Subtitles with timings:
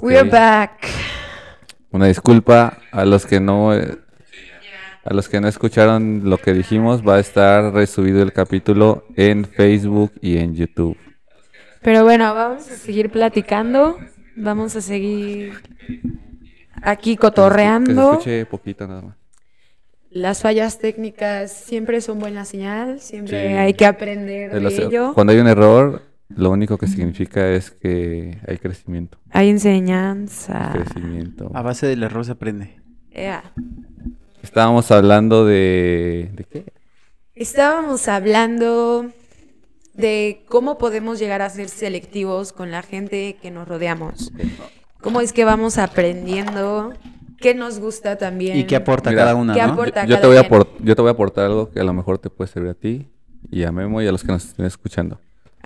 [0.00, 0.06] Ok.
[0.06, 0.86] We're back.
[1.90, 3.98] Una disculpa a los que no eh,
[5.04, 9.44] a los que no escucharon lo que dijimos, va a estar resubido el capítulo en
[9.44, 10.96] Facebook y en YouTube.
[11.82, 13.98] Pero bueno, vamos a seguir platicando.
[14.36, 15.54] Vamos a seguir
[16.82, 18.12] aquí Que se cotorreando.
[18.12, 19.16] escuche poquito nada más.
[20.10, 23.00] Las fallas técnicas siempre son buena señal.
[23.00, 23.54] Siempre Sí.
[23.54, 25.12] hay que aprender De de los- ello.
[25.14, 26.02] Cuando hay un error,
[26.36, 29.18] lo único que significa es que hay crecimiento.
[29.30, 30.70] Hay enseñanza.
[30.72, 31.50] Crecimiento.
[31.54, 32.80] A base del error se aprende.
[33.10, 33.42] Ea.
[34.42, 36.72] Estábamos hablando de ¿de qué?
[37.34, 39.10] Estábamos hablando
[39.94, 44.32] de cómo podemos llegar a ser selectivos con la gente que nos rodeamos.
[45.00, 46.92] Cómo es que vamos aprendiendo
[47.38, 48.56] qué nos gusta también.
[48.58, 49.72] ¿Y qué aporta Mira, cada una, ¿qué no?
[49.72, 50.04] aporta?
[50.04, 51.92] Yo, yo cada te voy a yo te voy a aportar algo que a lo
[51.92, 53.08] mejor te puede servir a ti
[53.50, 55.18] y a Memo y a los que nos estén escuchando.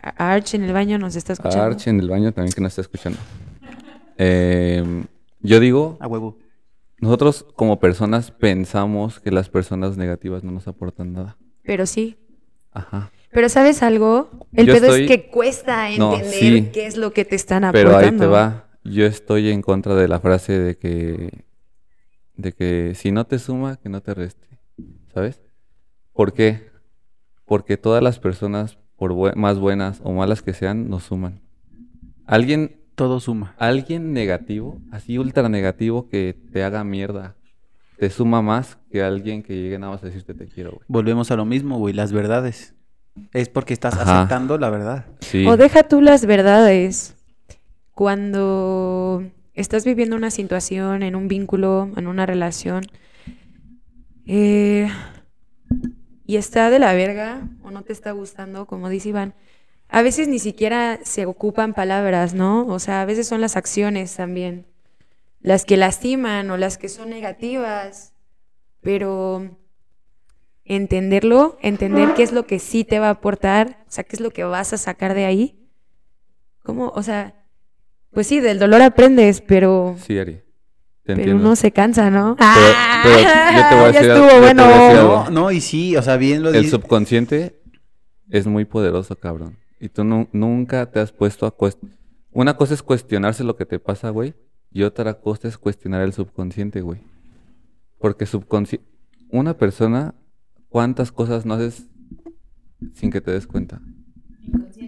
[0.06, 1.64] A- Arch en el baño nos está A escuchando.
[1.64, 3.18] Arch en el baño también que nos está escuchando.
[4.16, 5.06] Em,
[5.40, 6.38] yo digo, A huevo.
[6.98, 11.36] nosotros como personas pensamos que las personas negativas no nos aportan nada.
[11.62, 12.18] Pero sí.
[12.72, 13.10] Ajá.
[13.30, 14.30] Pero ¿sabes algo?
[14.52, 16.70] El Yo pedo estoy- es que cuesta No, entender sí.
[16.72, 17.98] qué es lo que te están aportando.
[17.98, 18.66] Pero ahí te va.
[18.84, 21.44] Yo estoy en contra de la frase de que
[22.36, 24.46] de que si no te suma, que no te reste.
[25.12, 25.40] ¿Sabes?
[26.12, 26.68] ¿Por qué?
[27.44, 31.40] Porque todas las personas, por más buenas o malas que sean, nos suman.
[32.26, 33.54] Alguien, Todo suma.
[33.58, 37.34] alguien negativo, así ultra negativo, que te haga mierda,
[37.98, 40.82] te suma más que alguien que llegue nada más a decirte te quiero, güey.
[40.88, 42.74] Volvemos a lo mismo, güey, las verdades.
[43.32, 44.18] Es porque estás Ajá.
[44.20, 45.06] aceptando la verdad.
[45.20, 45.46] Sí.
[45.46, 47.16] O deja tú las verdades.
[47.92, 49.22] Cuando
[49.54, 52.84] estás viviendo una situación, en un vínculo, en una relación,
[54.26, 54.88] eh,
[56.24, 59.34] y está de la verga o no te está gustando, como dice Iván,
[59.88, 62.66] a veces ni siquiera se ocupan palabras, ¿no?
[62.66, 64.66] O sea, a veces son las acciones también
[65.44, 68.14] las que lastiman o las que son negativas,
[68.80, 69.58] pero
[70.64, 74.20] entenderlo, entender qué es lo que sí te va a aportar, o sea, qué es
[74.20, 75.68] lo que vas a sacar de ahí.
[76.62, 76.88] ¿Cómo?
[76.94, 77.44] O sea,
[78.10, 80.40] pues sí, del dolor aprendes, pero, Sí, Ari.
[81.04, 81.44] Te pero entiendo.
[81.44, 82.34] uno se cansa, ¿no?
[82.36, 84.64] pero yo te voy a decir- estuvo yo te bueno.
[84.64, 85.24] voy a decir algo.
[85.24, 87.60] No, no, y sí, o sea, bien lo El subconsciente
[88.30, 89.58] es muy poderoso, cabrón.
[89.80, 91.98] Y tú nu- nunca te has puesto a cuestionar.
[92.32, 94.34] Una cosa es cuestionarse lo que te pasa, güey.
[94.72, 97.00] Y otra cosa es cuestionar el subconsciente, güey.
[97.98, 98.86] Porque subconsciente...
[99.30, 100.14] Una persona,
[100.68, 101.86] ¿cuántas cosas no haces
[102.94, 103.80] sin que te des cuenta?
[104.42, 104.83] Inconsciente.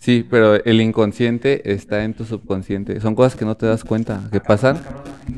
[0.00, 3.00] Sí, pero el inconsciente está en tu subconsciente.
[3.00, 4.78] Son cosas que no te das cuenta, que pasan.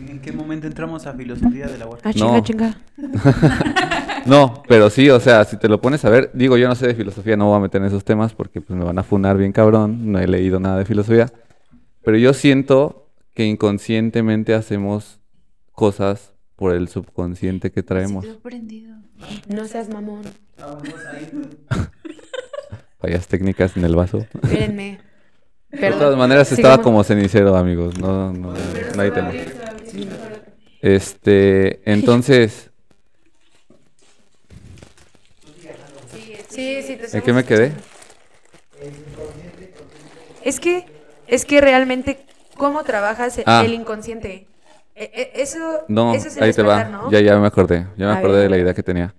[0.09, 2.09] ¿En qué momento entramos a filosofía de la huerta?
[2.09, 2.43] Ah, chinga, No.
[2.43, 2.77] chinga.
[4.27, 6.87] No, pero sí, o sea, si te lo pones a ver, digo, yo no sé
[6.89, 9.39] de filosofía, no voy a meter en esos temas porque pues me van a funar
[9.39, 11.33] bien cabrón, no he leído nada de filosofía,
[12.05, 15.21] pero yo siento que inconscientemente hacemos
[15.73, 18.27] cosas por el subconsciente que traemos.
[19.49, 20.21] No seas mamón.
[23.01, 24.27] Fallas técnicas en el vaso.
[24.43, 25.01] Espérenme.
[25.71, 28.53] De todas maneras estaba como cenicero, amigos, no, no,
[28.97, 29.33] no hay tema.
[30.83, 32.71] Este, entonces,
[36.49, 37.73] Sí, sí, te ¿en qué me quedé?
[40.43, 40.85] Es que,
[41.29, 42.25] es que realmente,
[42.57, 43.65] ¿cómo trabajas el, Ah.
[43.67, 44.49] inconsciente?
[44.97, 46.85] E- e- eso, No, eso es el ahí te va.
[46.85, 47.11] ¿no?
[47.11, 47.87] Ya, ya me acordé.
[47.97, 49.15] Ya me A acordé de la idea que tenía.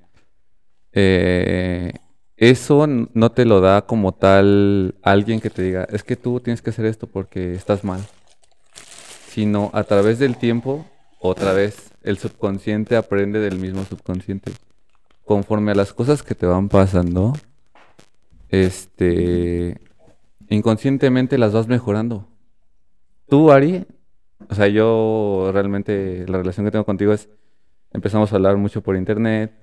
[0.91, 1.93] Eh,
[2.41, 6.63] eso no te lo da como tal alguien que te diga, es que tú tienes
[6.63, 8.02] que hacer esto porque estás mal.
[9.28, 10.84] Sino a través del tiempo,
[11.19, 14.53] otra vez, el subconsciente aprende del mismo subconsciente.
[15.24, 17.34] Conforme a las cosas que te van pasando,
[18.50, 19.79] este,
[20.50, 22.28] inconscientemente las vas mejorando.
[23.29, 23.85] Tú, Ari,
[24.50, 27.29] o sea, yo realmente la relación que tengo contigo es,
[27.94, 29.53] empezamos a hablar mucho por internet,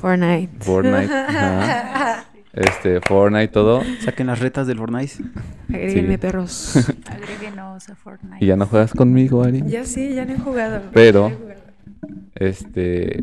[0.00, 0.64] Fortnite.
[0.64, 2.09] Fortnite, ajá,
[2.52, 5.22] este, Fortnite, todo, Saquen las retas del Fortnite.
[5.68, 6.18] Agréguenme, Sí.
[6.18, 6.76] perros.
[7.06, 8.44] Agréguenos a Fortnite.
[8.44, 9.62] y ya no juegas conmigo, Ari.
[9.66, 10.82] ya sí, ya no he jugado.
[10.92, 11.60] Pero- Ya he jugado.
[12.34, 13.22] Este,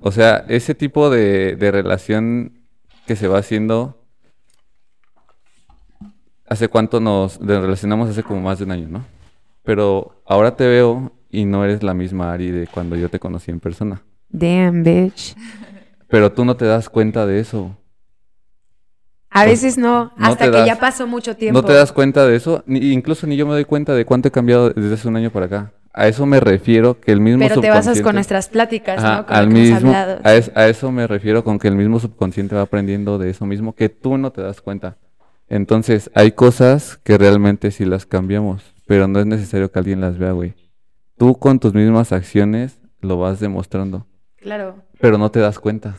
[0.00, 2.52] o sea, ese tipo de, de relación
[3.06, 3.98] que se va haciendo,
[6.48, 8.08] ¿hace cuánto nos relacionamos?
[8.10, 9.04] Hace como más de un año, ¿no?
[9.64, 13.50] Pero ahora te veo y no eres la misma Ari de cuando yo te conocí
[13.50, 14.02] en persona.
[14.28, 15.34] Damn, bitch.
[16.08, 17.76] Pero tú no te das cuenta de eso.
[19.32, 21.60] A veces no, No hasta que das- ya pasó mucho tiempo.
[21.60, 22.62] ¿No te das cuenta de eso?
[22.66, 25.30] Ni- incluso ni yo me doy cuenta de cuánto he cambiado desde hace un año
[25.30, 25.72] para acá.
[25.94, 29.16] A eso me refiero que el mismo Pero te basas subconsciente- con nuestras pláticas, Ajá,
[29.18, 29.26] ¿no?
[29.26, 30.20] Con al lo que hemos mismo, hablado.
[30.24, 33.44] a, es- a eso me refiero con que el mismo subconsciente va aprendiendo de eso
[33.46, 34.96] mismo que tú no te das cuenta.
[35.48, 38.62] Entonces, hay cosas que realmente sí las cambiamos.
[38.84, 40.52] pero no es necesario que alguien las vea, güey.
[41.16, 44.06] Tú con tus mismas acciones lo vas demostrando,
[44.36, 44.76] Claro.
[45.00, 45.94] pero no te das cuenta.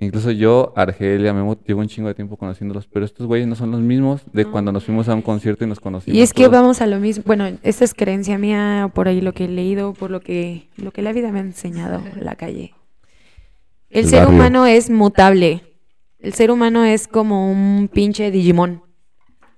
[0.00, 3.72] Incluso yo, Argelia, Memo, llevo un chingo de tiempo conociéndolos, pero estos güeyes no son
[3.72, 4.52] los mismos de No.
[4.52, 6.16] cuando nos fuimos a un concierto y nos conocimos.
[6.16, 6.52] Y es que todos.
[6.52, 7.24] vamos a lo mismo.
[7.26, 10.92] Bueno, esta es creencia mía, por ahí lo que he leído, por lo que, lo
[10.92, 12.74] que la vida me ha enseñado, la calle.
[13.90, 14.34] El, El ser barrio.
[14.36, 15.64] humano es mutable.
[16.20, 18.82] El ser humano es como un pinche Digimon.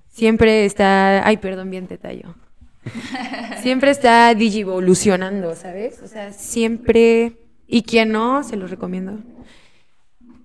[0.08, 1.26] Siempre está.
[1.26, 2.34] Ay, perdón, bien te tallo.
[3.62, 6.00] Siempre está digivolucionando, ¿sabes?
[6.02, 7.34] O sea, siempre.
[7.66, 9.19] Y quien no, se lo recomiendo.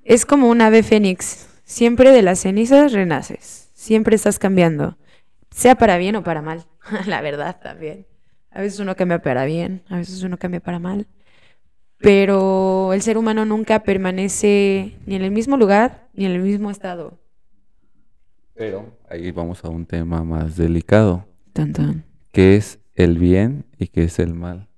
[0.06, 1.48] Es como un ave fénix.
[1.63, 3.72] Siempre de las cenizas renaces.
[3.74, 4.98] Siempre estás cambiando.
[5.50, 6.66] Sea para bien o para mal.
[7.07, 8.06] La verdad también.
[8.52, 11.07] A veces uno cambia para bien, a veces uno cambia para mal.
[11.98, 16.69] Pero el ser humano nunca permanece ni en el mismo lugar ni en el mismo
[16.69, 17.19] estado.
[18.54, 22.06] Pero ahí vamos a un tema más delicado, Tan, tan.
[22.31, 24.69] que es el bien y que es el mal.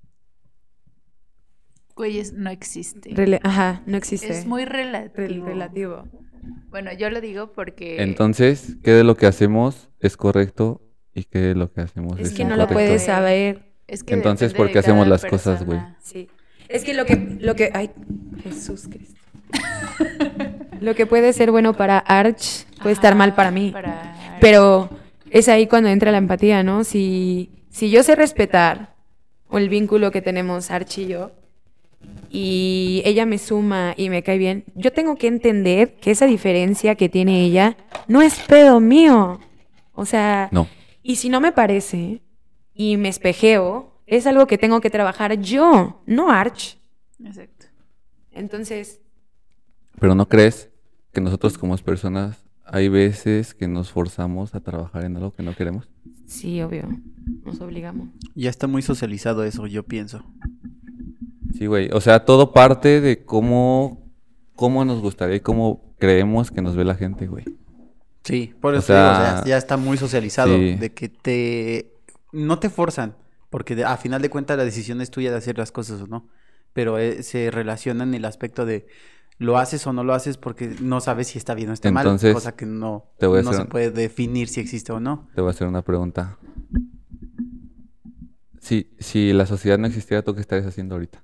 [1.98, 3.10] Güeyes, no existe.
[3.10, 4.30] Rele- Ajá, no existe.
[4.32, 6.04] es muy Rel- relativo.
[6.70, 8.02] Bueno, yo lo digo porque...
[8.04, 10.82] Entonces, ¿qué de lo que hacemos es correcto
[11.14, 12.74] y qué de lo que hacemos es, Es que no lo incorrecto?
[12.74, 13.74] puedes saber.
[13.88, 15.80] es que Entonces, ¿por qué hacemos las cosas, güey?
[16.00, 16.30] Sí.
[16.70, 17.90] Es que lo que, lo que, ay,
[18.44, 19.20] Jesús Cristo.
[20.80, 23.72] lo que puede ser bueno para Arch puede estar mal para mí.
[23.72, 24.90] para- Pero
[25.32, 26.84] es ahí cuando entra la empatía, ¿no?
[26.84, 28.96] Si, si yo sé respetar
[29.52, 31.32] el vínculo que tenemos Arch y yo,
[32.30, 36.96] y ella me suma y me cae bien, yo tengo que entender que esa diferencia
[36.96, 37.78] que tiene ella
[38.08, 39.40] no es pedo mío.
[39.94, 40.68] O sea, No.
[41.04, 42.22] y si no me parece
[42.74, 46.78] y me espejeo, es algo que tengo que trabajar yo, no Arch.
[47.24, 47.66] Exacto.
[48.32, 49.02] Entonces,
[50.00, 50.70] Pero ¿no crees
[51.12, 55.56] que nosotros como personas hay veces que nos forzamos a trabajar en algo que no
[55.56, 55.90] queremos?
[56.28, 56.84] sí, obvio,
[57.46, 58.10] nos obligamos.
[58.36, 60.24] Ya está muy socializado eso, yo pienso.
[61.58, 61.90] Sí, güey.
[61.94, 64.12] O sea, todo parte de cómo,
[64.56, 67.46] cómo nos gustaría y cómo creemos que nos ve la gente, güey.
[68.24, 70.56] Sí, por O eso digo, o sea, ya está muy socializado.
[70.56, 70.76] sí.
[70.76, 71.94] De que te...
[72.34, 73.16] No te forzan,
[73.50, 76.08] porque de- a final de cuentas la decisión es tuya de hacer las cosas o
[76.08, 76.28] no.
[76.74, 78.86] Pero eh, se relaciona en el aspecto de
[79.40, 82.30] lo haces o no lo haces porque no sabes si está bien o está Entonces,
[82.30, 82.34] mal.
[82.34, 85.28] Cosa que no, te voy a no se un- puede definir si existe o no.
[85.34, 86.38] Te voy a hacer una pregunta.
[88.60, 91.24] Si, si la sociedad no existiera, ¿tú qué estarías haciendo ahorita?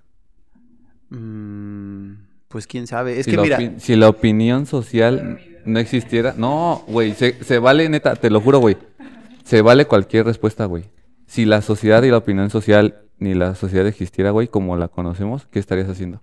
[1.18, 2.13] Mm,
[2.48, 3.19] pues quién sabe.
[3.19, 6.33] Es si, que la mira, si la opinión social no existiera...
[6.38, 8.77] No, güey, se, se vale, neta, te lo juro, güey.
[9.44, 10.86] Se vale cualquier respuesta, güey.
[11.25, 15.48] Si la sociedad y la opinión social ni la sociedad existiera, güey, como la conocemos,
[15.51, 16.21] ¿qué estarías haciendo?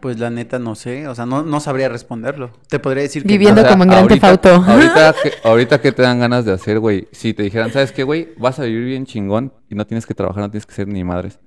[0.00, 1.08] pues la neta no sé.
[1.08, 2.52] O sea, no, no sabría responderlo.
[2.68, 3.28] Te podría decir que...
[3.28, 4.48] Viviendo O sea, como en Theft ahorita- Auto.
[4.70, 7.08] Ahorita, que, ahorita que te dan ganas de hacer, güey.
[7.10, 8.28] Si te dijeran, ¿sabes qué, güey?
[8.38, 11.02] Vas a vivir bien chingón y no tienes que trabajar, no tienes que ser ni
[11.02, 11.40] madres.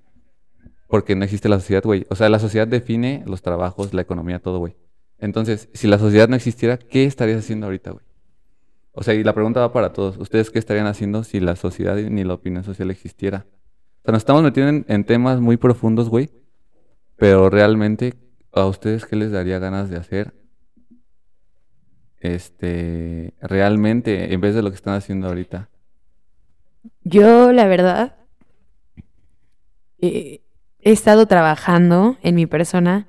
[0.91, 2.05] Porque no existe la sociedad, güey.
[2.09, 4.75] O sea, la sociedad define los trabajos, la economía, todo, güey.
[5.17, 8.05] Entonces, si la sociedad no existiera, ¿qué estarías haciendo ahorita, güey?
[8.91, 10.17] O sea, y la pregunta va para todos.
[10.17, 13.45] ¿Ustedes qué estarían haciendo si la sociedad ni la opinión social existiera?
[14.01, 16.29] O sea, nos estamos metiendo en, temas muy profundos, güey.
[17.15, 18.15] Pero realmente,
[18.51, 20.33] ¿a ustedes qué les daría ganas de hacer?
[22.19, 25.69] Este, realmente, en vez de lo que están haciendo ahorita.
[27.05, 28.17] Yo, la verdad,
[29.99, 30.41] eh,
[30.81, 33.07] he estado trabajando en mi persona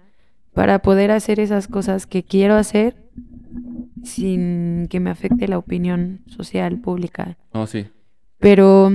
[0.55, 2.97] para poder hacer esas cosas que quiero hacer
[4.05, 7.37] sin que me afecte la opinión social, pública.
[7.55, 7.87] No, sí.
[8.39, 8.93] Pero,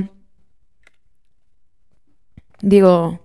[2.61, 3.19] digo,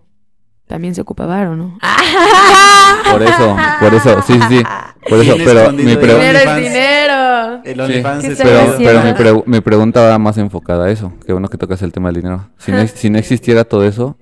[0.66, 1.78] también se ocupa varo, ¿no?
[3.10, 4.62] Por eso, por eso, sí, sí, sí.
[5.08, 5.96] Por eso, pero mi, ahí.
[5.96, 7.60] pre- Dinero es es dinero.
[7.64, 10.86] El Sí, OnlyFans ¿Qué es estoy pero, pero mi, pregu- mi pregunta va más enfocada
[10.86, 11.12] a eso.
[11.26, 12.48] Qué bueno que tocas el tema del dinero.
[12.58, 14.16] Si no, si no existiera todo eso,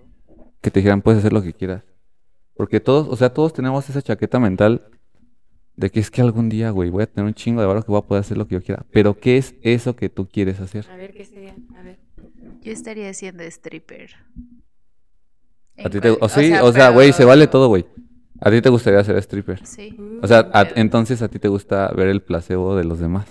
[0.61, 1.83] que te dijeran, puedes hacer lo que quieras.
[2.55, 4.87] Porque todos, o sea, todos tenemos esa chaqueta mental
[5.77, 7.91] de que es que algún día, güey, voy a tener un chingo de valor que
[7.91, 8.85] voy a poder hacer lo que yo quiera.
[8.93, 10.87] Pero, ¿qué es eso que tú quieres hacer?
[10.91, 11.55] A ver, ¿qué sería?
[11.79, 11.99] A ver.
[12.63, 14.11] Yo estaría siendo stripper.
[15.83, 17.87] A ti te, o sí, o sea, pero- güey, se vale todo, güey.
[18.43, 19.65] A ti te gustaría ser stripper.
[19.67, 19.97] Sí.
[20.23, 23.27] O sea, a- Pero- entonces a ti te gusta ver el placebo de los demás.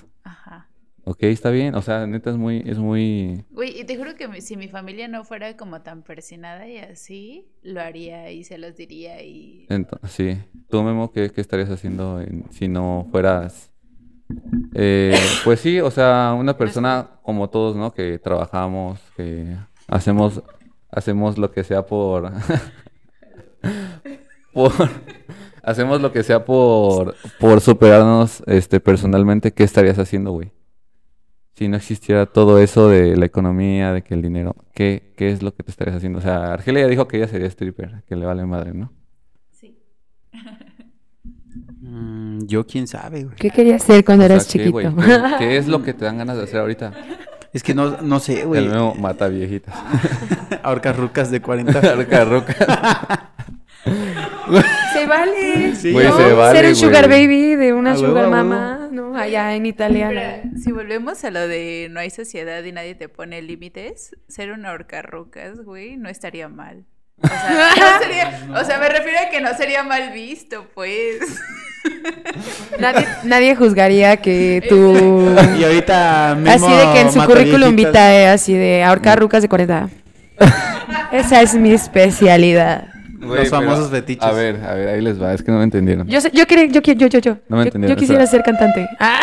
[1.09, 1.73] Ok, está bien.
[1.73, 3.43] O sea, neta es muy, es muy...
[3.49, 6.77] Güey, y te juro que mi- si mi familia no fuera como tan persinada y
[6.77, 9.65] así, lo haría y se los diría y...
[9.69, 10.37] ento- sí.
[10.69, 13.71] Tú, Memo, ¿qué, qué estarías haciendo en- si no fueras...
[14.75, 17.91] eh, pues sí, o sea, una persona como todos, ¿no?
[17.91, 20.43] Que trabajamos, que hacemos,
[20.91, 22.31] hacemos lo que sea por...
[24.53, 24.71] por...
[25.63, 29.51] Hacemos lo que sea por, por superarnos este, personalmente.
[29.53, 30.51] ¿Qué estarías haciendo, güey?
[31.59, 35.43] Si no existiera todo eso de la economía, de que el dinero, ¿qué, qué es
[35.43, 36.19] lo que te estarías haciendo?
[36.19, 38.93] O sea, Argelia ya dijo que ella sería stripper, que le vale madre, ¿no?
[39.51, 39.77] Sí.
[41.81, 43.35] Mm, yo quién sabe, güey.
[43.35, 44.71] ¿Qué querías hacer cuando O sea, eras ¿qué, chiquito?
[44.71, 44.87] güey?
[44.95, 46.93] ¿Qué, qué es lo que te dan ganas de hacer ahorita?
[47.51, 48.63] Es que no, no sé, güey.
[48.63, 49.75] El nuevo mata viejitas.
[50.63, 51.77] Ahorcas rucas de 40.
[51.77, 53.33] Arca, roca.
[54.93, 55.75] Se vale.
[55.75, 56.17] Sí, Güey, ¿no?
[56.17, 57.25] se vale, Ser un sugar güey.
[57.27, 59.15] baby de una sugar mama, ¿no?
[59.15, 60.41] Allá en Italia.
[60.61, 64.71] Si volvemos a lo de no hay sociedad y nadie te pone límites, ser una
[64.71, 66.85] horcarrucas, güey, no estaría mal.
[67.21, 71.19] O sea, no sería- o sea, me refiero a que no sería mal visto, pues.
[72.79, 75.33] Nadie, nadie juzgaría que tú...
[75.57, 79.49] Y ahorita Memo Así de que en su currículum vitae, así de ahorcar rucas de
[79.49, 79.89] 40.
[81.11, 82.88] Esa es mi especialidad.
[83.19, 84.23] Los famosos pero- fetiches.
[84.23, 85.33] A ver, a ver, ahí les va.
[85.33, 86.07] Es que no me entendieron.
[86.07, 87.37] Yo, sé- yo, quería- yo, yo, yo, yo.
[87.49, 88.87] No me Yo- entendieron, yo quisiera ser cantante.
[88.99, 89.19] Ah.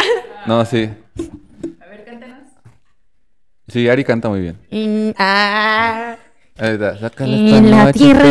[0.46, 0.88] No, sí.
[1.80, 2.38] A ver, cántanos.
[3.68, 4.56] Sí, Ari canta muy bien.
[4.70, 6.16] Y- ah.
[6.58, 8.24] Ahí está, sácala En la noche, tierra.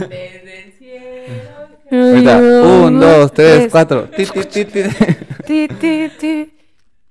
[0.00, 2.04] Desde el cielo.
[2.10, 4.04] Ahorita, un, dos, tres, cuatro.
[4.16, 4.80] Ti, ti, ti, ti.
[5.46, 6.50] Ti, ti, ti.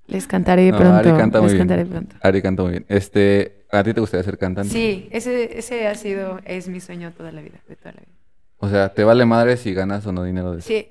[0.07, 0.95] Les cantaré No, pronto.
[0.97, 1.67] Ari canta muy Les bien.
[1.67, 2.15] cantaré pronto.
[2.21, 2.85] Ari canta muy bien.
[2.89, 4.71] Este, ¿a ti te gustaría ser cantante?
[4.71, 8.11] Sí, ese, ese ha sido, es mi sueño toda la vida, de toda la vida.
[8.57, 10.67] O sea, ¿te vale madre si ganas o no dinero de eso?
[10.67, 10.87] Sí,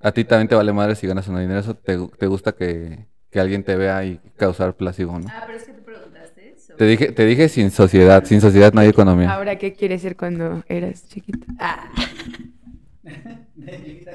[0.00, 1.60] ¿A ti también te vale madre si ganas o no dinero?
[1.60, 5.26] ¿Eso te, te gusta que, que alguien te vea y causar placebo, no?
[5.28, 6.74] Ah, pero es que tú preguntaste eso.
[6.74, 8.24] Te dije, te dije sin sociedad.
[8.24, 9.32] Sin sociedad no hay economía.
[9.32, 11.46] ahora qué quieres ser cuando eras chiquita.
[11.58, 11.88] Ah.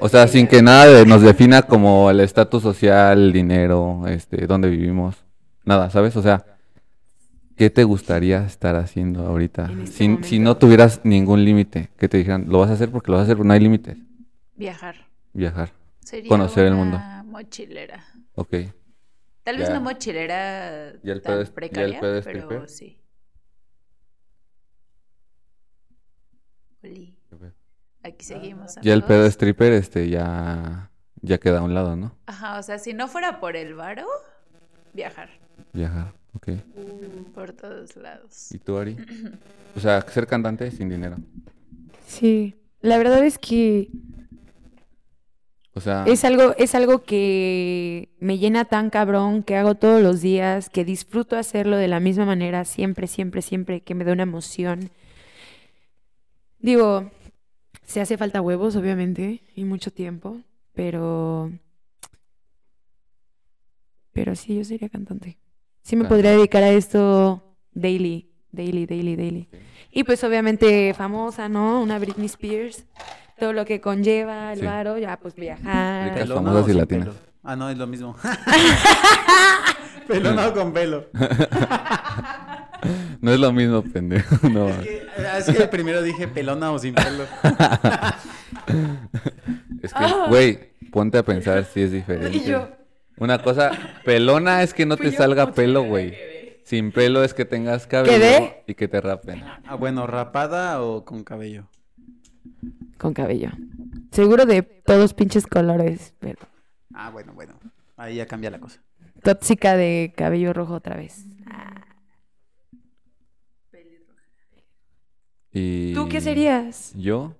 [0.00, 4.46] O sea, sin que nada de- nos defina como el estatus social, el dinero, este,
[4.46, 5.16] dónde vivimos.
[5.64, 6.14] Nada, ¿sabes?
[6.16, 6.44] O sea,
[7.58, 9.70] ¿qué te gustaría estar haciendo ahorita?
[9.82, 10.28] Este si momento.
[10.40, 13.32] no tuvieras ningún límite, que te dijeran, lo vas a hacer porque lo vas a
[13.32, 13.98] hacer, no hay límites.
[14.54, 14.94] Viajar.
[15.32, 15.72] Viajar.
[16.00, 16.98] Sería Conocer el mundo.
[17.24, 18.04] mochilera.
[18.34, 18.54] Ok.
[19.42, 19.74] Tal vez Ya.
[19.74, 23.00] no mochilera Ya el tan ya el precaria, pero sí.
[26.82, 27.16] Oli,
[28.04, 28.76] Aquí seguimos.
[28.82, 32.16] Ya el pedo stripper, este, ya, ya queda a un lado, ¿no?
[32.26, 34.06] Ajá, o sea, si no fuera por el varo,
[34.94, 35.28] viajar
[35.72, 37.32] Viajar, ok.
[37.34, 38.52] por todos lados.
[38.52, 38.96] ¿Y tú, Ari?
[39.76, 41.18] O sea, ser cantante sin dinero.
[42.06, 43.90] Sí, la verdad es que
[45.74, 50.20] O sea, es algo, es algo que me llena tan cabrón, que hago todos los
[50.20, 54.24] días, que disfruto hacerlo de la misma manera, siempre, siempre, siempre, que me da una
[54.24, 54.90] emoción.
[56.58, 57.12] Digo,
[57.84, 60.40] se hace falta huevos, obviamente, y mucho tiempo,
[60.74, 61.52] pero...
[64.12, 65.37] Pero sí, yo sería cantante.
[65.88, 67.42] Sí me podría dedicar a esto
[67.72, 69.48] daily, daily, daily, daily.
[69.90, 71.80] Y pues obviamente famosa, ¿no?
[71.80, 72.84] Una Britney Spears.
[73.40, 74.66] Todo lo que conlleva el Sí.
[74.66, 76.10] varo, ya pues viajar.
[76.10, 77.08] Ricas, ¿Pelona famosas o y sin latinas.
[77.08, 77.18] pelo?
[77.42, 78.14] Ah, no, es lo mismo.
[80.06, 81.06] Pelona o con pelo.
[83.22, 84.46] no es lo mismo, pendejo.
[84.46, 84.68] No.
[84.68, 85.06] Es que,
[85.52, 87.24] es que primero dije pelona o sin pelo.
[89.82, 90.58] Es que, güey,
[90.92, 92.36] ponte a pensar si es diferente.
[92.36, 92.68] Y yo.
[93.20, 93.70] Una cosa,
[94.04, 96.14] pelona es que no te salga pelo, güey.
[96.64, 98.62] Sin pelo es que tengas cabello ¿Quedé?
[98.66, 99.42] y que te rapen.
[99.64, 101.66] Ah, bueno, rapada o con cabello.
[102.98, 103.50] Con cabello.
[104.12, 106.38] Seguro de todos pinches colores, pero
[106.94, 107.58] Ah, bueno, bueno.
[107.96, 108.80] Ahí ya cambia la cosa.
[109.22, 111.24] tóxica de cabello rojo otra vez.
[115.52, 116.92] Y ¿Tú qué serías?
[116.94, 117.34] Yo.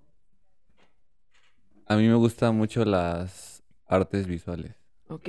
[1.87, 4.75] A mí me gustan mucho las artes visuales.
[5.09, 5.29] Ok.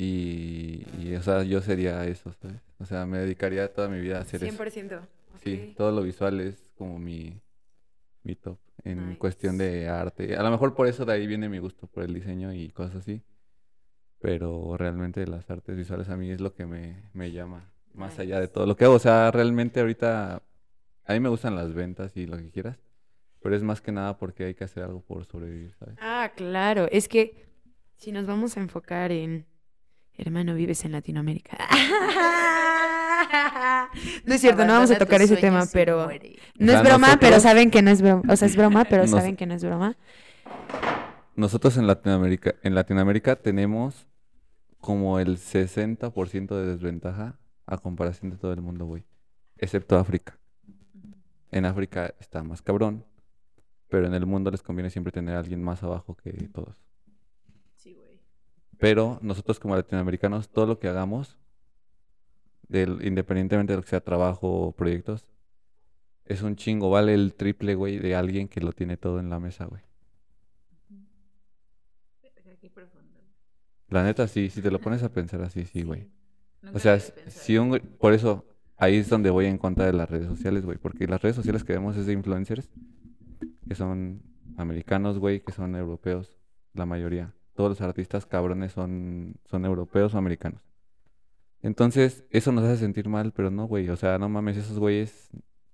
[0.00, 2.60] Y, y, o sea, yo sería eso, ¿sabes?
[2.78, 4.56] O sea, me dedicaría toda mi vida a hacer eso.
[4.62, 5.00] 100%.
[5.42, 5.76] Sí, ok.
[5.76, 7.40] todo lo visual es como mi,
[8.22, 9.18] mi top en Nice.
[9.18, 10.36] cuestión de arte.
[10.36, 12.94] A lo mejor por eso de ahí viene mi gusto por el diseño y cosas
[12.96, 13.22] así.
[14.20, 18.38] Pero realmente las artes visuales a mí es lo que me, me llama, más allá
[18.38, 18.94] de todo lo que hago.
[18.94, 20.42] O sea, realmente ahorita
[21.06, 22.78] a mí me gustan las ventas y lo que quieras.
[23.40, 25.96] Pero es más que nada porque hay que hacer algo por sobrevivir, ¿sabes?
[26.00, 26.86] Ah, claro.
[26.92, 27.46] Es que
[27.96, 29.44] si nos vamos a enfocar en
[30.18, 31.56] hermano, vives en Latinoamérica.
[34.24, 36.36] no es cierto, no vamos a tocar ese tema, pero muere.
[36.58, 38.22] no es broma, pero saben que no es broma.
[38.28, 39.96] O sea, es broma, pero Nos- saben que no es broma.
[41.36, 44.06] Nosotros en Latinoamérica, en Latinoamérica tenemos
[44.80, 49.04] como el 60% de desventaja a comparación de todo el mundo, güey.
[49.56, 50.38] Excepto África.
[51.50, 53.04] En África está más cabrón,
[53.88, 56.76] pero en el mundo les conviene siempre tener a alguien más abajo que todos.
[58.78, 61.36] Pero nosotros como latinoamericanos, todo lo que hagamos,
[62.68, 65.26] del, independientemente de lo que sea trabajo o proyectos,
[66.24, 69.40] es un chingo, vale el triple, güey, de alguien que lo tiene todo en la
[69.40, 69.82] mesa, güey.
[72.74, 73.20] Profundo.
[73.88, 76.06] La neta, sí, si te lo pones a pensar así, sí, güey.
[76.74, 78.44] O sea, si un, por eso
[78.76, 81.64] ahí es donde voy en contra de las redes sociales, güey, porque las redes sociales
[81.64, 82.70] que vemos es de influencers
[83.66, 84.22] que son
[84.56, 86.34] americanos, güey, que son europeos,
[86.74, 87.34] la mayoría.
[87.58, 90.62] Todos los artistas cabrones son son europeos o americanos.
[91.60, 95.28] Entonces, eso nos hace sentir mal, pero no, güey, o sea, no mames, esos güeyes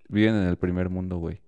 [0.08, 1.42] viven en el primer mundo, güey.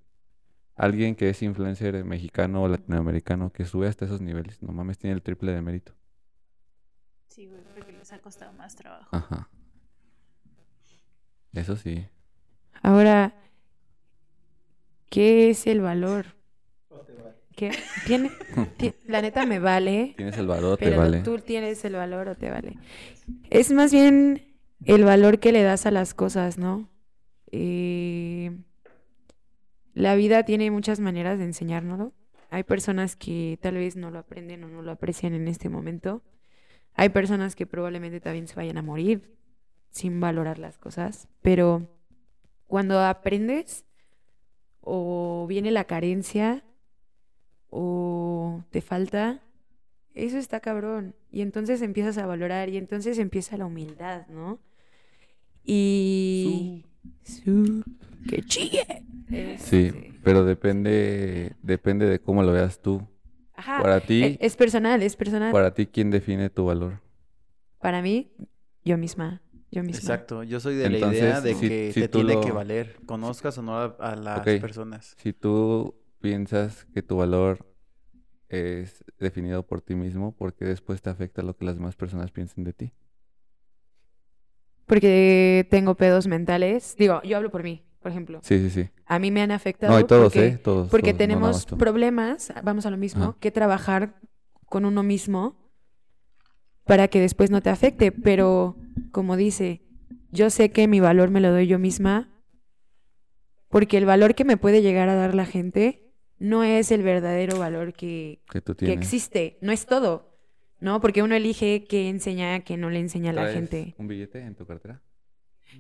[0.75, 5.15] Alguien que es influencer mexicano o latinoamericano que sube hasta esos niveles, no mames, tiene
[5.15, 5.95] el triple de mérito.
[7.29, 9.09] Sí, güey, porque les ha costado más trabajo.
[9.17, 9.49] Ajá.
[11.55, 12.07] Eso sí.
[12.83, 13.35] Ahora,
[15.09, 16.37] ¿qué es el valor?
[17.57, 17.73] ¿Qué?
[18.07, 18.31] ¿Tiene,
[18.77, 21.23] ti- la neta me vale, Tienes el valor, te pero vale.
[21.23, 22.75] tú tienes el valor o te vale.
[23.51, 24.43] Es más bien
[24.85, 26.89] el valor que le das a las cosas, ¿no?
[27.51, 28.53] Eh,
[29.95, 32.13] la vida tiene muchas maneras de enseñárnoslo.
[32.51, 36.23] Hay personas que tal vez no lo aprenden o no lo aprecian en este momento.
[36.95, 39.35] Hay personas que probablemente también se vayan a morir
[39.91, 41.29] sin valorar las cosas.
[41.41, 41.89] Pero
[42.67, 43.87] cuando aprendes
[44.81, 46.63] o viene la carencia
[47.79, 49.43] o te falta,
[50.15, 51.15] eso está cabrón.
[51.31, 54.61] Y entonces empiezas a valorar y entonces empieza la humildad, ¿no?
[55.63, 56.87] Y...
[57.23, 57.83] Su...
[58.29, 59.05] ¡Que chille!
[59.59, 59.93] Sí,
[60.23, 63.07] pero depende depende de cómo lo veas tú.
[63.55, 65.53] Ajá, Para ti, e- es personal, es personal.
[65.53, 67.01] para ti quién define tu valor.
[67.81, 68.33] Para mí,
[68.85, 69.99] yo misma, yo misma.
[69.99, 72.53] Exacto, yo soy de Entonces, la idea de si- que si te tiene lo- que
[72.53, 75.15] valer, conozcas o no a, a las personas.
[75.19, 77.67] Si tú piensas que tu valor
[78.49, 82.31] es definido por ti mismo, ¿por qué después te afecta lo que las demás personas
[82.31, 82.93] piensen de ti?
[84.87, 86.95] Porque tengo pedos mentales.
[86.97, 88.41] Digo, yo hablo por mí, por ejemplo.
[88.43, 88.91] Sí, sí, sí.
[89.05, 90.59] A mí me han afectado No, y todos, porque, ¿eh?
[90.59, 90.89] Todos.
[90.91, 93.37] porque todos, tenemos problemas, vamos a lo mismo, Ajá.
[93.41, 94.21] que trabajar
[94.67, 95.71] con uno mismo
[96.85, 98.13] para que después no te afecte.
[98.13, 98.77] Pero,
[99.11, 99.83] como dice,
[100.31, 102.33] yo sé que mi valor me lo doy yo misma
[103.69, 106.06] porque el valor que me puede llegar a dar la gente
[106.39, 108.99] no es el verdadero valor que, Que tú que tienes.
[109.05, 110.37] existe, no es todo,
[110.81, 111.01] ¿no?
[111.01, 113.95] Porque uno elige qué enseña, qué no le enseña a la ¿Traes gente.
[113.99, 115.01] un billete en tu cartera?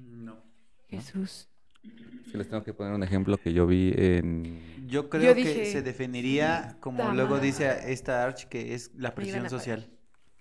[0.00, 0.36] No.
[0.88, 1.48] Jesús.
[2.24, 4.60] Es que les tengo que poner un ejemplo que yo vi en...
[4.88, 7.46] Yo creo que dije, se definiría como "Ta luego madre".
[7.46, 9.88] dice esta Arch que es la presión social.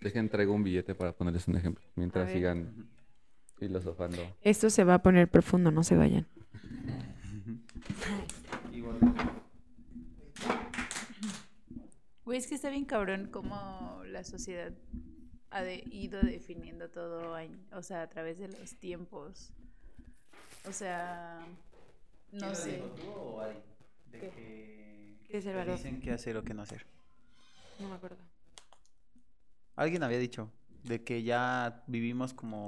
[0.02, 1.84] Dejen, traigo un billete para ponerles un ejemplo.
[1.96, 2.88] Mientras sigan
[3.58, 4.18] filosofando.
[4.42, 6.28] Esto se va a poner profundo, no se vayan.
[12.26, 14.72] Güey, es que está bien cabrón cómo la sociedad
[15.52, 19.52] ha de- ido definiendo todo, a- o sea, a través de los tiempos.
[20.68, 21.46] O sea,
[22.32, 22.82] no sé.
[24.12, 25.78] ¿Qué es el te valor?
[25.78, 26.86] dicen qué hacer o qué no hacer.
[27.80, 28.18] No me acuerdo.
[29.76, 30.50] Alguien había dicho
[30.84, 32.66] de que ya vivimos como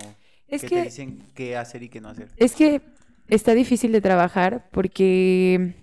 [0.47, 2.29] Es que, que- te dicen qué hacer y qué no hacer.
[2.37, 2.81] Es que
[3.27, 5.73] está difícil de trabajar porque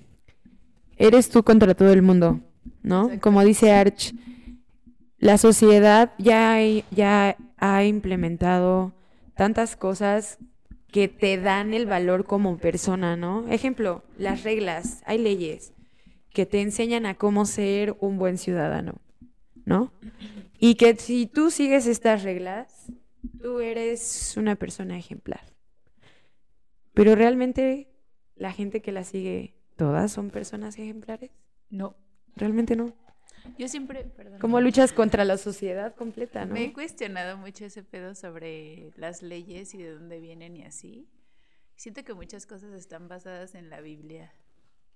[0.97, 2.41] eres tú contra todo el mundo,
[2.85, 3.11] ¿no?
[3.21, 4.15] Como dice Arch,
[5.19, 6.59] la sociedad ya,
[6.91, 8.93] ya ha implementado
[9.35, 10.39] tantas cosas
[10.93, 13.49] que te dan el valor como persona, ¿no?
[13.49, 15.73] Ejemplo, las reglas, hay leyes
[16.33, 19.01] que te enseñan a cómo ser un buen ciudadano,
[19.65, 19.93] ¿no?
[20.59, 22.93] Y que si tú sigues estas reglas,
[23.41, 25.43] tú eres una persona ejemplar.
[26.93, 27.89] Pero realmente
[28.37, 31.31] la gente que la sigue, ¿todas son personas ejemplares?
[31.71, 31.97] No.
[32.37, 32.93] Realmente no.
[33.59, 34.39] Yo siempre, perdón.
[34.41, 36.55] ¿Cómo luchas contra la sociedad completa, no?
[36.55, 41.09] Me he cuestionado mucho ese pedo sobre las leyes y de dónde vienen y así.
[41.77, 44.33] Siento que muchas cosas están basadas en la Biblia.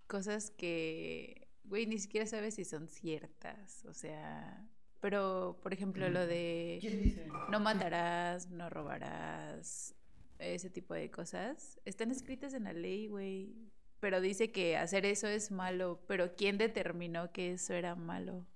[0.07, 3.85] Cosas que, güey, ni siquiera sabes si son ciertas.
[3.85, 4.66] O sea,
[5.01, 7.20] pero, por ejemplo, lo de
[7.51, 9.94] no matarás, no robarás,
[10.38, 13.55] ese tipo de cosas, están escritas en la ley, güey.
[14.00, 18.46] Pero dice que hacer eso es malo, pero ¿quién determinó que eso era malo?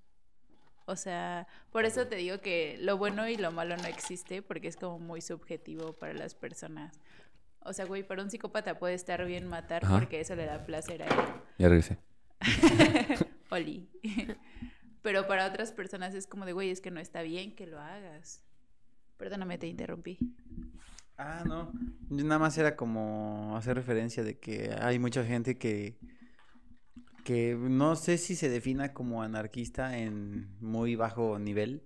[0.85, 4.67] O sea, por eso te digo que lo bueno y lo malo no existe, porque
[4.67, 6.99] es como muy subjetivo para las personas.
[7.61, 9.99] O sea, güey, para un psicópata puede estar bien matar Ajá.
[9.99, 11.33] porque eso le da placer a él.
[11.57, 11.97] Ya regresé.
[13.49, 13.87] Oli.
[15.01, 17.79] Pero para otras personas es como de, güey, es que no está bien que lo
[17.79, 18.41] hagas.
[19.17, 20.17] Perdóname, te interrumpí.
[21.17, 21.71] Ah, no.
[22.09, 25.97] Yo nada más era como hacer referencia de que hay mucha gente que
[27.23, 31.83] que no sé si se defina como anarquista en muy bajo nivel,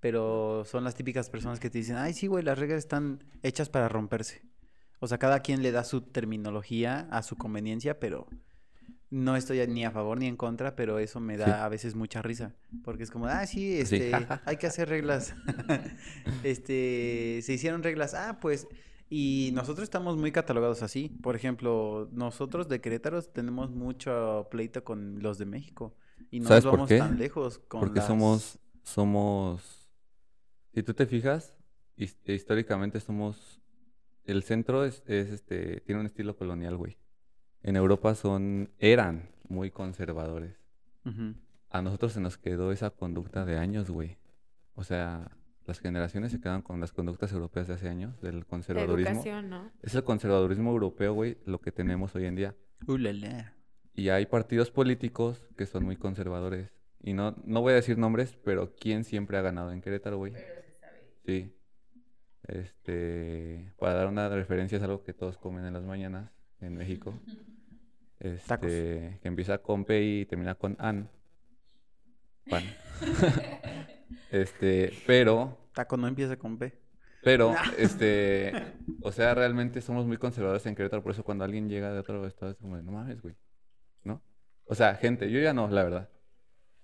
[0.00, 3.68] pero son las típicas personas que te dicen, ay, sí, güey, las reglas están hechas
[3.68, 4.42] para romperse.
[5.00, 8.26] O sea, cada quien le da su terminología a su conveniencia, pero
[9.14, 11.52] no estoy ni a favor ni en contra, pero eso me da Sí.
[11.52, 12.54] a veces mucha risa.
[12.82, 14.10] Porque es como, ah, sí, este,
[14.44, 15.34] hay que hacer reglas.
[16.42, 18.14] este, se hicieron reglas.
[18.14, 18.66] Ah, pues,
[19.08, 21.10] y nosotros estamos muy catalogados así.
[21.22, 25.94] Por ejemplo, nosotros de Querétaro tenemos mucho pleito con los de México.
[26.30, 26.98] Y no ¿Sabes nos por vamos qué?
[26.98, 29.88] tan lejos con Porque las- somos, somos,
[30.72, 31.56] si tú te fijas,
[31.96, 33.60] his- históricamente somos,
[34.24, 36.96] el centro es, es, este, tiene un estilo colonial, güey.
[37.64, 40.60] En Europa son, eran muy conservadores.
[41.70, 44.18] A nosotros se nos quedó esa conducta de años, güey.
[44.74, 45.30] O sea,
[45.66, 49.10] las generaciones se quedan con las conductas europeas de hace años, del La conservadurismo.
[49.12, 49.70] educación, ¿no?
[49.82, 52.54] Es el conservadurismo europeo, güey, lo que tenemos hoy en día.
[52.86, 53.54] Uh, la, la.
[53.94, 56.70] Y hay partidos políticos que son muy conservadores.
[57.00, 60.34] Y no, no voy a decir nombres, pero ¿quién siempre ha ganado en Querétaro, güey?
[61.24, 61.56] Sí.
[62.42, 67.18] Este, para dar una referencia, es algo que todos comen en las mañanas en México.
[68.46, 68.70] Tacos.
[68.70, 71.10] Este, que empieza con P y termina con AN.
[74.30, 76.72] Este, pero Taco no empieza con P.
[77.22, 78.52] pero, este,
[79.00, 82.26] o sea, realmente somos muy conservadores en Querétaro, por eso cuando alguien llega de otro
[82.26, 83.36] estado es como, no mames, güey,
[84.02, 84.22] ¿no?
[84.66, 86.10] O sea, gente, yo ya no, la verdad.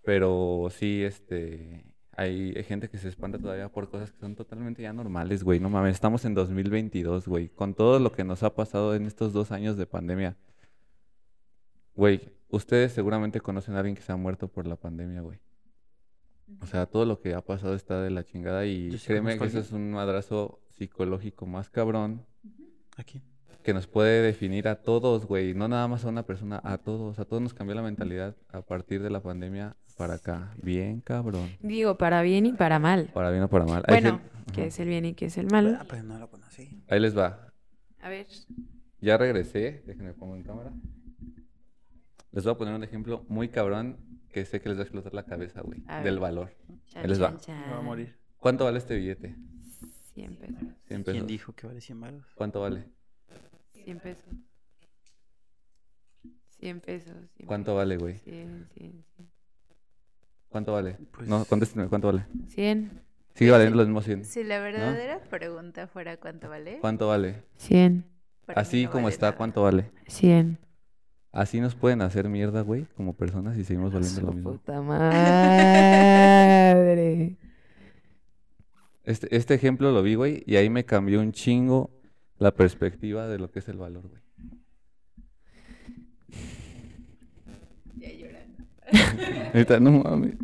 [0.03, 4.83] Pero sí, este, hay, hay gente que se espanta todavía por cosas que son totalmente
[4.83, 8.55] ya normales, güey, no mames, estamos en 2022, güey, con todo lo que nos ha
[8.55, 10.37] pasado en estos dos años de pandemia.
[11.95, 15.39] Güey, ustedes seguramente conocen a alguien que se ha muerto por la pandemia, güey.
[16.61, 19.45] O sea, todo lo que ha pasado está de la chingada y sí créeme que
[19.45, 22.27] a eso es un madrazo psicológico más cabrón
[22.97, 23.23] Aquí.
[23.63, 27.21] que nos puede definir a todos, güey, no nada más a una persona, a todos,
[27.21, 31.51] a todos nos cambió la mentalidad a partir de la pandemia para acá, bien cabrón,
[31.61, 33.11] Digo, para bien y para mal.
[33.15, 33.85] para bien o para mal.
[33.87, 34.21] Bueno,
[34.53, 34.69] ¿qué Ajá.
[34.69, 35.79] es el bien y qué es el mal?
[35.81, 36.83] Ah, pues no lo conocí.
[36.89, 37.53] Ahí les va,
[38.01, 38.27] A ver.
[39.01, 40.73] ya regresé, déjenme pongo en cámara.
[42.33, 43.97] Les voy a poner un ejemplo muy cabrón
[44.33, 46.55] que sé que les va a explotar la cabeza, güey, del valor.
[46.87, 47.31] Chan, les va.
[47.31, 47.61] chan, chan.
[47.67, 48.17] Me va a morir.
[48.39, 49.35] ¿Cuánto vale este billete?
[50.15, 50.59] 100 pesos.
[50.59, 51.27] 100 ¿Quién pesos.
[51.27, 52.25] dijo que vale 100 baros?
[52.37, 52.85] ¿Cuánto vale?
[53.85, 54.25] 100 pesos.
[56.61, 57.17] 100 pesos.
[57.37, 58.19] 100 ¿Cuánto vale, güey?
[58.19, 59.31] 100, 100, 100.
[60.49, 60.97] ¿Cuánto vale?
[61.13, 62.27] Pues- No, contéstenme, ¿cuánto vale?
[62.49, 63.03] 100.
[63.35, 64.25] Sigue valiendo los mismos 100.
[64.25, 67.45] Si la verdadera pregunta fuera cuánto vale, ¿Cuánto vale?
[67.57, 68.05] 100.
[68.47, 69.37] para mí Así no como vale está, nada.
[69.39, 69.91] ¿cuánto vale?
[70.09, 70.59] 100.
[71.33, 74.51] Así nos pueden hacer mierda, güey, como personas y seguimos valiendo lo Su mismo.
[74.53, 75.07] puta madre.
[79.05, 81.91] Este, este ejemplo lo vi, güey, y ahí me cambió un chingo
[82.39, 84.21] la perspectiva de lo que es el valor, güey.
[87.97, 88.65] Ya llorando.
[89.55, 90.35] Neta, no mames.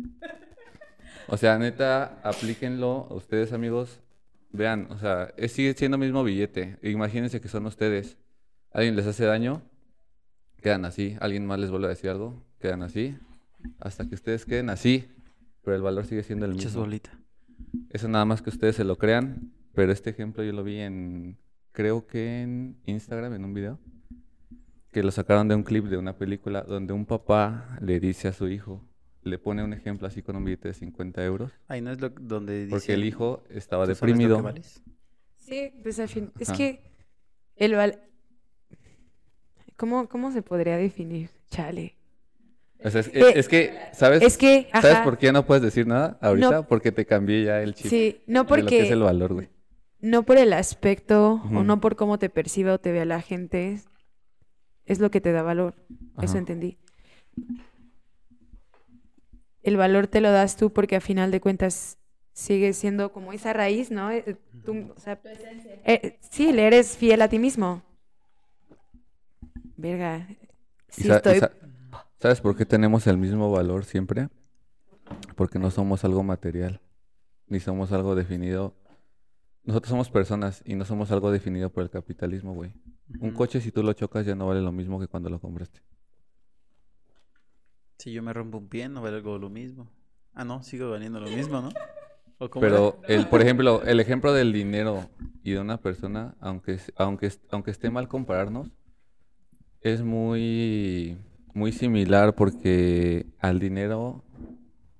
[1.29, 3.99] O sea, neta, aplíquenlo a ustedes, amigos.
[4.51, 6.77] Vean, o sea, es, sigue siendo el mismo billete.
[6.81, 8.17] Imagínense que son ustedes.
[8.71, 9.61] Alguien les hace daño,
[10.67, 11.15] quedan así.
[11.21, 13.15] Alguien más les vuelve a decir algo, quedan así.
[13.79, 15.07] Hasta que ustedes queden así,
[15.63, 16.81] pero el valor sigue siendo el Echas mismo.
[16.81, 17.11] bolita.
[17.89, 21.37] Eso nada más que ustedes se lo crean, pero este ejemplo yo lo vi en,
[21.71, 23.79] creo que en Instagram, en un video,
[24.91, 28.33] que lo sacaron de un clip de una película donde un papá le dice a
[28.33, 28.83] su hijo,
[29.23, 32.09] le pone un ejemplo así con un billete de 50 euros, Ahí no es lo
[32.09, 32.71] donde dice.
[32.71, 34.43] porque el hijo estaba "¿Tú sabes lo que deprimido.
[34.43, 34.81] vales?".
[35.37, 36.31] Sí, pues al fin.
[36.39, 36.81] Es que
[37.55, 38.01] el val.
[39.77, 41.29] ¿Cómo, ¿Cómo se podría definir?
[41.49, 41.95] Chale.
[42.83, 44.21] O sea, es, Eh, es que, ¿sabes?
[44.21, 44.67] Es que.
[44.71, 46.49] ¿Sabes ajá, por qué no puedes decir nada ahorita?
[46.51, 46.67] No.
[46.67, 49.03] Porque te cambié ya el chip Sí, no de lo que es el porque.
[49.05, 49.49] valor, güey.
[49.99, 53.79] No por el aspecto o no por cómo te perciba o te vea la gente.
[54.85, 55.75] Es lo que te da valor.
[56.21, 56.77] Eso entendí.
[59.63, 61.97] El valor te lo das tú porque a final de cuentas
[62.31, 64.11] sigue siendo como esa raíz, ¿no?
[64.11, 65.19] Eh, tú, o sea,
[65.83, 67.83] eh, sí, le eres fiel a ti mismo.
[69.77, 70.27] Verga.
[70.29, 70.37] ¿Y
[70.89, 71.39] Sí sa- estoy...
[71.39, 71.51] sa-
[72.19, 74.29] ¿Sabes por qué tenemos el mismo valor siempre?
[75.35, 76.81] Porque no somos algo material,
[77.47, 78.73] ni somos algo definido.
[79.63, 82.73] Nosotros somos personas y no somos algo definido por el capitalismo, güey.
[83.19, 85.81] Un coche, si tú lo chocas, ya no vale lo mismo que cuando lo compraste.
[87.99, 89.87] Si yo me rompo un pie, no valgo lo mismo.
[90.33, 91.69] Ah, no, sigo valiendo lo mismo, ¿no?
[92.37, 93.15] ¿O cómo Pero, era?
[93.15, 95.09] el, por ejemplo, el ejemplo del dinero
[95.43, 98.69] y de una persona, aunque, aunque, aunque esté mal compararnos,
[99.81, 101.17] es muy,
[101.53, 104.23] muy similar porque al dinero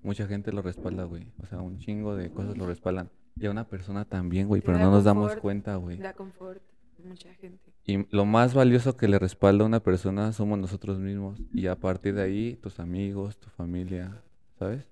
[0.01, 1.27] mucha gente lo respalda, güey.
[1.41, 3.09] O sea, un chingo de cosas lo respaldan.
[3.35, 5.97] Y a una persona también, güey, pero no nos damos cuenta, güey.
[5.97, 6.61] Da confort
[7.03, 7.71] mucha gente.
[7.85, 11.39] Y lo más valioso que le respalda a una persona somos nosotros mismos.
[11.53, 14.21] Y a partir de ahí, tus amigos, tu familia,
[14.57, 14.89] ¿sabes?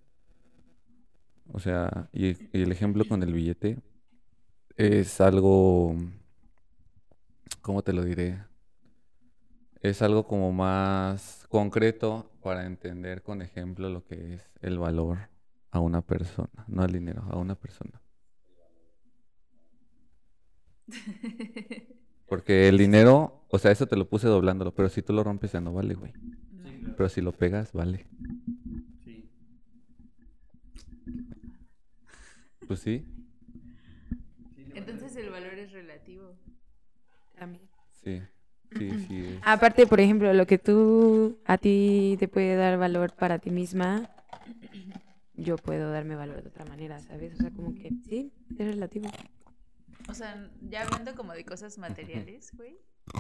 [1.52, 3.80] O sea, y, y el ejemplo con el billete
[4.78, 5.96] es algo,
[7.62, 8.40] ¿cómo te lo diré?
[9.90, 15.30] Es algo como más concreto para entender con ejemplo lo que es el valor
[15.70, 18.02] a una persona, no al dinero, a una persona.
[22.28, 25.52] Porque el dinero, o sea, eso te lo puse doblándolo, pero si tú lo rompes
[25.52, 26.14] ya no vale, güey.
[26.98, 28.08] Pero si lo pegas, vale.
[29.04, 29.30] Sí.
[32.68, 33.06] Pues sí,
[34.74, 36.36] Entonces el valor es relativo.
[37.38, 37.70] También.
[38.04, 38.22] sí,
[38.78, 39.26] sí, sí.
[39.26, 43.50] es- Aparte, por ejemplo, lo que tú a ti te puede dar valor para ti
[43.52, 44.10] misma,
[45.34, 47.34] yo puedo darme valor de otra manera, ¿sabes?
[47.34, 49.10] O sea, como que sí, es relativo.
[50.08, 52.78] O sea, ya hablando como de cosas materiales, güey.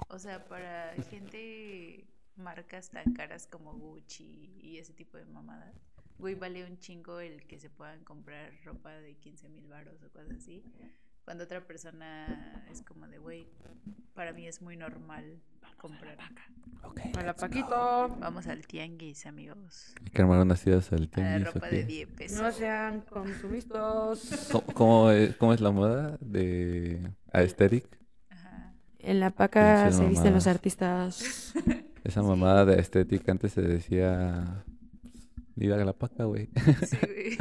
[0.09, 5.75] O sea, para gente, marcas tan caras como Gucci y ese tipo de mamadas,
[6.17, 10.09] güey, vale un chingo el que se puedan comprar ropa de 15 mil baros o
[10.09, 10.63] cosas así.
[11.25, 13.47] Cuando otra persona es como de, güey,
[14.13, 15.41] para mí es muy normal
[15.77, 16.43] comprar acá.
[17.19, 18.15] Hola, Paquito.
[18.19, 19.95] Vamos al tianguis, amigos.
[20.03, 22.39] Hay que armar unas ideas al A la tianguis, ¿o ropa de 10 pesos.
[22.39, 24.49] No sean consumistas.
[24.51, 27.88] ¿Cómo, cómo es, cómo es la moda de aesthetic?
[28.29, 28.75] Ajá.
[28.99, 31.53] En la paca se visten los artistas.
[32.03, 34.63] Esa mamada de aesthetic antes se decía...
[35.57, 36.49] Ir a la paca, güey.
[36.85, 37.37] Sí, güey.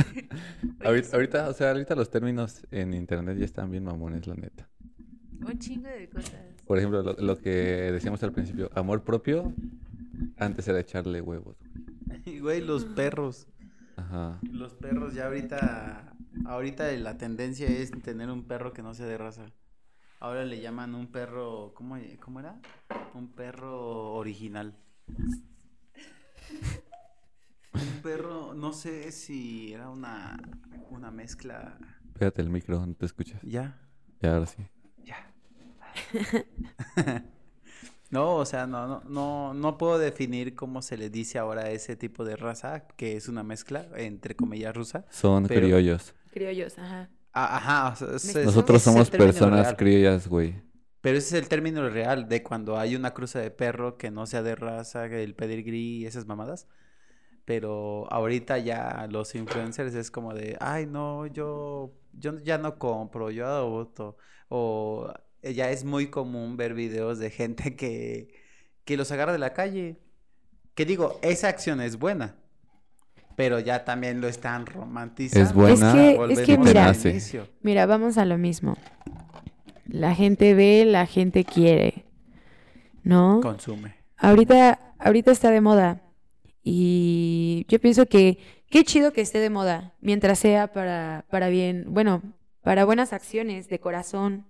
[1.12, 4.68] Ahorita, o sea, ahorita los términos en internet ya están bien mamones, la neta.
[5.40, 6.40] Un chingo de cosas.
[6.66, 9.52] Por ejemplo, lo, lo que decíamos al principio, amor propio,
[10.36, 11.56] antes era echarle huevos.
[12.26, 13.48] Y, Güey, los perros.
[13.96, 14.40] Ajá.
[14.50, 16.14] Los perros ya ahorita,
[16.46, 19.52] ahorita la tendencia es tener un perro que no sea de raza.
[20.20, 22.58] Ahora le llaman un perro, ¿cómo, cómo era?
[23.12, 24.74] Un perro original.
[27.74, 30.38] Un perro, no sé si era una,
[30.90, 31.76] una mezcla.
[32.18, 33.40] Pégate el micro, no te escuchas.
[33.42, 33.76] Ya,
[34.20, 34.62] Ya, ahora sí.
[35.02, 35.32] ya.
[38.10, 41.70] No, o sea, no, no, no, no puedo definir cómo se le dice ahora a
[41.70, 45.04] ese tipo de raza, que es una mezcla, entre comillas, rusa.
[45.10, 46.14] Son Pero- criollos.
[46.30, 47.10] Criollos, ajá.
[47.32, 49.76] Ah, ajá, o sea, es- Nosotros somos personas real.
[49.76, 50.62] criollas, güey.
[51.00, 54.26] Pero ese es el término real de cuando hay una cruza de perro que no
[54.26, 56.68] sea de raza, el pedigrí y esas mamadas.
[57.44, 63.30] Pero ahorita ya los influencers es como de, ay, no, yo, yo ya no compro,
[63.30, 64.16] yo adopto.
[64.48, 68.28] O eh, ya es muy común ver videos de gente que,
[68.84, 69.98] que los agarra de la calle.
[70.74, 72.36] Que digo, esa acción es buena.
[73.36, 75.46] Pero ya también lo están romantizando.
[75.46, 75.88] Es buena.
[75.88, 77.48] Es que- es que mira- inicio.
[77.62, 78.76] Mira, vamos a lo mismo.
[79.86, 82.04] La gente ve, la gente quiere.
[83.02, 83.40] ¿No?
[83.42, 83.96] Consume.
[84.16, 86.00] Ahorita, ahorita está de moda.
[86.66, 88.38] Y yo pienso que
[88.70, 92.22] qué chido que esté de moda, mientras sea para, para bien, bueno,
[92.62, 94.46] para buenas acciones de corazón.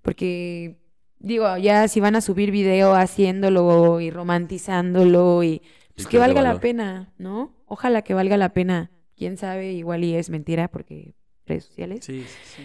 [0.00, 0.78] Porque,
[1.18, 5.60] digo, ya si van a subir video haciéndolo y romantizándolo y
[5.94, 7.52] pues que valga la pena, ¿no?
[7.66, 8.92] Ojalá que valga la pena.
[9.16, 12.04] Quién sabe, igual y es mentira porque redes sociales.
[12.04, 12.62] Sí, sí, sí.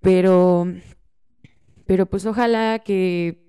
[0.00, 0.66] Pero,
[1.86, 3.43] pero pues ojalá que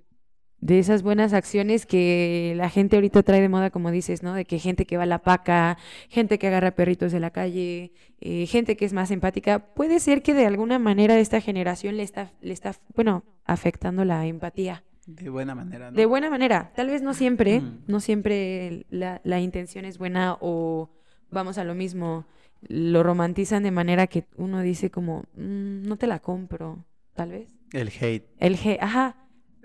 [0.65, 4.34] de esas buenas acciones que la gente ahorita trae de moda, como dices, ¿no?
[4.34, 5.78] De que gente que va a la paca,
[6.10, 10.23] gente que agarra perritos de la calle, eh, gente que es más empática, puede ser
[10.23, 14.84] que de alguna manera esta generación le está, le está, bueno, afectando la empatía.
[15.06, 15.95] De buena manera, ¿no?
[15.97, 17.84] De buena manera, tal vez no siempre, Mm.
[17.86, 20.89] no siempre la, la intención es buena o
[21.30, 22.25] vamos a lo mismo,
[22.67, 27.54] lo romantizan de manera que uno dice como, "Mm, no te la compro, tal vez.
[27.71, 28.25] El hate.
[28.39, 29.15] El G, ajá,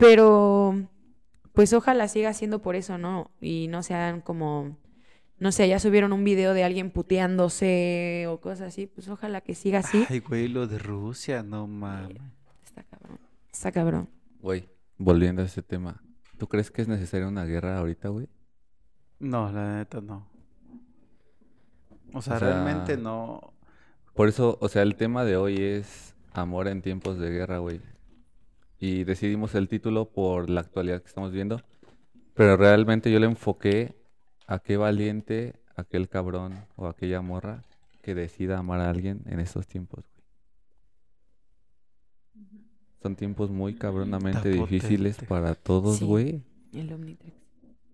[0.01, 0.75] pero
[1.53, 3.31] pues ojalá siga siendo por eso, ¿no?
[3.41, 4.77] Y no sean como,
[5.39, 9.55] no sé, ya subieron un video de alguien puteándose o cosas así, pues ojalá que
[9.55, 10.07] siga así.
[10.09, 12.17] Ay, güey, lo de Rusia, no mames.
[12.65, 13.19] Está cabrón,
[13.53, 14.09] está cabrón.
[14.41, 16.03] Güey, volviendo a ese tema.
[16.39, 18.29] ¿Tú crees que es necesaria una guerra ahorita, güey?
[19.19, 20.27] No, la neta no.
[22.15, 23.53] O sea, O sea, realmente no.
[24.15, 27.81] Por eso, o sea, el tema de hoy es amor en tiempos de guerra, güey.
[28.81, 31.61] Y decidimos el título por la actualidad que estamos viendo.
[32.35, 33.95] Pero realmente yo le enfoqué
[34.47, 37.65] a qué valiente aquel cabrón o aquella morra
[38.03, 40.25] que decida amar a alguien en estos tiempos, güey.
[43.03, 46.05] Son tiempos muy cabronamente Está difíciles para todos, Sí.
[46.05, 46.43] güey.
[46.73, 47.35] El Omnitrix.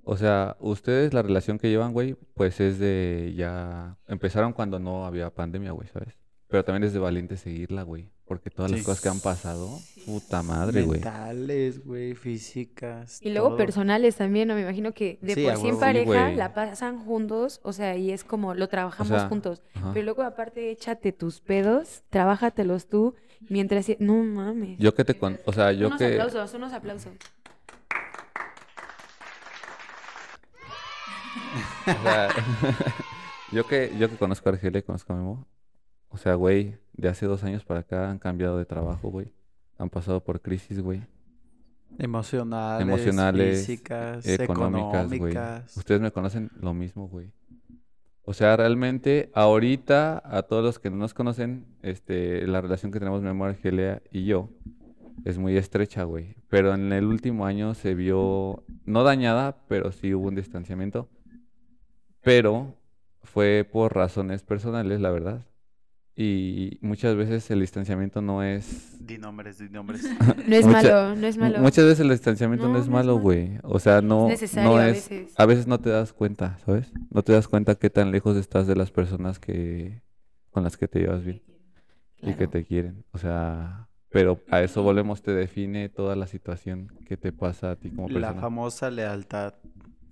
[0.05, 3.99] O sea, ustedes la relación que llevan, güey, pues es de ya...
[4.07, 6.14] Empezaron cuando no había pandemia, güey, ¿sabes?
[6.49, 8.11] Pero también es de valiente seguirla, güey.
[8.27, 8.87] Porque todas las Sí.
[8.87, 10.99] cosas que han pasado, puta madre, güey.
[11.01, 13.21] Mentales, güey, físicas.
[13.23, 13.57] Y luego todo.
[13.59, 14.55] personales también, ¿no?
[14.55, 15.75] Me imagino que de Sí, por sí en.
[15.75, 19.62] Sí, pareja la pasan juntos, o sea, y es como lo trabajamos sea, juntos.
[19.75, 19.93] Ajá.
[19.95, 23.15] Pero luego aparte échate tus pedos, trabájatelos tú,
[23.49, 23.87] mientras...
[24.01, 24.77] No mames.
[24.79, 25.39] Yo que te con...
[25.45, 26.07] O sea, yo unos que...
[26.07, 27.12] aplausos, unos aplausos.
[31.87, 32.29] O sea,
[33.53, 35.47] yo que, yo que conozco a Argelia y conozco a Memo,
[36.09, 39.33] o sea, güey, de hace dos años para acá han cambiado de trabajo, güey.
[39.79, 41.03] Han pasado por crisis, güey.
[41.99, 45.37] Emocionales, Emocionales, físicas, Económicas, güey.
[45.77, 47.33] Ustedes me conocen lo mismo, güey.
[48.23, 52.99] O sea, realmente, ahorita, a todos los que no nos conocen, este, la relación que
[52.99, 54.51] tenemos Memo, Argelia y yo
[55.25, 56.35] es muy estrecha, güey.
[56.49, 61.09] Pero en el último año se vio, no dañada, pero sí hubo un distanciamiento.
[62.21, 62.75] Pero
[63.23, 65.47] fue por razones personales, la verdad.
[66.18, 68.96] Y muchas veces el distanciamiento no es...
[69.07, 70.02] Di nombres, di nombres.
[70.48, 71.59] No es Mucha- malo, no es malo.
[71.61, 73.59] Muchas veces el distanciamiento no, No, es no es malo, güey.
[73.62, 75.11] O sea, no, necesario no a es...
[75.11, 75.35] veces.
[75.37, 76.90] A veces no te das cuenta, ¿sabes?
[77.11, 80.00] No te das cuenta qué tan lejos estás de las personas que...
[80.50, 81.42] con las que te llevas bien
[82.22, 83.05] y que te quieren.
[83.12, 87.76] O sea, pero a eso volvemos, te define toda la situación que te pasa a
[87.76, 88.40] ti como La persona.
[88.40, 89.52] famosa lealtad.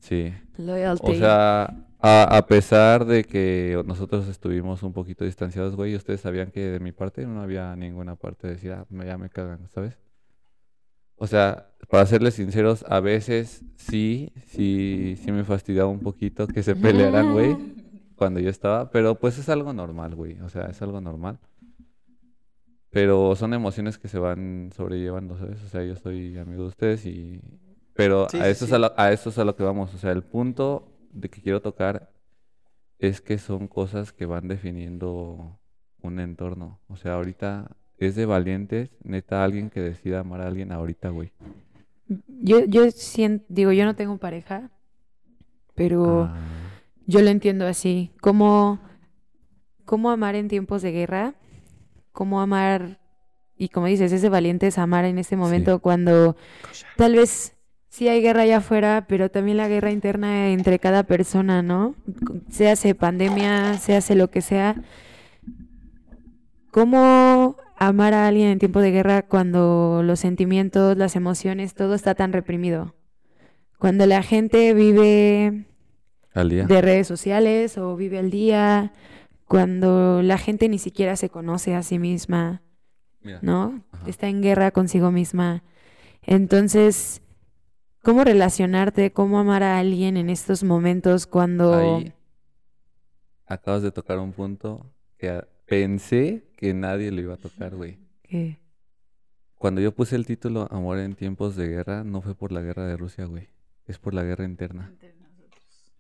[0.04, 0.34] Sí.
[0.58, 1.12] Loyalty.
[1.12, 6.50] O sea, a, a pesar de que nosotros estuvimos un poquito distanciados, güey, ustedes sabían
[6.50, 9.66] que de mi parte no había ninguna parte de decir, ah, me- ya me cagan,
[9.70, 9.98] ¿sabes?
[11.16, 16.62] O sea, para serles sinceros, a veces sí, sí, sí me fastidiaba un poquito que
[16.62, 17.56] se pelearan, güey,
[18.16, 21.38] cuando yo estaba, pero pues es algo normal, güey, o sea, es algo normal.
[22.90, 25.62] Pero son emociones que se van sobrellevando, ¿sabes?
[25.64, 27.40] O sea, yo soy amigo de ustedes y...
[27.94, 29.94] Pero Sí, a sí, eso es a lo, a eso es a lo que vamos.
[29.94, 32.10] O sea, el punto de que quiero tocar
[32.98, 35.58] es que son cosas que van definiendo
[36.02, 36.80] un entorno.
[36.88, 41.32] O sea, ahorita es de valientes, neta, alguien que decida amar a alguien ahorita, güey.
[42.28, 44.70] Yo, yo siento, digo, yo no tengo pareja,
[45.74, 46.36] pero Ah,
[47.06, 48.10] yo lo entiendo así.
[48.20, 48.80] Cómo,
[49.84, 51.34] cómo amar en tiempos de guerra,
[52.12, 53.00] cómo amar,
[53.56, 56.36] y como dices, es de valientes amar en este momento cuando
[56.96, 57.53] tal vez
[57.94, 61.94] sí hay guerra allá afuera, pero también la guerra interna entre cada persona, ¿no?
[62.50, 64.74] Se hace pandemia, se hace lo que sea.
[66.72, 72.16] ¿Cómo amar a alguien en tiempo de guerra cuando los sentimientos, las emociones, todo está
[72.16, 72.96] tan reprimido?
[73.78, 75.66] Cuando la gente vive
[76.32, 76.64] al día.
[76.64, 78.92] de redes sociales o vive al día,
[79.46, 82.60] cuando la gente ni siquiera se conoce a sí misma,
[83.22, 83.84] Mira, ¿no?
[83.92, 84.08] Ajá.
[84.08, 85.62] Está en guerra consigo misma.
[86.22, 87.20] Entonces,
[88.04, 91.74] ¿cómo relacionarte, cómo amar a alguien en estos momentos cuando...
[91.74, 92.14] ahí
[93.46, 97.98] acabas de tocar un punto que pensé que nadie lo iba a tocar, güey.
[98.22, 98.58] ¿Qué?
[99.56, 102.86] Cuando yo puse el título Amor en tiempos de guerra, no fue por la guerra
[102.86, 103.48] de Rusia, güey.
[103.86, 104.92] Es por la guerra interna.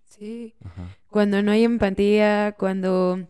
[0.04, 0.54] Sí.
[0.64, 0.88] Ajá.
[1.08, 3.26] Cuando no hay empatía, cuando...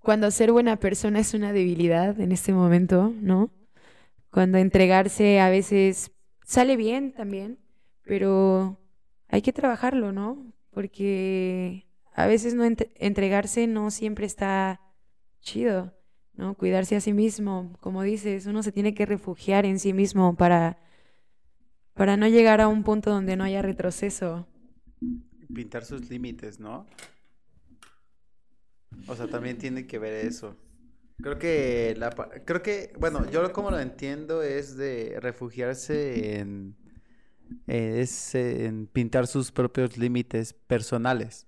[0.00, 3.50] Cuando ser buena persona es una debilidad en este momento, ¿no?
[4.30, 6.12] Cuando entregarse a veces
[6.48, 7.60] sale bien también,
[8.04, 8.80] pero
[9.28, 10.54] hay que trabajarlo, ¿no?
[10.72, 14.80] Porque a veces no ent- entregarse no siempre está
[15.42, 15.94] chido,
[16.34, 16.56] ¿no?
[16.56, 20.78] Cuidarse a sí mismo, como dices, uno se tiene que refugiar en sí mismo para
[21.94, 24.46] para no llegar a un punto donde no haya retroceso.
[25.54, 26.86] Pintar sus límites, ¿no?
[29.08, 30.56] O sea, también tiene que ver eso.
[31.20, 32.10] Creo que la
[32.44, 36.76] creo que, bueno, yo como lo entiendo es de refugiarse en
[37.66, 41.46] eh, es en pintar sus propios límites personales.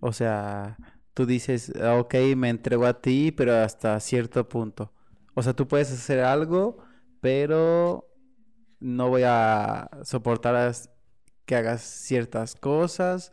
[0.00, 0.78] O sea,
[1.14, 4.92] tú dices, "Ah, ok, me entrego a ti, pero hasta cierto punto.
[5.34, 6.78] O sea, tú puedes hacer algo,
[7.20, 8.08] pero
[8.80, 10.72] no voy a soportar
[11.46, 13.32] que hagas ciertas cosas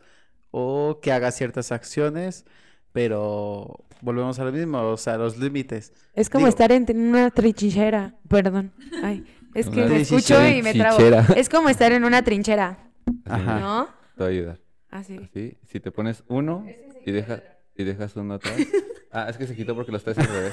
[0.50, 2.44] o que hagas ciertas acciones,
[2.92, 5.92] pero volvemos a lo mismo, o sea, los límites.
[6.14, 8.72] Es como Digo- estar en en una trinchera, perdón.
[9.02, 9.24] Ay,
[9.54, 10.98] es que me escucho y me trabo.
[11.36, 12.78] Es como estar en una trinchera,
[13.26, 13.60] Ajá.
[13.60, 13.88] ¿no?
[14.16, 14.60] Te va a ayudar.
[14.90, 15.20] Así.
[15.22, 16.64] Así, si te pones uno
[17.04, 17.42] y, deja,
[17.76, 18.56] y dejas uno atrás.
[19.10, 20.52] Ah, es que se quitó porque los traes al revés.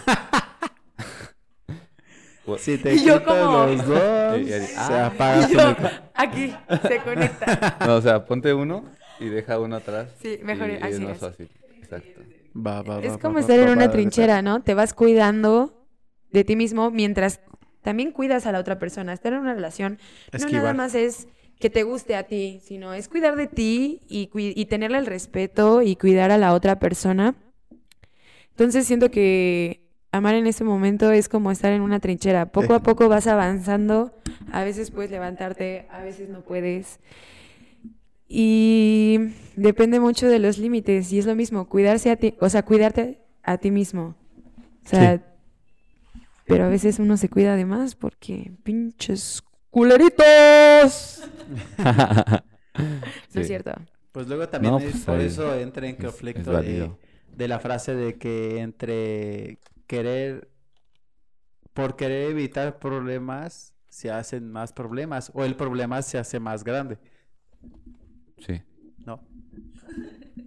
[2.46, 5.08] Bu- Si te Y yo como- los dos, Y- y- se ah.
[5.08, 5.90] apaga yo, micro.
[6.14, 6.56] aquí,
[6.88, 7.78] se conecta.
[7.86, 8.86] No, o sea, ponte uno
[9.20, 10.08] y deja uno atrás.
[10.22, 11.50] Sí, mejor y, y es así más es.
[11.86, 12.22] Exacto.
[12.56, 14.62] Va, va, Es va, como va, estar va, en va, una va, trinchera, ¿no?
[14.62, 15.88] Te vas cuidando
[16.32, 17.42] de ti mismo mientras
[17.82, 19.14] también cuidas a la otra persona.
[19.14, 20.00] Estar en una relación
[20.40, 21.28] no nada más es
[21.60, 25.82] que te guste a ti, sino es cuidar de ti y, y tenerle el respeto
[25.82, 27.36] y cuidar a la otra persona.
[28.50, 32.48] Entonces siento que amar en ese momento es como estar en una trinchera.
[32.48, 34.14] Poco a poco vas avanzando,
[34.52, 37.00] a veces puedes levantarte, a veces no puedes.
[38.28, 39.20] Y
[39.56, 43.22] depende mucho de los límites y es lo mismo, cuidarse a ti, o sea, cuidarte
[43.44, 44.16] a ti mismo.
[44.86, 45.22] O sea,
[46.46, 51.24] pero a veces uno se cuida de más porque pinches culeritos.
[53.34, 53.72] No es cierto.
[54.12, 57.60] Pues luego también No, es- pues por eso entra en es- es conflicto de la
[57.60, 60.50] frase de que entre querer,
[61.74, 66.98] por querer evitar problemas, se hacen más problemas o el problema se hace más grande,
[68.46, 68.62] Sí.
[69.06, 69.22] ¿no?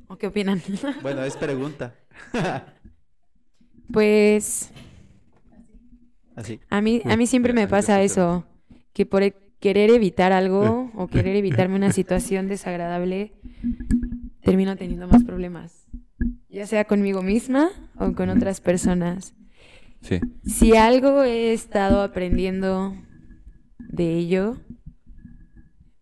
[0.09, 0.61] ¿O qué opinan?
[1.03, 1.95] Bueno, es pregunta.
[3.91, 4.71] Pues
[6.37, 6.61] Así.
[6.69, 8.45] a mí, a mí siempre me pasa eso,
[8.93, 13.33] que por e- querer evitar algo o querer evitarme una situación desagradable,
[14.43, 15.87] termino teniendo más problemas,
[16.51, 19.35] ya sea conmigo misma o con otras personas.
[20.03, 20.21] Sí.
[20.45, 22.95] Si algo he estado aprendiendo
[23.79, 24.59] de ello,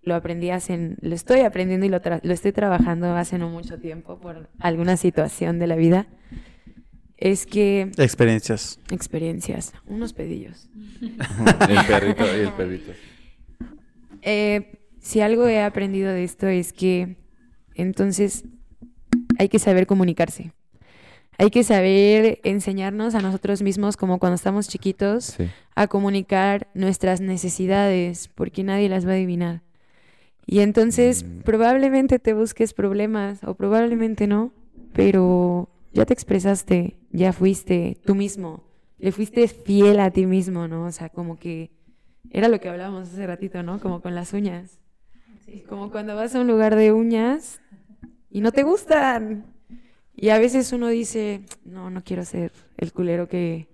[0.06, 3.78] lo aprendí hace, lo estoy aprendiendo y lo, tra- lo estoy trabajando hace no mucho
[3.78, 6.06] tiempo por alguna situación de la vida,
[7.16, 8.78] es que Experiencias.
[8.90, 10.68] experiencias, unos pedillos.
[11.00, 12.92] el perrito y el perrito.
[14.22, 17.16] Eh, si algo he aprendido de esto es que
[17.74, 18.44] entonces
[19.38, 20.52] hay que saber comunicarse.
[21.38, 25.48] Hay que saber enseñarnos a nosotros mismos, como cuando estamos chiquitos, Sí.
[25.74, 29.62] a comunicar nuestras necesidades, porque nadie las va a adivinar.
[30.46, 31.40] Y entonces Mm.
[31.42, 34.52] probablemente te busques problemas o probablemente no,
[34.92, 38.62] pero ya te expresaste, ya fuiste tú mismo,
[38.98, 40.84] le fuiste fiel a ti mismo, ¿no?
[40.84, 41.70] O sea, como que
[42.30, 43.80] era lo que hablábamos hace ratito, ¿no?
[43.80, 44.78] Como con las uñas.
[45.68, 47.60] Como cuando vas a un lugar de uñas
[48.30, 49.44] y no te gustan.
[50.14, 53.68] Y a veces uno dice, no, no quiero ser el culero que,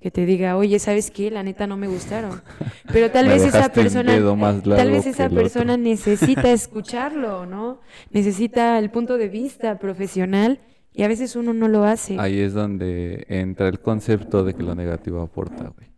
[0.00, 1.30] que te diga, oye, ¿sabes qué?
[1.30, 2.40] La neta no me gustaron.
[2.92, 5.82] Pero tal vez esa persona, dedo más tal vez esa persona otro.
[5.84, 7.80] necesita escucharlo, ¿no?
[8.12, 10.60] Necesita el punto de vista profesional
[10.92, 12.16] y a veces uno no lo hace.
[12.18, 15.88] Ahí es donde entra el concepto de que lo negativo aporta, güey.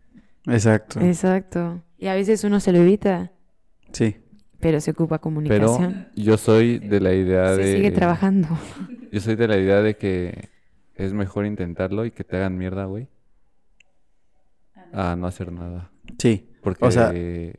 [0.47, 0.99] Exacto.
[0.99, 1.83] Exacto.
[1.97, 3.31] Y a veces uno se lo evita,
[3.91, 4.15] Sí.
[4.59, 6.07] pero se ocupa Pero comunicación.
[6.15, 7.75] yo soy de la idea se de...
[7.75, 8.47] sigue trabajando.
[9.11, 10.49] Yo soy de la idea de que
[10.95, 13.07] es mejor intentarlo y que te hagan mierda, güey,
[14.93, 15.91] a no hacer nada.
[16.19, 16.47] Sí.
[16.61, 17.11] Porque O sea-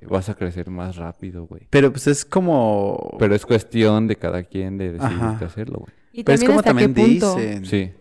[0.09, 1.67] vas a crecer más rápido, güey.
[1.71, 3.17] Pero pues es como...
[3.19, 5.37] Pero es cuestión de cada quien de decidir Ajá.
[5.39, 5.93] qué hacerlo, güey.
[6.13, 7.35] Y Pero es como hasta qué también punto.
[7.37, 7.65] dicen.
[7.67, 7.93] Sí.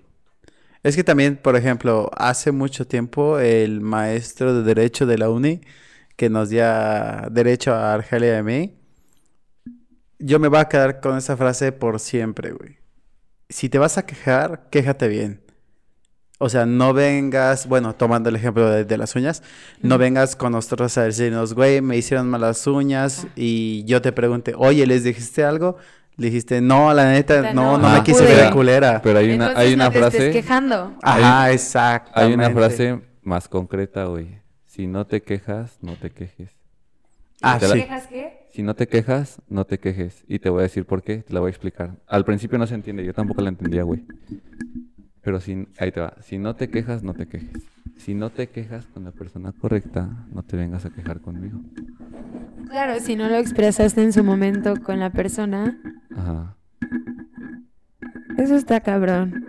[0.84, 5.62] Es que también, por ejemplo, hace mucho tiempo el maestro de Derecho de la UNI,
[6.18, 6.64] que nos dio
[7.32, 8.76] Derecho a Argelia y a mí,
[10.20, 12.78] yo me voy a quedar con esa frase por siempre, güey.
[13.50, 15.41] Si te vas a quejar, quéjate bien.
[16.44, 19.44] O sea, no vengas, bueno, tomando el ejemplo de, de las uñas,
[19.82, 24.54] no vengas con nosotros a decirnos, güey, me hicieron malas uñas y yo te pregunte,
[24.58, 25.78] oye, ¿les dijiste algo?
[26.18, 28.36] Le dijiste, no, la neta, no, no, no no me quise pude".
[28.36, 29.02] ver culera.
[29.04, 30.32] Pero hay una, Entonces hay una no te estés frase...
[30.32, 30.96] quejando.
[31.04, 32.22] Ajá, Hay- exactamente.
[32.22, 34.40] Hay una frase más concreta, güey.
[34.66, 36.50] Si no te quejas, no te quejes.
[37.42, 37.82] Ah, Te la- sí.
[37.82, 38.48] ¿Quejas qué?
[38.54, 40.24] Si no te quejas, no te quejes.
[40.28, 41.92] Y te voy a decir por qué, te la voy a explicar.
[42.08, 44.04] Al principio no se entiende, yo tampoco la entendía, güey.
[45.24, 46.16] Pero si, ahí te va.
[46.22, 47.64] Si no te quejas, no te quejes.
[47.98, 51.60] Si no te quejas con la persona correcta, no te vengas a quejar conmigo.
[52.70, 55.78] Claro, si no lo expresaste en su momento con la persona,
[56.16, 56.56] Ajá.
[58.38, 59.48] eso está cabrón.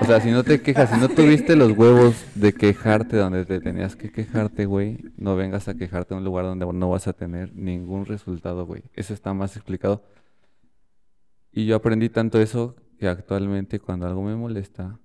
[0.00, 3.60] O sea, si no te quejas, si no tuviste los huevos de quejarte donde te
[3.60, 7.12] tenías que quejarte, güey, no vengas a quejarte a un lugar donde no vas a
[7.12, 8.82] tener ningún resultado, güey.
[8.94, 10.02] Eso está más explicado.
[11.52, 14.98] Y yo aprendí tanto eso que actualmente cuando algo me molesta,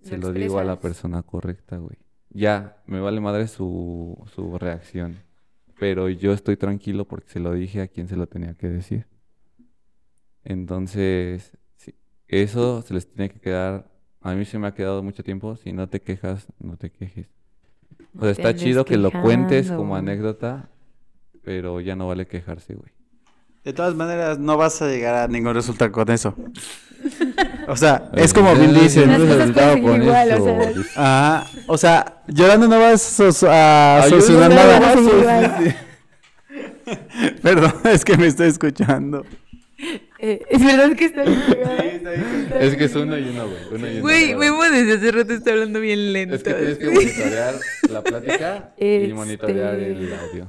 [0.00, 1.98] se Lo digo a la persona correcta, güey.
[2.30, 5.18] Ya, me vale madre su, su reacción.
[5.78, 9.06] Pero yo estoy tranquilo porque se lo dije a quien se lo tenía que decir.
[10.42, 11.94] Entonces, sí,
[12.28, 13.90] eso se les tiene que quedar.
[14.22, 15.54] A mí se me ha quedado mucho tiempo.
[15.56, 17.28] Si no te quejas, no te quejes.
[18.16, 20.70] O sea, está chido que lo cuentes como anécdota,
[21.42, 22.92] pero ya no vale quejarse, güey.
[23.64, 26.34] De todas maneras, no vas a llegar a ningún resultado con eso.
[27.68, 28.66] O sea, es como sea.
[28.82, 29.04] Dice,
[30.96, 31.46] Ajá.
[31.66, 35.76] O sea, llorando no vas a, so- a Ayúdame, solucionar no nada.
[37.42, 39.24] Perdón, es que me estoy escuchando.
[40.18, 41.40] Eh, es verdad que está bien.
[42.60, 43.58] Es que es uno y uno, güey.
[43.72, 44.02] Uno y uno.
[44.56, 46.34] Güey, desde hace rato está hablando bien lento.
[46.36, 47.54] Es que tienes que monitorear
[47.90, 50.46] la plática y Este- monitorear el audio.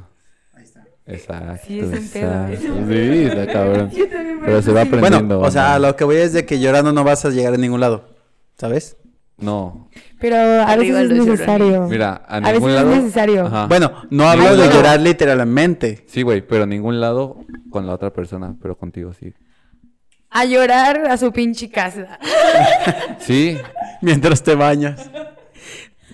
[1.08, 1.62] Exacto.
[1.68, 3.92] Sí, es Sí, está cabrón.
[4.46, 5.36] Pero se va aprendiendo.
[5.38, 7.58] Bueno, o sea, lo que voy es de que llorando no vas a llegar a
[7.58, 8.10] ningún lado.
[8.58, 8.98] ¿Sabes?
[9.38, 9.90] No,
[10.20, 11.88] Pero a veces es necesario.
[11.90, 12.92] mira, a a ningún veces lado.
[12.94, 13.46] es necesario.
[13.48, 13.68] Ajá.
[13.68, 14.74] Bueno, no hablo Ay, de no.
[14.74, 16.06] llorar literalmente.
[16.08, 17.38] Sí, güey, pero a ningún lado
[17.70, 19.34] con la otra persona, pero contigo sí.
[20.30, 22.18] A llorar a su pinche casa.
[23.20, 23.58] Sí,
[24.02, 25.10] Mientras te bañas.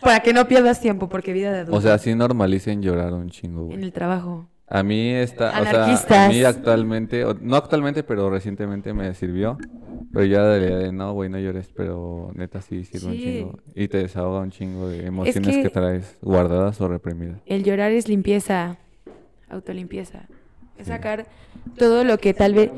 [0.01, 1.77] Para que no pierdas tiempo, porque vida de adulto.
[1.77, 3.83] o sea, sí normalicen llorar un chingo, En güey.
[3.83, 4.47] el trabajo.
[4.73, 9.57] A mí está, o sea, a mí actualmente, no actualmente, pero recientemente me sirvió.
[10.13, 13.19] Pero ya de, de, no, güey, no llores, pero neta sí sirve un Sí.
[13.19, 13.59] chingo.
[13.75, 15.63] Y te desahoga un chingo de emociones que...
[15.63, 17.39] que- traes guardadas o reprimidas.
[17.45, 18.77] El llorar es limpieza,
[19.49, 20.23] autolimpieza.
[20.77, 21.27] Es sacar
[21.77, 22.71] todo lo que tal vez...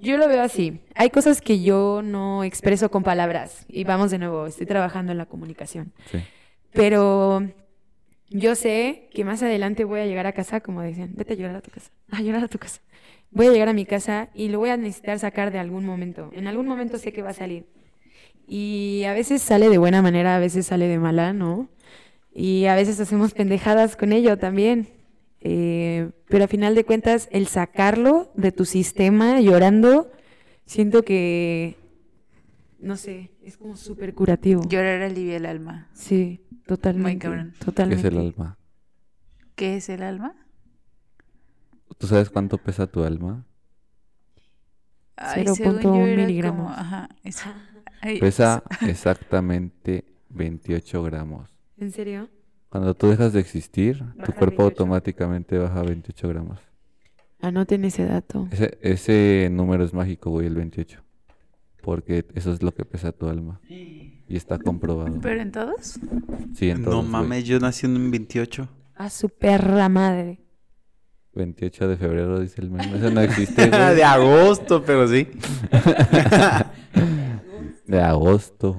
[0.00, 0.80] Yo lo veo así.
[0.96, 3.64] Hay cosas que yo no expreso con palabras.
[3.68, 5.92] Y vamos de nuevo, estoy trabajando en la comunicación.
[6.10, 6.18] Sí.
[6.72, 7.42] Pero
[8.32, 11.56] yo sé que más adelante voy a llegar a casa, como decían, vete a llorar
[11.56, 11.90] a tu casa.
[12.10, 12.80] A llorar a tu casa.
[13.30, 16.30] Voy a llegar a mi casa y lo voy a necesitar sacar de algún momento.
[16.34, 17.66] En algún momento sé que va a salir.
[18.46, 21.68] Y a veces sale de buena manera, a veces sale de mala, ¿no?
[22.34, 24.88] Y a veces hacemos pendejadas con ello también.
[25.40, 30.10] Eh, pero a final de cuentas, el sacarlo de tu sistema llorando,
[30.66, 31.76] siento que,
[32.78, 34.62] no sé, es como súper curativo.
[34.68, 35.88] Llorar alivia el alma.
[35.92, 37.18] Sí, totalmente.
[37.26, 37.50] cabrón.
[37.52, 38.08] ¿Qué es Totalmente.
[38.08, 38.58] el alma?
[39.54, 40.34] ¿Qué es el alma?
[41.98, 43.44] ¿Tú sabes cuánto pesa tu alma?
[45.16, 46.62] Ay, 0.1 según yo era miligramos.
[46.66, 47.08] como- ajá.
[48.00, 51.50] Ay, Pesa exactamente 28 gramos.
[51.76, 52.28] ¿En serio?
[52.68, 54.62] Cuando tú dejas de existir, tu cuerpo 28.
[54.62, 56.58] automáticamente baja a 28 gramos.
[57.40, 58.48] Anoten ese dato.
[58.50, 61.01] Ese, ese número es mágico, güey, el 28.
[61.82, 63.60] Porque eso es lo que pesa tu alma.
[63.68, 65.18] Y está comprobado.
[65.20, 65.98] ¿Pero en todos?
[66.54, 67.10] Sí, en No todos, güey.
[67.12, 68.68] mames, yo nací en un 28.
[68.94, 70.38] A su perra madre.
[71.34, 72.96] 28 de febrero, dice el meme.
[72.96, 73.94] Eso no existe, güey.
[73.96, 75.26] de agosto, pero sí.
[77.86, 78.76] De agosto.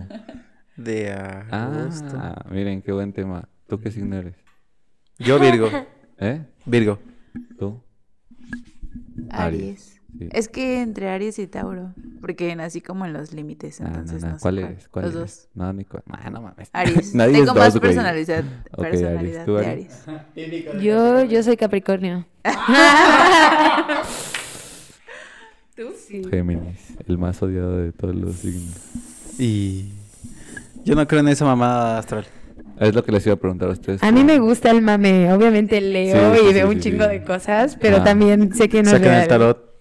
[0.77, 2.15] De agosto.
[2.17, 3.47] Ah, miren, qué buen tema.
[3.67, 4.35] ¿Tú qué signo eres?
[5.19, 5.67] Yo Virgo.
[6.17, 6.41] ¿Eh?
[6.65, 6.99] Virgo.
[7.59, 7.81] ¿Tú?
[9.29, 9.92] Aries.
[10.31, 14.21] Es que entre Aries y Tauro, porque nací como en los límites, Ah, no, entonces
[14.23, 14.65] no, no, sé ¿Cuál cuál.
[14.71, 14.87] eres?
[14.89, 15.21] ¿Cuál los eres?
[15.21, 15.47] dos.
[15.55, 16.03] No, ni cuál.
[16.09, 16.69] Ah, no mames.
[16.73, 17.13] Aries.
[17.15, 19.45] Nadie Tengo es más dos, personalidad, Ok, personalidad Aries.
[19.45, 20.05] ¿Tú, de Aries?
[20.81, 22.25] Yo, yo soy Capricornio.
[25.75, 25.87] ¿Tú?
[26.07, 26.21] Sí.
[26.29, 28.75] Géminis, el más odiado de todos los signos.
[29.39, 29.91] Y
[30.85, 32.25] yo no creo en esa mamada astral.
[32.79, 34.03] Es lo que les iba a preguntar a ustedes.
[34.03, 35.31] A mí me gusta el mame.
[35.33, 36.89] Obviamente leo Sí, sí, y sí, veo sí, un sí.
[36.91, 38.03] chingo de cosas, pero Ah.
[38.03, 39.27] también sé que no es Saquen el real.
[39.27, 39.72] tarot.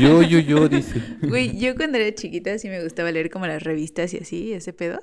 [0.00, 1.00] Yo, yo, yo, dice.
[1.22, 4.72] Güey, yo cuando era chiquita sí me gustaba leer como las revistas y así, ese
[4.72, 5.00] pedo.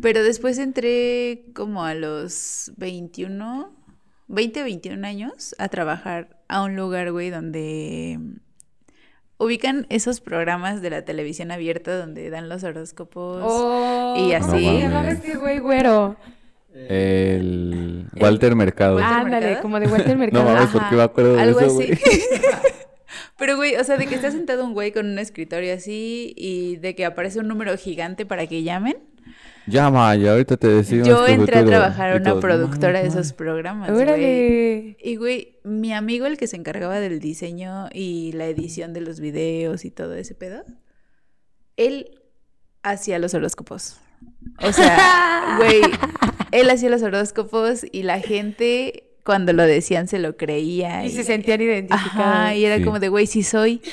[0.00, 3.74] Pero después entré como a los 21,
[4.28, 8.18] 20, 21 años a trabajar a un lugar, güey, donde
[9.38, 13.42] ubican esos programas de la televisión abierta donde dan los horóscopos.
[13.44, 14.66] Oh, Y ¿cómo así.
[15.08, 16.16] este güey güero?
[16.74, 18.96] El Walter Mercado.
[18.96, 19.62] Walter Ándale, Mercado?
[19.62, 20.44] como de Walter No Mercado.
[20.44, 21.90] mames, Ajá, ¿por qué me acuerdo de algo eso, güey?
[23.38, 26.76] Pero, güey, o sea, de que está sentado un güey con un escritorio así y
[26.76, 28.96] de que aparece un número gigante para que llamen.
[29.66, 33.14] Llama, y ahorita te decimos Yo entré a trabajar a una no productora de mames,
[33.14, 33.90] esos programas.
[33.90, 34.96] güey.
[35.00, 39.20] Y, güey, mi amigo, el que se encargaba del diseño y la edición de los
[39.20, 40.64] videos y todo ese pedo,
[41.76, 42.20] él
[42.82, 44.00] hacía los horóscopos.
[44.62, 45.80] O sea, güey,
[46.52, 51.04] él hacía los horóscopos y la gente, cuando lo decían, se lo creía.
[51.04, 52.16] Y se sentían identificados.
[52.16, 52.84] Ajá, y era Sí.
[52.84, 53.80] como de, güey, sí soy.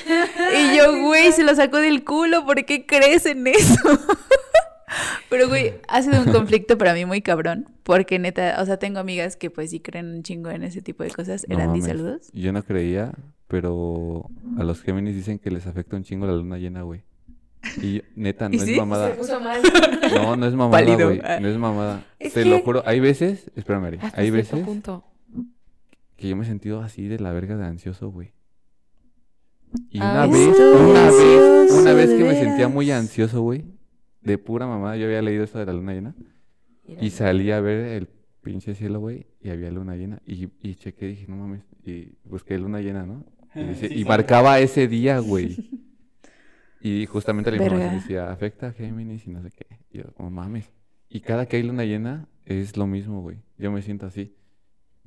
[0.58, 3.74] Y yo, güey, se lo sacó del culo, ¿por qué crees en eso?
[5.28, 8.98] Pero, güey, ha sido un conflicto para mí muy cabrón, porque neta, o sea, tengo
[8.98, 11.44] amigas que pues sí creen un chingo en ese tipo de cosas.
[11.48, 11.84] No Eran mames.
[11.84, 12.30] saludos.
[12.32, 13.12] Yo no creía,
[13.46, 17.02] pero a los Géminis dicen que les afecta un chingo la luna llena, güey.
[17.82, 18.76] Y yo- neta, no ¿Y es sí?
[18.76, 19.10] mamada.
[19.10, 19.60] Se puso mal.
[20.14, 21.20] No, no es mamada, güey.
[21.24, 21.38] Ah.
[21.40, 22.04] No es mamada.
[22.18, 22.82] Es Te que- lo juro.
[22.86, 25.04] Hay veces, espérame, Ari, Hasta hay veces punto.
[26.16, 28.32] que yo me he sentido así de la verga de ansioso, güey.
[29.90, 33.64] Y Ah, una vez, una vez, una vez que me sentía muy ansioso, güey.
[34.22, 36.14] De pura mamada, yo había leído eso de la luna llena.
[37.00, 38.08] Y salí a ver el
[38.42, 40.20] pinche cielo, güey, y había luna llena.
[40.26, 41.60] Y, y chequé, dije, no mames.
[41.84, 43.24] Y busqué luna llena, ¿no?
[43.54, 45.56] Y, dice- y marcaba ese día, güey.
[46.80, 48.00] Y justamente la información Verga.
[48.02, 49.66] decía, afecta a Géminis y no sé qué.
[49.90, 50.70] Y yo, como mames.
[51.08, 53.38] Y cada que hay luna llena es lo mismo, güey.
[53.58, 54.34] Yo me siento así.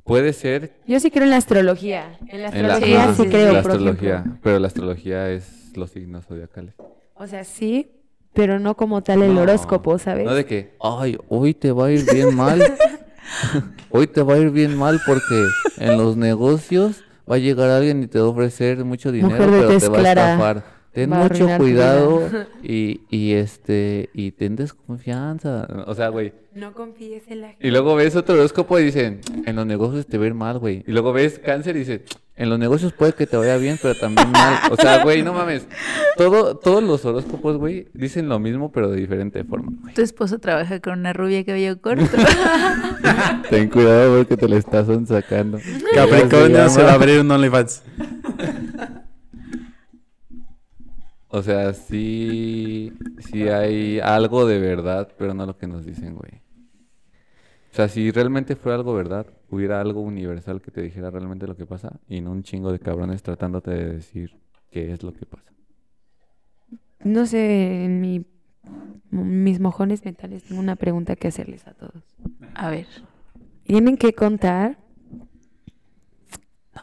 [0.03, 2.17] Puede ser Yo sí creo en la astrología.
[2.27, 4.39] En la en la, astrología sí, creo, la por astrología, ejemplo.
[4.41, 6.73] pero la astrología es los signos zodiacales.
[7.13, 7.91] O sea, sí,
[8.33, 10.25] pero no como tal el No, horóscopo, ¿sabes?
[10.25, 12.61] No de que, ay, hoy te va a ir bien mal.
[13.91, 15.45] hoy te va a ir bien mal porque
[15.77, 19.49] en los negocios va a llegar alguien y te va a ofrecer mucho dinero, Mujer
[19.49, 20.63] pero te va a estafar.
[20.93, 22.29] Ten va mucho cuidado
[22.63, 25.65] y, y este y ten desconfianza.
[25.87, 26.33] O sea, güey.
[26.53, 27.65] No confíes en la gente.
[27.65, 30.59] Y luego ves otro horóscopo y dicen, en los negocios te va a ir mal,
[30.59, 30.83] güey.
[30.85, 32.03] Y luego ves cáncer y dicen,
[32.35, 34.59] En los negocios puede que te vaya bien, pero también mal.
[34.69, 35.65] O sea, güey, no mames.
[36.17, 39.93] Todo, todos los horóscopos, güey, dicen lo mismo, pero de diferente forma, güey.
[39.93, 42.03] Tu esposo trabaja con una rubia de cabello corto.
[43.49, 45.57] Ten cuidado porque te la estás sacando.
[45.93, 47.83] Capricornio se va a abrir un OnlyFans.
[51.33, 56.41] O sea, sí, sí hay algo de verdad, pero no lo que nos dicen, güey.
[57.71, 61.55] O sea, si realmente fuera algo verdad, hubiera algo universal que te dijera realmente lo
[61.55, 64.37] que pasa y no un chingo de cabrones tratándote de decir
[64.71, 65.53] qué es lo que pasa.
[66.99, 68.25] No sé, en mi,
[69.09, 72.03] mis mojones mentales tengo una pregunta que hacerles a todos.
[72.55, 72.87] A ver.
[73.63, 74.77] Tienen que contar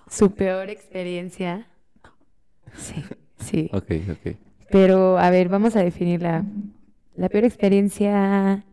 [0.09, 1.67] su peor experiencia.
[2.75, 3.05] Sí,
[3.39, 3.71] sí.
[3.73, 4.37] Ok, ok.
[4.71, 6.45] Pero, a ver, vamos a definirla.
[7.17, 8.65] La peor experiencia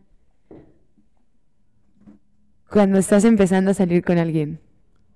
[2.70, 4.60] cuando estás empezando a salir con alguien.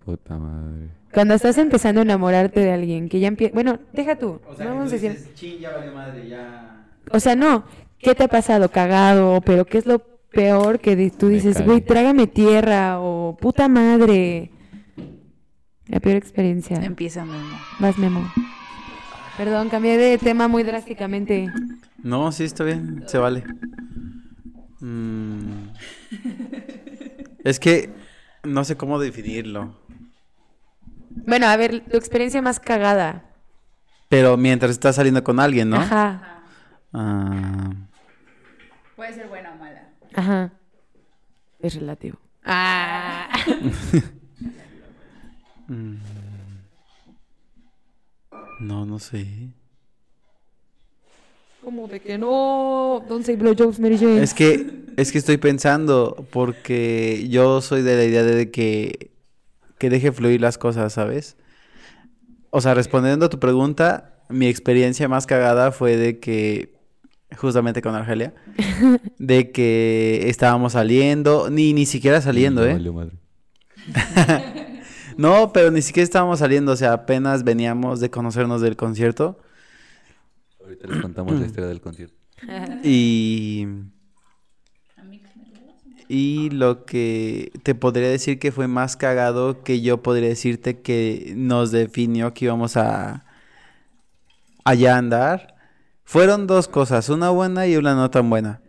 [0.05, 0.89] Puta madre.
[1.13, 3.53] Cuando estás empezando a enamorarte de alguien, que ya empieza...
[3.53, 4.41] Bueno, deja tú.
[4.59, 5.19] vamos a decir...
[7.11, 7.65] O sea, no.
[7.99, 8.71] ¿Qué te ha pasado?
[8.71, 9.99] Cagado, pero ¿qué es lo
[10.31, 14.51] peor que tú dices, güey, trágame tierra o puta madre?
[15.87, 16.77] La peor experiencia.
[16.77, 17.59] Empieza Memo.
[17.81, 18.23] Vas, Memo.
[19.37, 21.51] Perdón, cambié de tema muy drásticamente.
[22.03, 23.45] No, sí, está bien, se vale.
[24.81, 25.69] Mm.
[27.45, 27.91] Es que
[28.45, 29.79] no sé cómo definirlo.
[31.27, 33.25] Bueno, a ver, tu experiencia más cagada.
[34.09, 35.77] Pero mientras estás saliendo con alguien, ¿no?
[35.77, 36.27] Ajá,
[36.93, 37.71] Ah,
[38.97, 39.89] Puede ser buena o mala.
[40.15, 40.53] ajá.
[41.61, 42.19] Es relativo.
[42.45, 43.29] Ah.
[48.61, 49.27] no, no sé.
[51.63, 53.05] Como de que no.
[53.09, 54.23] Don't say blowjobs, Mary Jane.
[54.23, 59.11] Es que, es que estoy pensando, porque yo soy de la idea de que,
[59.79, 61.37] que deje fluir las cosas, ¿sabes?
[62.51, 66.73] O sea, respondiendo a tu pregunta, mi experiencia más cagada fue de que,
[67.37, 68.35] justamente con Argelia,
[69.19, 72.79] de que estábamos saliendo, ni, ni siquiera saliendo, ¿eh?
[75.21, 79.39] No, pero ni siquiera estábamos saliendo, o sea, apenas veníamos de conocernos del concierto.
[80.63, 82.17] Ahorita les contamos la historia del concierto.
[82.83, 83.67] Y.
[86.13, 91.35] Y lo que te podría decir que fue más cagado que yo podría decirte que
[91.37, 93.25] nos definió que íbamos a
[94.65, 95.55] allá a andar.
[96.03, 98.61] Fueron dos cosas, una buena y una no tan buena.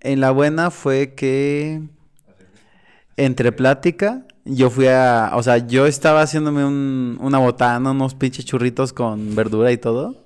[0.00, 1.80] En la buena fue que
[3.16, 8.44] entre plática, yo fui a, o sea, yo estaba haciéndome un- una botana, unos pinches
[8.44, 10.16] churritos con verdura y todo.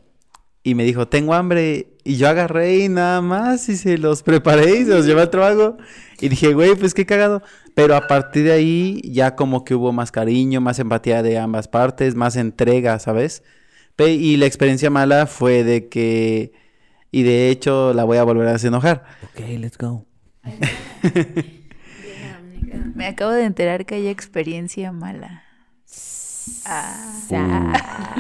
[0.62, 1.88] Y me dijo, tengo hambre.
[2.04, 5.30] Y yo agarré y nada más y se los preparé y se los llevé al
[5.30, 5.76] trabajo.
[6.20, 7.42] Y dije, güey, pues qué cagado.
[7.74, 11.68] Pero a partir de ahí ya como que hubo más cariño, más empatía de ambas
[11.68, 13.42] partes, más entrega, ¿sabes?
[13.98, 16.52] Y la experiencia mala fue de que,
[17.10, 19.04] y de hecho la voy a volver a hacer enojar.
[19.24, 20.06] Ok, let's go.
[22.94, 25.42] Me acabo de enterar que hay experiencia mala.
[26.66, 28.14] Ah.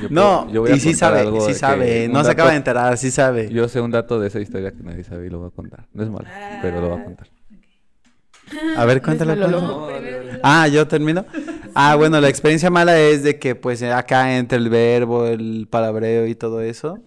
[0.00, 2.08] Yo No, puedo- yo voy a y sí sabe, sí sabe.
[2.08, 3.48] No se dato- acaba de enterar, sí sabe.
[3.50, 5.86] Yo sé un dato de esa historia que nadie sabe y lo voy a contar.
[5.92, 6.26] No es malo,
[6.62, 7.26] pero lo voy a contar.
[8.76, 9.34] A ver, cuéntalo.
[9.34, 10.38] Déjalo, cuéntalo.
[10.42, 11.24] Ah, yo termino.
[11.74, 16.26] Ah, bueno, la experiencia mala es de que pues acá entre el verbo, el palabreo
[16.26, 16.98] y todo eso,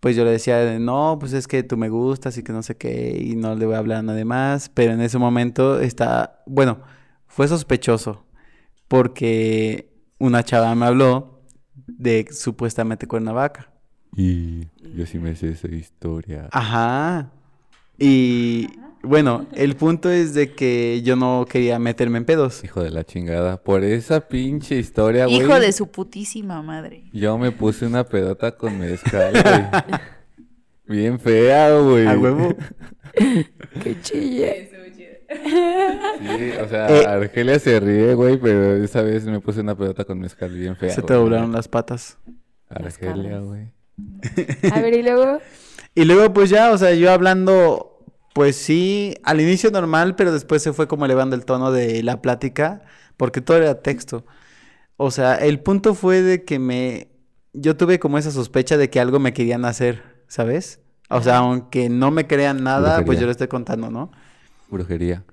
[0.00, 2.62] pues yo le decía, de, no, pues es que tú me gustas y que no
[2.62, 5.80] sé qué, y no le voy a hablar a nadie más, pero en ese momento
[5.80, 6.80] está, bueno,
[7.26, 8.24] fue sospechoso,
[8.88, 11.42] porque una chava me habló
[11.86, 13.70] de supuestamente Cuernavaca.
[14.16, 16.48] Y yo sí me sé esa historia.
[16.50, 17.30] Ajá.
[17.98, 18.68] Y
[19.02, 22.62] bueno, el punto es de que yo no quería meterme en pedos.
[22.64, 23.62] Hijo de la chingada.
[23.62, 25.38] Por esa pinche historia, güey.
[25.40, 27.04] Hijo de su putísima madre.
[27.12, 31.00] Yo me puse una pedota con mezcal, güey.
[31.00, 32.06] Bien fea, güey.
[32.06, 32.54] A huevo.
[33.82, 34.70] Que chille.
[35.30, 37.06] Sí, o sea, Eh.
[37.06, 40.90] Argelia se ríe, güey, pero esa vez me puse una pedota con mezcal bien fea.
[40.90, 41.18] Se te güey.
[41.24, 42.18] doblaron las patas.
[42.68, 43.72] Argelia, güey.
[44.72, 45.38] A ver, y luego.
[45.92, 47.99] Y luego pues ya, o sea, yo hablando,
[48.32, 52.22] pues sí, al inicio normal, pero después se fue como elevando el tono de la
[52.22, 52.82] plática,
[53.16, 54.24] porque todo era texto.
[54.96, 57.08] O sea, el punto fue de que me,
[57.52, 60.80] yo tuve como esa sospecha de que algo me querían hacer, ¿sabes?
[61.08, 63.20] O sea, aunque no me crean nada, pues Brujería.
[63.20, 64.12] yo lo estoy contando, ¿no?
[64.68, 65.24] Brujería.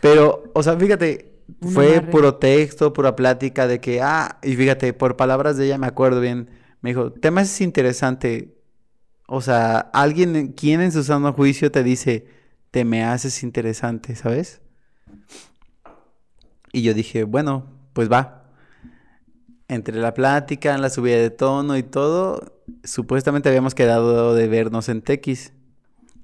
[0.00, 5.16] Pero, o sea, fíjate, fue puro texto, pura plática de que, ah, y fíjate, por
[5.16, 6.48] palabras de ella me acuerdo bien,
[6.80, 8.55] me dijo, tema es interesante.
[9.26, 12.26] O sea, alguien, quien en su sano juicio te dice,
[12.70, 14.60] te me haces interesante, ¿sabes?
[16.72, 18.44] Y yo dije, bueno, pues va.
[19.68, 25.02] entre la plática, la subida de tono y todo, supuestamente habíamos quedado de vernos en
[25.02, 25.52] Tequis.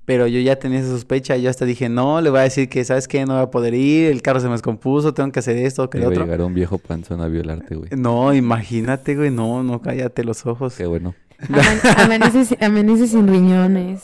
[0.04, 2.84] Pero yo ya tenía esa sospecha, yo hasta dije, no, le voy a decir que,
[2.84, 3.24] ¿sabes qué?
[3.24, 5.98] No voy a poder ir, el carro se me descompuso, tengo que hacer esto, que
[5.98, 6.24] lo otro.
[6.24, 7.90] llegar un viejo panzón a violarte, güey.
[7.96, 10.74] No, imagínate, güey, no, no, cállate los ojos.
[10.74, 11.14] Qué bueno.
[11.48, 14.02] Aman- amanece, amanece sin riñones.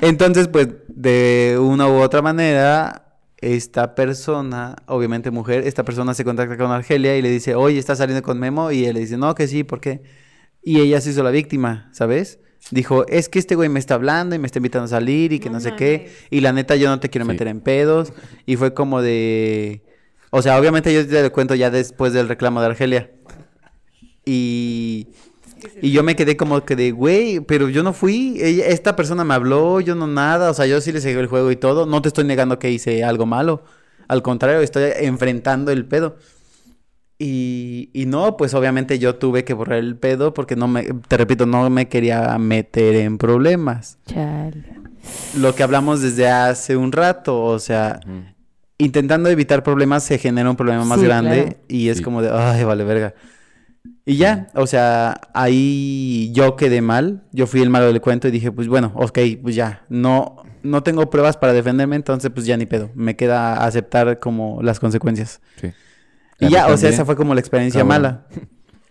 [0.00, 3.04] Entonces, pues, de una u otra manera,
[3.38, 7.98] esta persona, obviamente mujer, esta persona se contacta con Argelia y le dice, oye, ¿estás
[7.98, 8.70] saliendo con Memo?
[8.70, 10.02] Y él le dice, no, que sí, ¿por qué?
[10.62, 12.38] Y ella se hizo la víctima, ¿sabes?
[12.70, 15.38] Dijo, es que este güey me está hablando y me está invitando a salir y
[15.38, 16.10] que no, No sé qué.
[16.30, 17.28] Y la neta, yo no te quiero Sí.
[17.32, 18.12] meter en pedos.
[18.46, 19.82] Y fue como de...
[20.30, 23.10] O sea, obviamente yo te lo cuento ya después del reclamo de Argelia.
[24.24, 25.08] Y...
[25.82, 29.24] Y yo me quedé como que de, güey, pero yo no fui, ella- esta persona
[29.24, 31.86] me habló, yo no nada, o sea, yo sí le seguí el juego y todo,
[31.86, 33.62] no te estoy negando que hice algo malo,
[34.08, 36.16] al contrario, estoy enfrentando el pedo.
[37.20, 41.16] Y, y no, pues obviamente yo tuve que borrar el pedo porque no me, te
[41.16, 43.98] repito, no me quería meter en problemas.
[44.06, 44.62] Chale.
[45.36, 48.20] Lo que hablamos desde hace un rato, o sea, Ujú.
[48.78, 51.56] intentando evitar problemas se genera un problema más Sí, grande claro.
[51.66, 52.04] y es Sí.
[52.04, 53.14] como de, ay, vale verga.
[54.04, 58.30] Y ya, o sea, ahí yo quedé mal, yo fui el malo del cuento y
[58.30, 62.56] dije, pues bueno, ok, pues ya, no, no tengo pruebas para defenderme, entonces pues ya
[62.56, 65.40] ni pedo, me queda aceptar como las consecuencias.
[65.60, 65.72] Sí.
[66.40, 68.02] Y ya, o sea, esa fue como la experiencia Cabrón.
[68.02, 68.26] mala.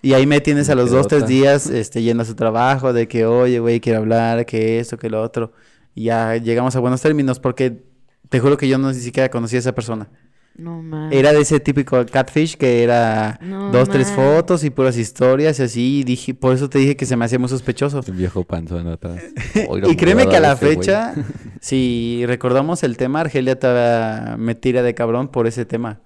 [0.02, 3.08] Y ahí me tienes a los dos, tres días este, yendo a su trabajo, de
[3.08, 5.54] que, oye, güey, quiero hablar, que esto, que lo otro.
[5.96, 7.84] Y ya llegamos a buenos términos porque
[8.30, 10.10] te juro que yo no ni siquiera conocía a esa persona.
[10.58, 11.16] No mames.
[11.16, 15.64] Era de ese típico catfish que era No dos, tres fotos y puras historias y
[15.64, 15.99] así.
[15.99, 18.01] Y dije, por eso te dije que se me hacía muy sospechoso.
[18.08, 19.22] Un viejo panzón atrás.
[19.88, 21.14] Y créeme que a la fecha,
[21.62, 25.99] si recordamos el tema, Argelia todavía me tira de cabrón por ese tema.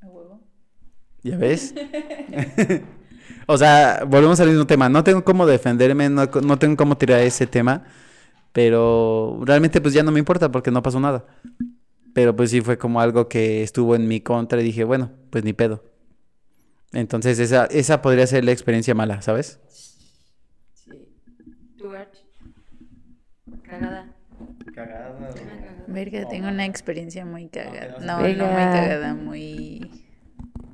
[0.00, 0.40] A huevo.
[1.22, 1.74] ¿Ya ves?
[3.46, 4.88] o sea, volvemos al mismo tema.
[4.88, 7.84] No tengo cómo defenderme, no, no tengo cómo tirar ese tema.
[8.52, 11.24] Pero realmente pues ya no me importa porque no pasó nada.
[12.14, 15.44] Pero pues sí fue como algo que estuvo en mi contra y dije, bueno, pues
[15.44, 15.82] ni pedo.
[16.92, 19.60] Entonces esa, esa podría ser la experiencia mala, ¿sabes?
[20.74, 20.90] Sí.
[21.78, 22.18] ¿Tú, Arch?
[23.62, 24.14] Cagada.
[25.86, 27.98] Verga, tengo una experiencia muy cagada.
[28.00, 29.90] No, no muy cagada, muy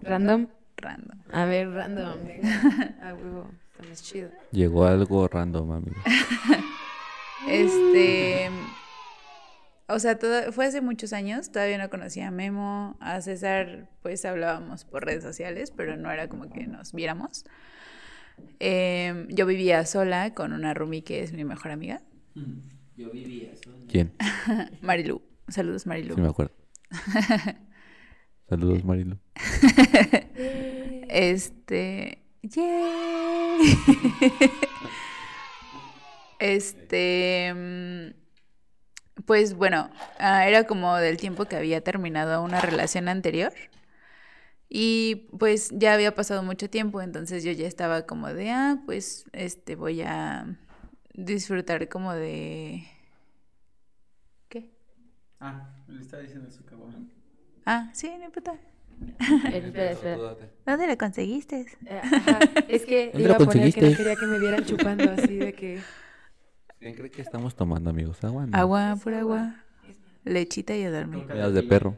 [0.02, 0.46] ¿Random?
[0.76, 1.18] random.
[1.32, 2.18] A ver, random.
[3.02, 3.50] A huevo.
[3.72, 4.30] Está más chido.
[4.52, 5.96] Llegó algo random, amigo.
[7.48, 8.50] Este.
[9.88, 14.24] O sea, todo, fue hace muchos años, todavía no conocía a Memo, a César, pues
[14.26, 17.46] hablábamos por redes sociales, pero no era como que nos viéramos.
[18.58, 22.02] Em, yo vivía sola con una roomie que es mi mejor amiga,
[23.88, 24.12] ¿Quién?
[24.82, 25.22] Marilu.
[25.48, 26.14] Saludos, Marilu.
[26.14, 26.54] Sí me acuerdo.
[28.48, 29.18] Saludos, Marilu.
[31.08, 32.22] Este.
[32.42, 33.78] ¡Yay!
[36.38, 38.14] este.
[39.28, 43.52] Pues bueno, ah, era como del tiempo que había terminado una relación anterior.
[44.70, 49.24] Y pues ya había pasado mucho tiempo, entonces yo ya estaba como de, ah, pues
[49.32, 50.58] este voy a
[51.14, 52.86] disfrutar como de.
[54.48, 54.70] ¿Qué?
[55.40, 57.10] Ah, le estaba diciendo su cabrón.
[57.64, 58.54] Ah, sí, no puta.
[59.48, 60.22] Eh, espera, espera.
[60.66, 61.66] ¿Dónde lo conseguiste?
[61.86, 62.50] Eh, ajá.
[62.66, 63.92] Es que ¿Dónde iba lo a poner que no conseguiste?
[63.92, 65.88] quería que me vieran chupando así de que...
[66.80, 68.22] ¿Quién cree que estamos tomando, amigos?
[68.22, 68.46] Agua.
[68.46, 68.56] no.
[68.56, 69.54] Agua, pura agua.
[70.24, 71.24] Lechita y a dormir.
[71.26, 71.96] Miados de perro.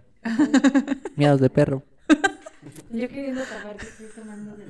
[1.17, 1.83] Miados de perro.
[2.91, 4.65] Yo queriendo tapar que estoy tomando de...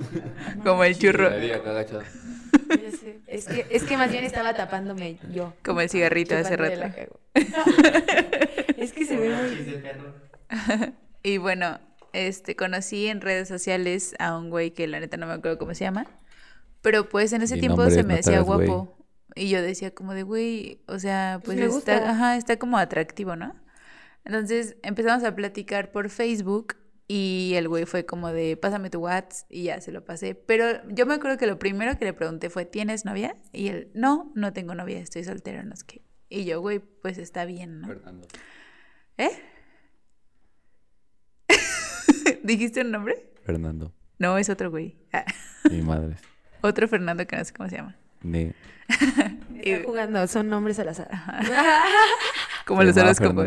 [0.64, 1.30] Como el churro.
[1.38, 3.20] Ya sé.
[3.26, 5.54] Es que, es que más bien estaba tapándome yo.
[5.64, 6.82] Como el cigarrito de hace rato.
[8.76, 10.92] es que se ve muy...
[11.22, 11.80] Y bueno,
[12.12, 15.74] este, conocí en redes sociales a un güey que la neta no me acuerdo cómo
[15.74, 16.06] se llama.
[16.82, 18.70] Pero pues en ese tiempo se me decía güey.
[19.34, 23.36] Y yo decía como de, güey, o sea, Pues pues, está, ajá, está como atractivo,
[23.36, 23.54] ¿no?
[24.24, 26.76] Entonces empezamos a platicar por Facebook
[27.08, 30.34] y el güey fue como de, pásame tu WhatsApp y ya se lo pasé.
[30.34, 33.36] Pero yo me acuerdo que lo primero que le pregunté fue, ¿tienes novia?
[33.52, 36.02] Y él, no, no tengo novia, estoy soltero, no sé qué.
[36.28, 37.88] Y yo, güey, pues está bien, ¿no?
[37.88, 38.28] Fernando.
[39.16, 39.30] ¿Eh?
[42.44, 43.32] ¿Dijiste un nombre?
[43.42, 43.92] Fernando.
[44.18, 44.96] No, es otro güey.
[45.12, 45.24] Ah,
[45.68, 46.16] Mi madre.
[46.60, 47.96] otro Fernando que no sé cómo se llama.
[49.62, 51.08] Está jugando, son nombres al azar.
[52.66, 53.46] Como los horóscopos.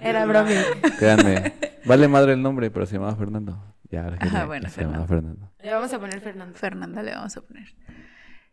[0.00, 0.54] Era bromi.
[0.98, 1.52] Créanme.
[1.84, 3.62] Vale madre el nombre, pero se llamaba Fernando.
[3.90, 5.50] Ya, Ajá, Argelia, bueno, se llamaba Fernando.
[5.62, 6.56] Le vamos a poner Fernando.
[6.56, 7.74] Fernanda le vamos a poner.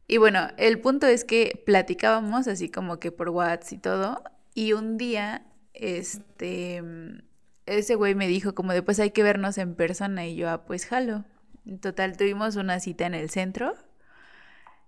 [0.08, 4.24] Y bueno, el punto es que platicábamos así como que por WhatsApp y todo.
[4.54, 6.82] Y un día, este,
[7.66, 10.26] ese güey me dijo como de pues hay que vernos en persona.
[10.26, 11.26] Y yo, ah, pues jalo.
[11.66, 13.76] En total, tuvimos una cita en el centro.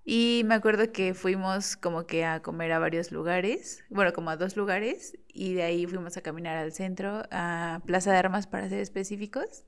[0.06, 4.38] Y me acuerdo que fuimos como que a comer a varios lugares, bueno, como a
[4.38, 8.70] dos lugares, y de ahí fuimos a caminar al centro, a Plaza de Armas para
[8.70, 9.66] ser específicos.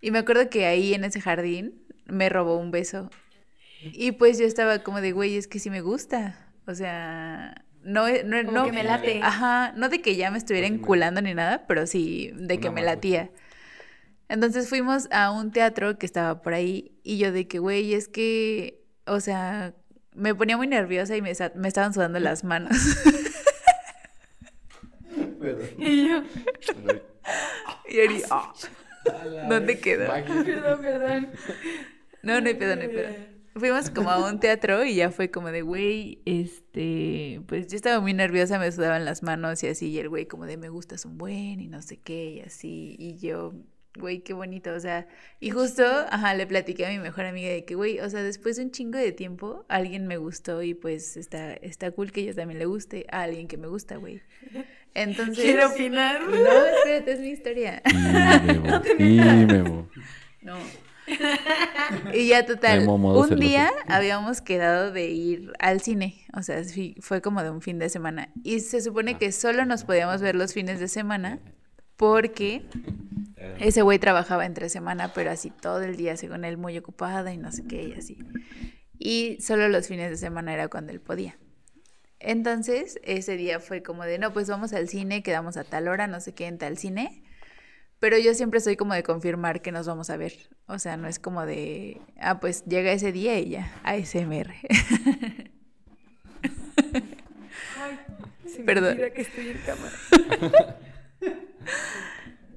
[0.00, 3.10] Y me acuerdo que ahí en ese jardín me robó un beso.
[3.82, 6.48] Y pues yo estaba como de, güey, es que sí me gusta.
[6.66, 9.20] O sea, no, no, Como no que me late.
[9.22, 12.70] Ajá, no de que ya me estuviera Pues enculando ni nada, pero sí de que
[12.70, 13.30] me latía.
[14.28, 18.08] Entonces fuimos a un teatro que estaba por ahí y yo de que, güey, es
[18.08, 19.74] que, o sea,
[20.14, 22.76] me ponía muy nerviosa y me, me estaban sudando las manos.
[25.78, 26.22] Y yo,
[27.88, 28.52] y Ari, "Ah".
[29.48, 30.12] ¿Dónde quedó?
[30.12, 31.28] perdón, perdón.
[32.22, 33.14] No, no hay pedo, no hay pedo.
[33.54, 38.00] Fuimos como a un teatro y ya fue como de, güey, este, pues yo estaba
[38.00, 41.04] muy nerviosa, me sudaban las manos y así, y el güey como de, me gustas
[41.04, 43.54] un buen y no sé qué, y así, y yo,
[43.98, 45.06] güey, qué bonito, o sea,
[45.40, 48.56] y justo, ajá, le platiqué a mi mejor amiga de que, güey, o sea, después
[48.56, 52.34] de un chingo de tiempo, alguien me gustó y pues está, está cool que yo
[52.34, 54.22] también le guste a alguien que me gusta, güey.
[54.94, 55.44] Entonces...
[55.44, 56.22] Quiero opinar.
[56.22, 57.82] No, espérate, es mi historia.
[58.98, 59.02] Y
[59.46, 59.88] Memo.
[60.40, 60.56] No.
[62.12, 67.22] Y ya total, un día habíamos quedado de ir al cine, o sea, sí, fue
[67.22, 68.30] como de un fin de semana.
[68.42, 71.38] Y se supone que solo nos podíamos ver los fines de semana
[71.98, 72.62] porque
[73.58, 77.36] ese güey trabajaba entre semana, pero así todo el día, según él, muy ocupada y
[77.36, 78.16] no sé qué, y así.
[78.98, 81.36] Y solo los fines de semana era cuando él podía.
[82.20, 86.06] Entonces, ese día fue como de, no, pues vamos al cine, quedamos a tal hora,
[86.06, 87.24] no sé qué, en tal cine.
[87.98, 90.32] Pero yo siempre soy como de confirmar que nos vamos a ver.
[90.66, 94.54] O sea, no es como de, ah, pues llega ese día y ya, ASMR.
[98.46, 98.98] Se me Perdón.
[99.12, 100.78] que estoy en cámara.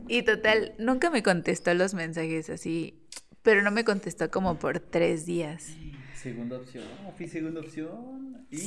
[0.08, 3.00] Y total, nunca me contestó los mensajes así,
[3.44, 5.70] pero no me contestó como por tres días.
[6.16, 6.84] Segunda opción.
[7.18, 8.46] Fui segunda opción.
[8.52, 8.58] Y...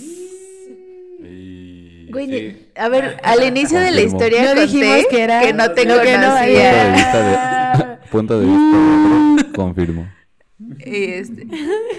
[1.20, 2.68] Y- Güey, sí.
[2.74, 6.00] a ver, al inicio de la historia No conté dijimos que era- no te no,
[6.00, 6.40] que no, conocía.
[6.50, 10.12] Punto de vista de, punto de vista de- confirmo.
[10.84, 11.46] Y este-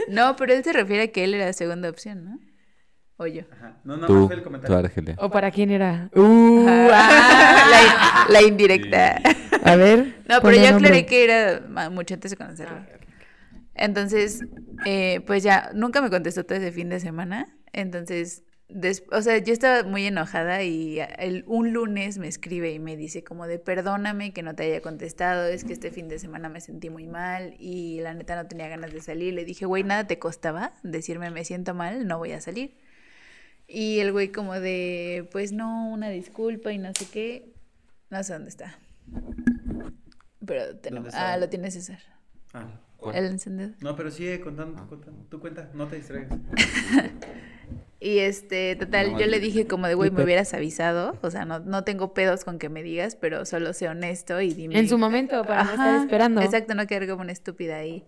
[0.09, 2.39] No, pero él se refiere a que él era la segunda opción, ¿no?
[3.17, 3.43] O yo.
[3.51, 3.77] Ajá.
[3.85, 4.77] No, no, Tú, fue el tú, comentario.
[4.77, 5.15] Argelia.
[5.19, 6.09] ¿O para quién era?
[6.15, 9.21] Uh, Ah, la, la indirecta.
[9.63, 10.15] A ver.
[10.27, 12.77] No, pero yo aclaré que era mucho antes de conocerlo.
[13.73, 14.41] Entonces,
[14.85, 17.47] eh, pues ya, nunca me contestó todo ese fin de semana.
[17.73, 22.79] Entonces, des- o sea, yo estaba muy enojada y el, un lunes me escribe y
[22.79, 26.19] me dice como de perdóname que no te haya contestado, es que este fin de
[26.19, 29.33] semana me sentí muy mal y la neta no tenía ganas de salir.
[29.33, 32.77] Le dije, güey, nada te costaba decirme me siento mal, no voy a salir.
[33.67, 37.53] Y el güey como de, pues no, una disculpa y no sé qué.
[38.09, 38.77] No sé dónde está.
[40.45, 41.07] Pero tenemos...
[41.07, 41.33] está?
[41.33, 41.99] Ah, lo tiene César.
[42.53, 42.67] Ah.
[43.13, 43.75] El encendedor.
[43.81, 45.25] No, pero sigue contando, contando.
[45.29, 46.39] Tú cuenta, no te distraigas.
[47.97, 51.17] Y este, total, No, yo le dije como de, güey, me hubieras avisado.
[51.21, 54.53] O sea, no, no tengo pedos con que me digas, pero solo sé honesto y
[54.53, 54.77] dime.
[54.77, 56.41] En su momento, para no estar esperando.
[56.41, 58.05] Exacto, no quedar como una estúpida ahí.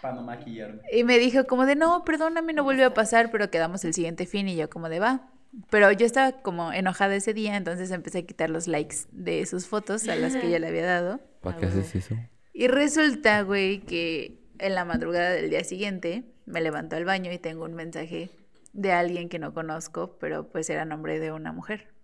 [0.00, 0.82] Para no maquillarme.
[0.92, 4.26] Y me dijo como de, no, perdóname, no volvió a pasar, pero quedamos el siguiente
[4.26, 5.30] fin y yo como de, va.
[5.70, 9.66] Pero yo estaba como enojada ese día, entonces empecé a quitar los likes de sus
[9.66, 11.20] fotos a las que yo le había dado.
[11.40, 12.16] ¿Para qué haces eso?
[12.52, 17.38] Y resulta, güey, que en la madrugada del día siguiente me levanto al baño y
[17.38, 18.30] tengo un mensaje
[18.72, 21.94] de alguien que no conozco, pero pues era nombre de una mujer.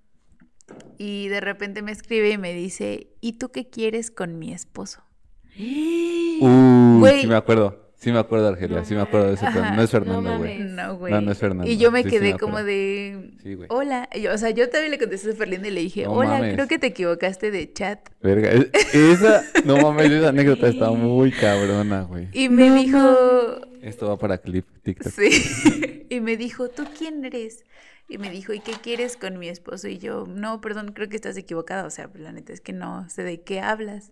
[0.98, 5.02] Y de repente me escribe y me dice, ¿y tú qué quieres con mi esposo?
[5.58, 7.20] Uy, Güey.
[7.22, 7.90] sí me acuerdo.
[7.96, 8.82] Sí me acuerdo, Argelia.
[8.82, 9.58] Sí me acuerdo de ese Ajá.
[9.60, 9.76] plan.
[9.76, 10.58] No es Fernando, güey.
[10.60, 11.12] No, güey.
[11.12, 11.70] No, no es Fernando.
[11.70, 13.68] Y yo me Sí, sí quedé me como de, Sí, güey.
[13.70, 14.08] hola.
[14.18, 16.54] Yo- o sea, yo también le contesté súper lindo y le dije, No hola, mames.
[16.54, 18.00] creo que te equivocaste de chat.
[18.22, 22.28] Verga, es- esa, no mames, esa anécdota está muy cabrona, güey.
[22.32, 25.12] Y me No dijo, Esto va para clip TikTok.
[25.12, 25.28] Sí.
[26.10, 27.64] Y me dijo, ¿tú quién eres?
[28.08, 29.86] Y me dijo, ¿y qué quieres con mi esposo?
[29.86, 31.84] Y yo, no, perdón, creo que estás equivocada.
[31.84, 34.10] O sea, la neta es que no sé de qué hablas.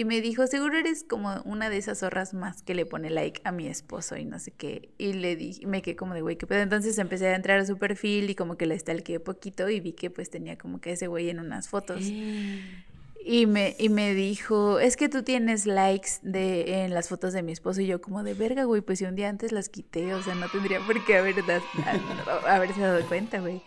[0.00, 3.42] Y me dijo, seguro eres como una de esas zorras más que le pone like
[3.44, 4.88] a mi esposo y no sé qué.
[4.96, 6.60] Y le dije, me quedé como de, güey, qué pedo.
[6.60, 9.92] Entonces empecé a entrar a su perfil y como que le stalkeé poquito y vi
[9.92, 12.00] que pues tenía como que ese güey en unas fotos.
[13.22, 17.42] Y me, y me dijo, es que tú tienes likes de, en las fotos de
[17.42, 17.82] mi esposo.
[17.82, 20.34] Y yo como de verga, güey, pues si un día antes las quité, o sea,
[20.34, 23.60] no tendría por qué haber a- haberse dado cuenta, güey.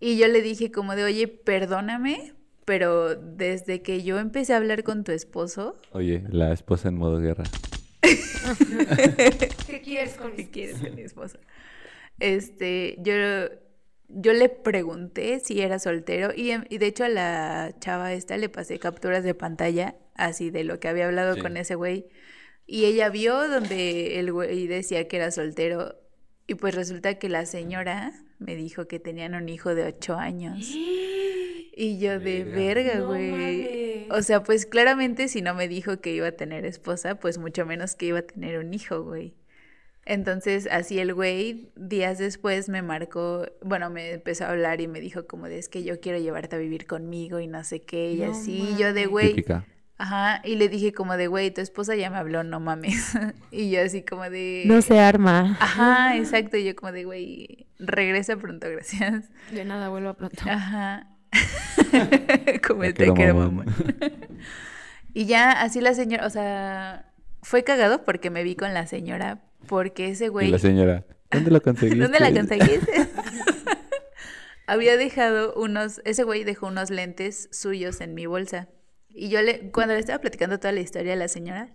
[0.00, 2.32] Y yo le dije como de, oye, perdóname,
[2.70, 7.18] pero desde que yo empecé a hablar con tu esposo, Oye, la esposa en modo
[7.18, 7.42] guerra.
[9.66, 11.38] ¿Qué quieres con ¿qué quieres con mi esposo?
[12.20, 13.12] Este, yo,
[14.08, 18.36] yo le pregunté si era soltero y, em- y de hecho a la chava esta
[18.36, 21.40] le pasé capturas de pantalla así de lo que había hablado Sí.
[21.40, 22.06] con ese güey
[22.66, 25.96] Y ella vio donde el güey decía que era soltero.
[26.46, 30.72] Y pues resulta que la señora me dijo que tenían un hijo de ocho años.
[31.72, 32.96] Y yo de Verga.
[32.96, 34.08] No güey.
[34.10, 37.64] O sea, pues claramente si no me dijo que iba a tener esposa, pues mucho
[37.64, 39.34] menos que iba a tener un hijo, güey.
[40.06, 45.00] Entonces, así el güey, días después me marcó, bueno, me empezó a hablar y me
[45.00, 48.12] dijo como de, es que yo quiero llevarte a vivir conmigo y no sé qué,
[48.12, 49.44] y No así, y yo de, güey,
[49.98, 53.12] ajá, y le dije como de, güey, tu esposa ya me habló, no mames.
[53.52, 54.64] Y yo así como de...
[54.66, 55.56] No se arma.
[55.60, 59.28] Ajá, exacto, y yo como de, güey, regresa pronto, gracias.
[59.52, 60.42] De nada, vuelva pronto.
[60.48, 61.06] Ajá.
[62.66, 63.36] Como el mamón.
[63.36, 63.66] mamón.
[65.12, 67.12] Y ya así la señora, o sea,
[67.42, 70.50] fue cagado porque me vi con la señora, porque ese Y güey...
[70.50, 71.98] la señora, ¿dónde lo conseguiste?
[72.02, 73.08] ¿Dónde la conseguiste?
[74.66, 78.68] Había dejado unos, ese güey dejó unos lentes suyos en mi bolsa.
[79.08, 81.70] Y yo le, cuando le estaba platicando toda la historia a la señora,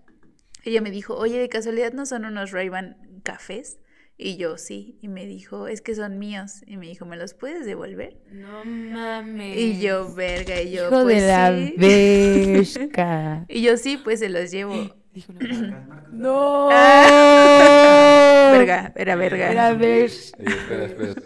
[0.64, 3.80] ella me dijo, oye, de casualidad no son unos Ray-Ban cafés.
[4.18, 6.62] Y yo sí, y me dijo, es que son míos.
[6.66, 8.18] Y me dijo, ¿me los puedes devolver?
[8.32, 9.58] No mames.
[9.58, 11.74] Y yo, verga, y yo, Hijo pues de la sí.
[11.78, 13.46] vesca.
[13.50, 14.74] Y yo, sí, pues se los llevo.
[15.14, 16.68] Dijo una No.
[18.52, 19.52] Verga, era verga.
[19.52, 19.74] Era.
[19.74, 21.22] Oye, espera, espera.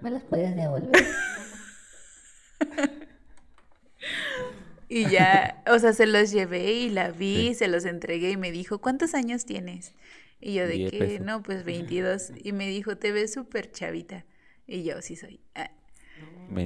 [0.00, 0.90] ¿Me las puedes devolver?
[4.88, 8.52] Y ya, o sea, se los llevé y la vi, se los entregué y me
[8.52, 9.94] dijo, ¿cuántos años tienes?
[10.42, 12.32] Y yo de que, no, pues 22.
[12.44, 14.26] Y me dijo, te ves súper chavita.
[14.66, 15.40] Y yo, sí soy.
[15.54, 15.70] Ah.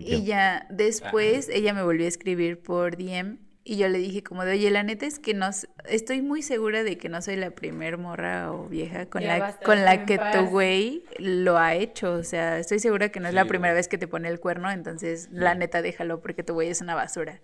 [0.01, 4.45] Y ya después ella me volvió a escribir por DM y yo le dije como
[4.45, 5.51] de, oye, la neta es que no,
[5.89, 9.57] estoy muy segura de que no soy la primer morra o vieja con Ya la,
[9.57, 12.13] con la que tu güey lo ha hecho.
[12.13, 13.81] O sea, estoy segura que no es la primera güey.
[13.81, 16.95] vez que te pone el cuerno, entonces la neta déjalo porque tu güey es una
[16.95, 17.41] basura.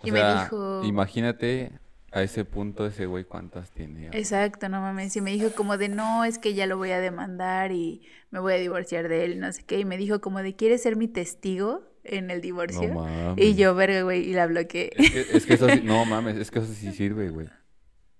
[0.00, 0.82] O Y sea, me dijo...
[0.84, 1.70] Imagínate
[2.12, 4.08] a ese punto ese güey cuántas tiene.
[4.12, 5.14] Exacto, no mames.
[5.16, 8.40] Y me dijo como de, no, es que ya lo voy a demandar y me
[8.40, 9.78] voy a divorciar de él, no sé qué.
[9.78, 12.88] Y me dijo como de, ¿quieres ser mi testigo en el divorcio?
[12.88, 13.44] No mames.
[13.44, 14.90] y yo, verga, güey, y la bloqueé.
[14.96, 17.48] Es que, es que eso sí, no mames, es que eso sí sirve, güey.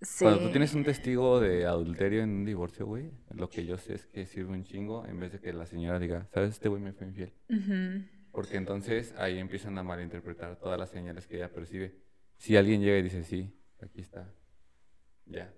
[0.02, 0.24] Sí.
[0.24, 3.94] Cuando tú tienes un testigo de adulterio en un divorcio, güey, lo que yo sé
[3.94, 6.50] es que sirve un chingo en vez de que la señora diga, ¿sabes?
[6.52, 7.34] Este güey me fue infiel.
[7.50, 8.06] Ujú.
[8.32, 11.96] Porque entonces ahí empiezan a malinterpretar todas las señales que ella percibe.
[12.38, 13.52] Si alguien llega y dice, sí,
[13.82, 14.28] aquí está,
[15.26, 15.52] ya.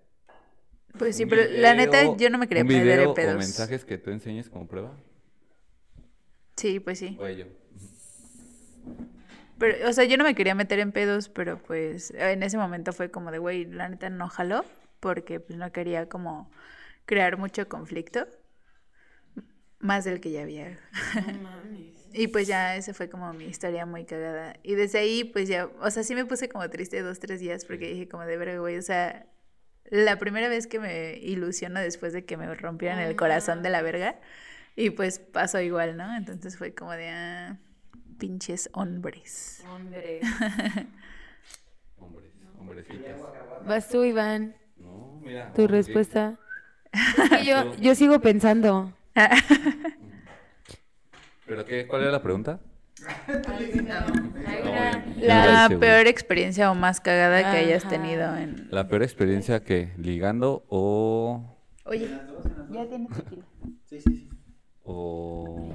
[0.99, 3.37] Pues sí, pero la neta yo no me quería un video en o pedos.
[3.37, 4.95] mensajes que tú enseñes como prueba,
[6.57, 7.17] Sí, pues sí.
[7.19, 7.47] o ello.
[9.59, 12.93] Pero, o sea, yo no me quería meter en pedos, pero pues en ese momento
[12.93, 14.65] fue como de, güey, la neta no jaló,
[15.01, 16.51] porque pues no quería como
[17.07, 18.27] crear mucho conflicto,
[19.79, 20.79] más del que ya había.
[21.15, 22.02] No mames.
[22.13, 24.57] Y pues ya esa fue como mi historia muy cagada.
[24.63, 27.65] Y desde ahí pues ya, o sea, sí me puse como triste dos, tres días
[27.65, 29.27] porque dije como de verga, güey, o sea,
[29.85, 33.83] la primera vez que me ilusiono después de que me rompieran el corazón de la
[33.83, 34.21] verga.
[34.75, 36.17] Y pues pasó igual, ¿no?
[36.17, 37.59] Entonces fue como de, ah,
[38.19, 39.63] pinches hombres.
[39.71, 40.21] Hombre.
[41.99, 43.21] Hombres, hombrecitas.
[43.67, 44.57] Vas tú, Iván.
[44.77, 45.53] No, mira.
[45.53, 46.39] Tu respuesta.
[46.93, 48.93] Es que yo, yo sigo pensando.
[51.47, 51.87] ¿Pero qué?
[51.87, 52.61] ¿Cuál era la pregunta?
[55.19, 58.69] La peor experiencia o más cagada que hayas tenido en...
[58.71, 62.09] La peor experiencia que ligando o Oye,
[62.71, 63.45] ya tienes tequila.
[63.87, 64.29] Sí, sí, sí.
[64.85, 65.73] o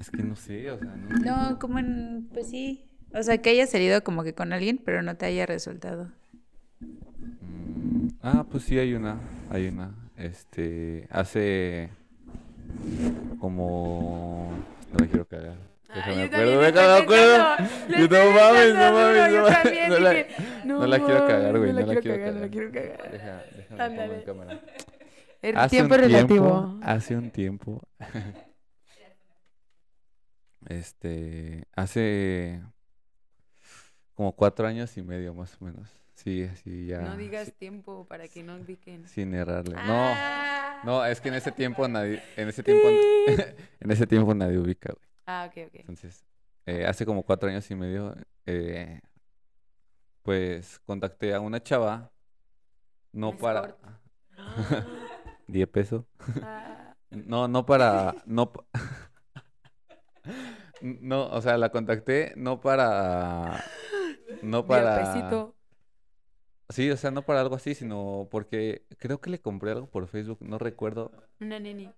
[0.00, 1.18] es que no sé, o sea, no.
[1.50, 2.86] No, como en, pues sí.
[3.12, 6.10] O sea, que hayas salido como que con alguien, pero no te haya resultado.
[6.80, 9.94] Mm, Ah, pues sí hay una, hay una.
[10.16, 11.90] Este, hace
[13.38, 14.52] como
[14.92, 15.56] no me quiero cagar.
[15.94, 17.36] Déjame yo acuerdo, déjame acuerdo.
[17.88, 19.88] Yo, No mames, no mames, no mames.
[19.88, 20.26] No la, dije,
[20.64, 23.10] no la quiero cagar, güey, no la quiero cagar, no la quiero cagar.
[23.10, 24.08] Deja, déjame Ándale.
[24.08, 24.60] pongo en cámara.
[25.42, 26.78] El Hace tiempo un relativo.
[26.82, 27.82] hace un tiempo.
[30.68, 32.62] este, hace
[34.14, 35.90] como cuatro años y medio más o menos.
[36.22, 37.00] Sí, sí, ya.
[37.00, 39.08] No digas sí- tiempo para que no ubiquen.
[39.08, 39.74] sin errarle.
[39.78, 40.82] Ah.
[40.84, 42.88] No, no, es que en ese tiempo nadie, en ese tiempo,
[43.80, 45.08] en ese tiempo nadie ubica, güey.
[45.26, 45.74] Ah, ok, ok.
[45.74, 46.24] Entonces,
[46.66, 48.14] eh, hace como cuatro años y medio,
[48.44, 49.00] eh,
[50.22, 52.10] pues contacté a una chava,
[53.12, 53.78] no para escort.
[54.42, 54.86] Ah.
[55.46, 56.04] 10 pesos.
[56.42, 56.94] Ah.
[57.10, 58.52] No, no para, no,
[60.80, 63.62] no, o sea, la contacté no para,
[64.42, 65.56] no para, Pesito.
[66.70, 70.06] Sí, o sea, no para algo así, sino porque creo que le compré algo por
[70.08, 71.90] Facebook, no recuerdo, Una neni.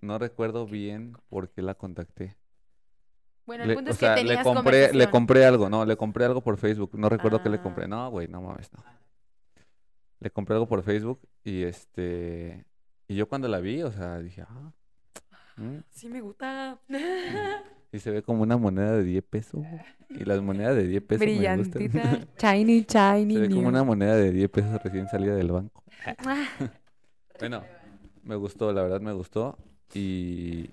[0.00, 2.36] no recuerdo bien por qué la contacté.
[3.46, 6.40] Bueno, el Le- punto es sea, le compré, le compré algo, no, le compré algo
[6.40, 6.92] por Facebook.
[6.94, 7.62] No recuerdo qué le Ah.
[7.62, 7.86] compré.
[7.86, 8.82] No, güey, no mames, no.
[10.20, 12.64] Le compré algo por Facebook y este.
[13.06, 14.72] Y yo cuando la vi, o sea, dije, ah.
[15.56, 16.78] mm, Sí me gusta.
[17.94, 19.64] Y se ve como una moneda de 10 pesos.
[20.08, 21.84] Y las monedas de 10 pesos me gustan.
[21.84, 22.26] Brillantita.
[22.42, 23.34] Shiny, shiny.
[23.34, 25.84] Se ve como una moneda de 10 pesos recién salida del banco.
[26.04, 26.48] Ah,
[27.38, 27.62] Bueno,
[28.24, 29.56] me gustó, la verdad me gustó.
[29.94, 30.70] Y.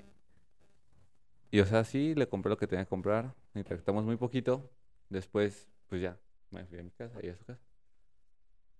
[1.52, 3.36] Y o sea, sí, le compré lo que tenía que comprar.
[3.54, 4.72] Interactuamos muy poquito.
[5.10, 6.18] Después, pues ya,
[6.50, 7.62] me fui a mi casa y a su casa.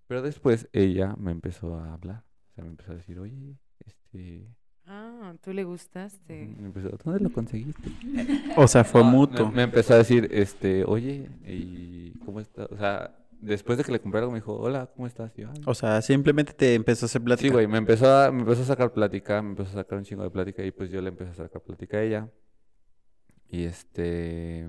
[0.08, 2.24] Pero después ella me empezó a hablar.
[2.50, 4.48] O sea, me empezó a decir, oye, este.
[5.24, 6.52] Ah, tú le gustaste.
[6.58, 7.88] Me empezó, ¿dónde lo conseguiste?
[8.56, 9.46] O sea, fue No, mutuo.
[9.50, 12.68] Me, me empezó a decir, este, oye, ¿y cómo estás?
[12.72, 15.32] O sea, después de que le compré algo me dijo, hola, ¿cómo estás?
[15.36, 17.48] Yo, "Ay, O sea, simplemente te empezó a hacer plática.
[17.48, 20.04] Sí, güey, me empezó a, me empezó a sacar plática, me empezó a sacar un
[20.04, 22.28] chingo de plática y pues yo le empecé a sacar plática a ella.
[23.48, 24.68] Y este,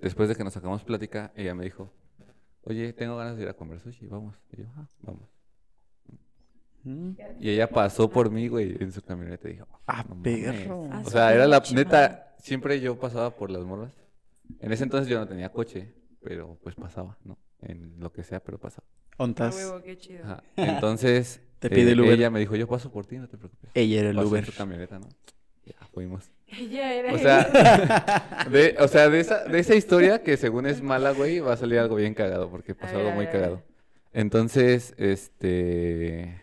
[0.00, 1.92] después de que nos sacamos plática, ella me dijo,
[2.62, 4.36] oye, tengo ganas de ir a comer sushi, vamos.
[4.52, 5.28] Y yo, ah, vamos.
[6.84, 10.44] Y ella pasó por mí, güey, en su camioneta y dijo, Ah, no mames".
[10.44, 10.88] perro.
[10.90, 13.92] Ah, O sea, era la neta, siempre yo pasaba por las morras.
[14.60, 17.38] En ese entonces yo no tenía coche, pero pues pasaba, ¿no?
[17.60, 18.86] En lo que sea, pero pasaba.
[19.18, 19.72] A Ontas.
[20.24, 20.42] Ajá.
[20.56, 22.12] Entonces, Te pide el eh, Uber.
[22.12, 23.70] ella me dijo, yo paso por ti, no te preocupes.
[23.74, 24.44] Ella era el Pasó en Uber.
[24.46, 25.08] su camioneta, ¿no?
[25.66, 26.30] Ya, fuimos.
[26.46, 27.12] Ella era.
[27.12, 31.40] O sea, de, o sea de, esa, de esa historia que según es mala, güey,
[31.40, 33.62] va a salir algo bien cagado, porque pasó algo muy cagado.
[34.12, 36.42] Entonces, este...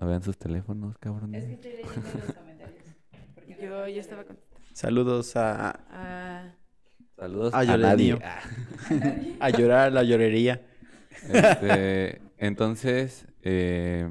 [0.00, 1.34] No vean sus teléfonos, cabrón.
[1.34, 2.84] Es que estoy leyendo los comentarios.
[3.34, 4.38] porque Yo, no- yo estaba con.
[4.72, 6.52] Saludos a, Ah,
[7.16, 8.18] Saludos Ah, a le nadie.
[9.40, 10.62] a llorar a la llorería.
[11.32, 14.08] Este, entonces, eh,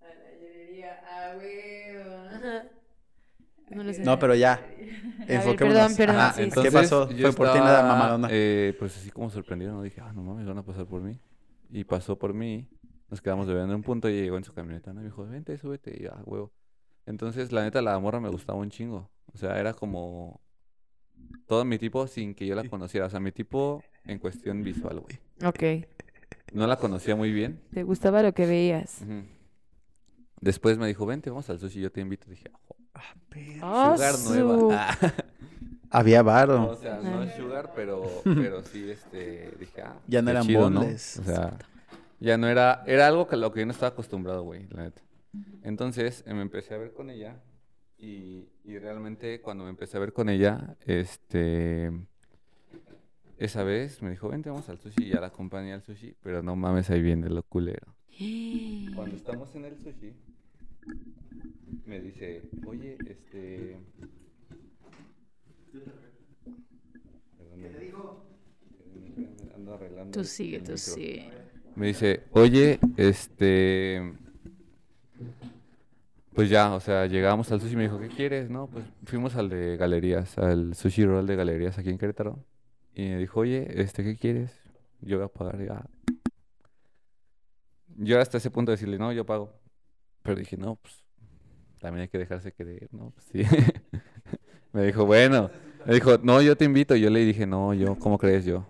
[0.00, 2.64] a la llorería, a huevo.
[3.70, 4.02] No lo sé.
[4.04, 4.60] No, pero ya.
[4.66, 5.58] ver, Enfoquémonos.
[5.94, 6.36] perdón, perdón, Ajá, sí, sí.
[6.36, 7.06] ¿Qué entonces pasó?
[7.08, 8.28] Fue por ti nada estaba, mamadona.
[8.32, 9.82] eh, pues así como sorprendido, ¿no?
[9.82, 11.18] Dije, ah, no mames, van a pasar por mí.
[11.70, 12.68] Y pasó por mí,
[13.14, 15.00] nos quedamos bebiendo en un punto y llegó en su camioneta, ¿no?
[15.00, 16.52] Y me dijo, vente, súbete, y yo, ah, huevo.
[17.06, 19.08] Entonces, la neta, la morra me gustaba un chingo.
[19.32, 20.40] O sea, era como
[21.46, 23.06] todo mi tipo sin que yo la conociera.
[23.06, 25.18] O sea, mi tipo en cuestión visual, güey.
[25.44, 25.86] Ok.
[26.52, 27.60] No la conocía muy bien.
[27.72, 29.02] ¿Te gustaba lo que veías?
[30.40, 32.28] Después me dijo, vente, vamos al sushi, yo te invito.
[32.28, 32.58] Dije, "Ah,
[32.96, 33.60] Ah, perro.
[33.62, 34.88] Ah, sugar su- nueva.
[34.90, 34.96] Ah.
[35.90, 36.70] Había No, varo.
[36.70, 40.70] o sea, no es sugar, pero, pero sí, este, dije, ah, Ya no eran chido,
[40.70, 40.80] ¿no?
[40.80, 40.84] O
[41.24, 41.56] sea,
[42.20, 45.02] ya no era, era algo que lo que yo no estaba acostumbrado, güey, la neta.
[45.62, 47.42] Entonces, me empecé a ver con ella
[47.98, 51.90] y, y realmente cuando me empecé a ver con ella, este,
[53.38, 56.42] esa vez me dijo, vente, vamos al sushi, y ya la acompañé al sushi, pero
[56.42, 57.94] no mames, ahí viene lo culero.
[58.94, 60.12] Cuando estamos en el sushi,
[61.86, 63.76] me dice, oye, este...
[69.78, 71.30] Perdóname, Tú sigue, tú sigue.
[71.76, 74.14] Me dice, oye, este...
[76.34, 78.50] Pues ya, o sea, llegamos al sushi y me dijo, ¿qué quieres?
[78.50, 82.44] No, pues fuimos al de galerías, al sushi roll de galerías aquí en Querétaro.
[82.94, 84.50] Y me dijo, oye, este, ¿qué quieres?
[85.00, 85.60] Yo voy a pagar.
[85.60, 85.84] Y, "Ah".
[87.96, 89.52] Yo hasta ese punto de decirle, no, yo pago.
[90.22, 91.04] Pero dije, no, pues
[91.80, 93.12] también hay que dejarse querer, ¿no?
[93.12, 93.42] Pues sí.
[94.72, 95.50] me dijo, bueno.
[95.86, 96.96] Me dijo, no, yo te invito.
[96.96, 98.66] Yo le dije, no, yo, ¿cómo crees yo?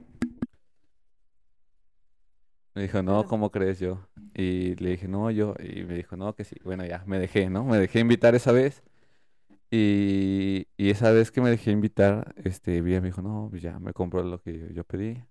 [2.74, 4.08] Me dijo, no, ¿cómo crees yo?
[4.34, 5.54] Y le dije, no, yo.
[5.60, 6.56] Y me dijo, no, que sí.
[6.64, 7.64] Bueno, ya, me dejé, ¿no?
[7.64, 8.82] Me dejé invitar esa vez.
[9.70, 13.78] Y, y esa vez que me dejé invitar, este, Vía me dijo, no, pues ya,
[13.78, 15.24] me compró lo que yo, yo pedí.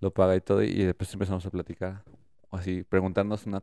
[0.00, 0.62] Lo paga y todo.
[0.62, 2.04] Y después empezamos a platicar.
[2.50, 3.62] O así, preguntarnos una,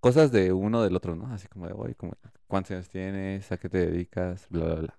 [0.00, 1.32] cosas de uno del otro, ¿no?
[1.32, 2.14] Así como de, oye, como,
[2.46, 3.50] ¿cuántos años tienes?
[3.52, 4.46] ¿A qué te dedicas?
[4.50, 4.98] Bla, bla, bla.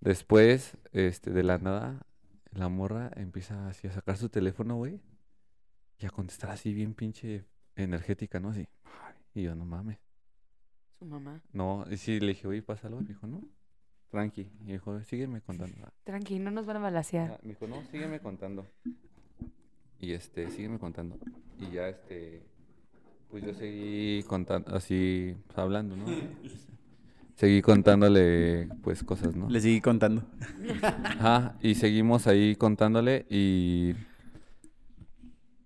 [0.00, 2.06] Después, este, de la nada,
[2.52, 5.00] la morra empieza así a sacar su teléfono, güey.
[5.98, 7.44] Y a contestar así bien pinche
[7.76, 8.50] energética, ¿no?
[8.50, 8.66] Así.
[9.34, 9.98] Y yo, no mames.
[10.98, 11.42] Su mamá.
[11.52, 12.98] No, y sí, le dije, oye, pásalo.
[12.98, 13.40] Y me dijo, no,
[14.08, 14.50] tranqui.
[14.60, 15.76] Y me dijo, sígueme contando.
[16.04, 17.32] Tranqui, no nos van a balasear.
[17.32, 18.66] ah, Me dijo, no, sígueme contando.
[20.00, 21.18] Y este, sígueme contando.
[21.60, 22.42] Y ya, este,
[23.28, 26.06] pues yo seguí contando, así, hablando, ¿no?
[27.38, 29.48] Seguí contándole, pues, cosas, ¿no?
[29.48, 30.24] Le seguí contando.
[30.82, 33.94] Ajá, y seguimos ahí contándole y...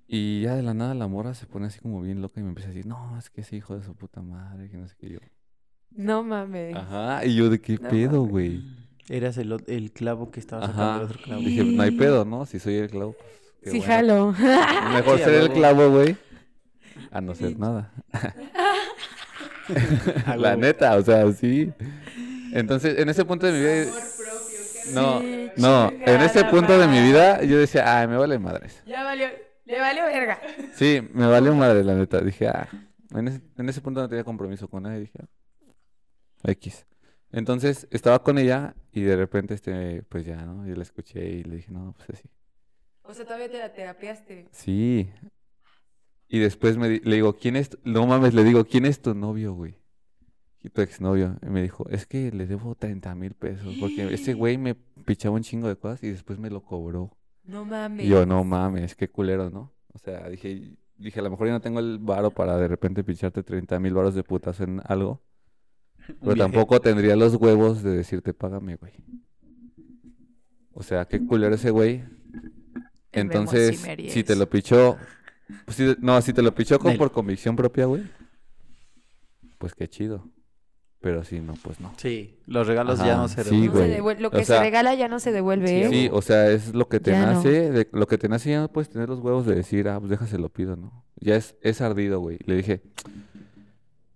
[0.06, 2.50] Y ya de la nada la morra se pone así como bien loca y me
[2.50, 4.94] empieza a decir, no, es que ese hijo de su puta madre, que no sé
[5.00, 5.18] qué yo.
[5.92, 6.76] No mames.
[6.76, 8.62] Ajá, y yo de qué No pedo, güey.
[9.08, 10.96] Eras el, el clavo que estaba sacando Ajá.
[10.98, 11.40] el otro clavo.
[11.40, 12.44] Dije, no hay pedo, ¿no?
[12.44, 13.92] Si soy el clavo, pues, qué Sí, bueno.
[13.94, 14.32] jalo.
[14.92, 16.16] Mejor Sí, ser el clavo, güey,
[17.10, 17.90] a no ser nada.
[20.26, 21.72] A La neta, o sea, sí.
[22.52, 23.84] Entonces, en ese punto de mi vida...
[24.93, 28.82] No, Sí, no, en ese punto de mi vida yo decía, ay, me vale madres.
[28.84, 29.28] Ya valió,
[29.64, 30.40] le valió verga.
[30.74, 32.20] Sí, me valió madre, la neta.
[32.20, 32.68] Dije, ah,
[33.14, 35.01] en ese, en ese punto no tenía compromiso con nadie.
[35.01, 36.86] Dije, ah, X.
[37.30, 40.66] Entonces estaba con ella y de repente, este, pues ya, ¿no?
[40.66, 42.28] Yo la escuché y le dije, no, pues así.
[43.02, 44.48] O sea, todavía te la terapiaste.
[44.52, 45.10] Sí.
[46.32, 47.68] Y después me le digo, ¿quién es?
[47.68, 49.76] tu-?" No mames, le digo, ¿quién es tu novio, güey?
[50.62, 51.36] Y tu exnovio.
[51.42, 55.34] Y me dijo, es que le debo 30 mil pesos porque ese güey me pichaba
[55.34, 57.14] un chingo de cosas y después me lo cobró.
[57.44, 58.06] No mames.
[58.06, 59.74] Y yo, no mames, qué culero, ¿no?
[59.92, 63.04] O sea, dije, dije, a lo mejor yo no tengo el varo para de repente
[63.04, 65.20] pincharte 30 mil varos de putas en algo.
[66.22, 68.94] Pero tampoco tendría los huevos de decirte, págame, güey.
[70.72, 72.04] O sea, qué culero ese güey.
[73.12, 74.96] Entonces, si te lo pichó,
[75.64, 78.02] pues sí, no, si te lo pichó con, por convicción propia, güey,
[79.59, 80.28] pues qué chido.
[81.01, 81.93] Pero si no, pues no.
[81.97, 84.23] Sí, los regalos ya no se sí, No se devuelven.
[84.23, 85.89] Lo O que sea, se regala ya no se devuelve, ¿eh?
[85.89, 87.32] Sí, o sea, es lo que te Ya no.
[87.32, 89.98] nace, de- lo que te nace ya no puedes tener los huevos de decir, ah,
[89.98, 91.05] pues déjase lo pido, ¿no?
[91.16, 92.39] Ya es, es ardido, güey.
[92.47, 92.82] Le dije,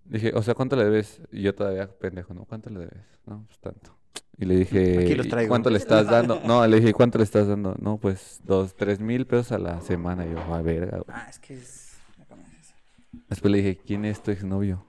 [0.05, 1.20] dije, o sea, ¿cuánto le debes?
[1.32, 2.44] Y yo todavía pendejo, ¿no?
[2.44, 3.05] ¿Cuánto le debes?
[3.27, 3.95] No, pues tanto.
[4.38, 5.48] Y le dije, Aquí los "¿Y traigo".
[5.48, 6.40] ¿cuánto le estás dando?
[6.44, 7.74] No, le dije, ¿cuánto le estás dando?
[7.80, 10.26] No, pues dos, tres mil pesos a la semana.
[10.26, 11.05] Y yo, a verga, güey.
[11.09, 11.97] Ah, es que es...
[13.28, 14.84] Después le dije, ¿quién es tu exnovio?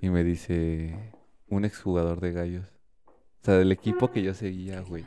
[0.00, 1.12] Y me dice,
[1.48, 2.66] un exjugador de gallos.
[3.06, 5.04] O sea, del equipo que yo seguía, güey.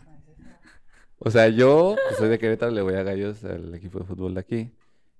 [1.19, 4.33] O sea, yo pues, soy de Querétaro, le voy a gallos al equipo de fútbol
[4.33, 4.71] de aquí.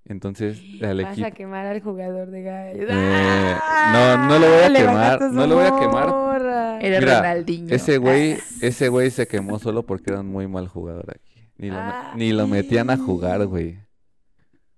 [0.07, 2.89] Entonces, al Vas a quemar al jugador de gallos.
[2.91, 3.55] Eh,
[3.91, 6.07] no, no lo voy a Le quemar, no lo voy a quemar.
[6.09, 6.79] morra.
[6.79, 7.73] Era Mira, Ronaldinho.
[7.75, 11.49] Ese güey, ese güey se quemó solo porque era un muy mal jugador aquí.
[11.57, 13.79] Ni lo, me- ni lo metían a jugar, güey.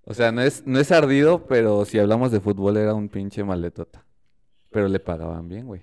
[0.04, 3.44] O sea, no es, no es ardido, pero si hablamos de fútbol era un pinche
[3.44, 4.06] maletota.
[4.70, 5.82] Pero le pagaban bien, güey.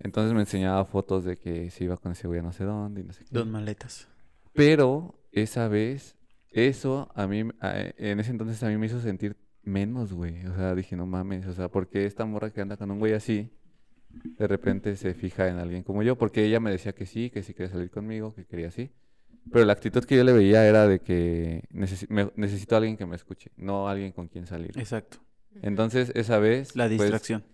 [0.00, 3.02] Entonces me enseñaba fotos de que se iba con ese güey a no sé dónde
[3.02, 3.30] y no sé qué.
[3.30, 4.08] Dos maletas.
[4.54, 6.16] Pero esa vez,
[6.56, 10.44] eso a mí, a- en ese entonces a mí me hizo sentir menos, güey.
[10.46, 13.12] O sea, dije, no mames, o sea, porque esta morra que anda con un güey
[13.12, 13.50] así,
[14.38, 16.16] de repente se fija en alguien como yo?
[16.16, 18.90] Porque ella me decía que sí, que sí quería salir conmigo, que quería así.
[19.52, 23.06] Pero la actitud que yo le veía era de que me- necesito a alguien que
[23.06, 24.72] me escuche, no alguien con quien salir.
[24.78, 25.18] Exacto.
[25.62, 27.44] Entonces, esa vez, La pues, distracción.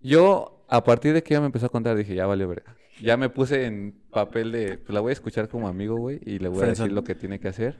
[0.00, 2.76] yo, a partir de que ella me empezó a contar, dije, ya valió verga.
[3.00, 6.38] Ya me puse en papel de, pues la voy a escuchar como amigo, güey, y
[6.40, 7.78] le voy a decir lo que tiene que hacer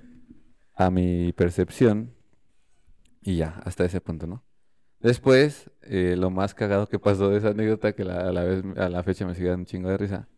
[0.78, 2.14] a mi percepción.
[3.22, 4.42] Y ya, hasta ese punto, ¿no?
[5.00, 8.64] Después, eh, lo más cagado que pasó de esa anécdota, que la- a la vez,
[8.76, 10.28] a la fecha me sigue dando un chingo de risa,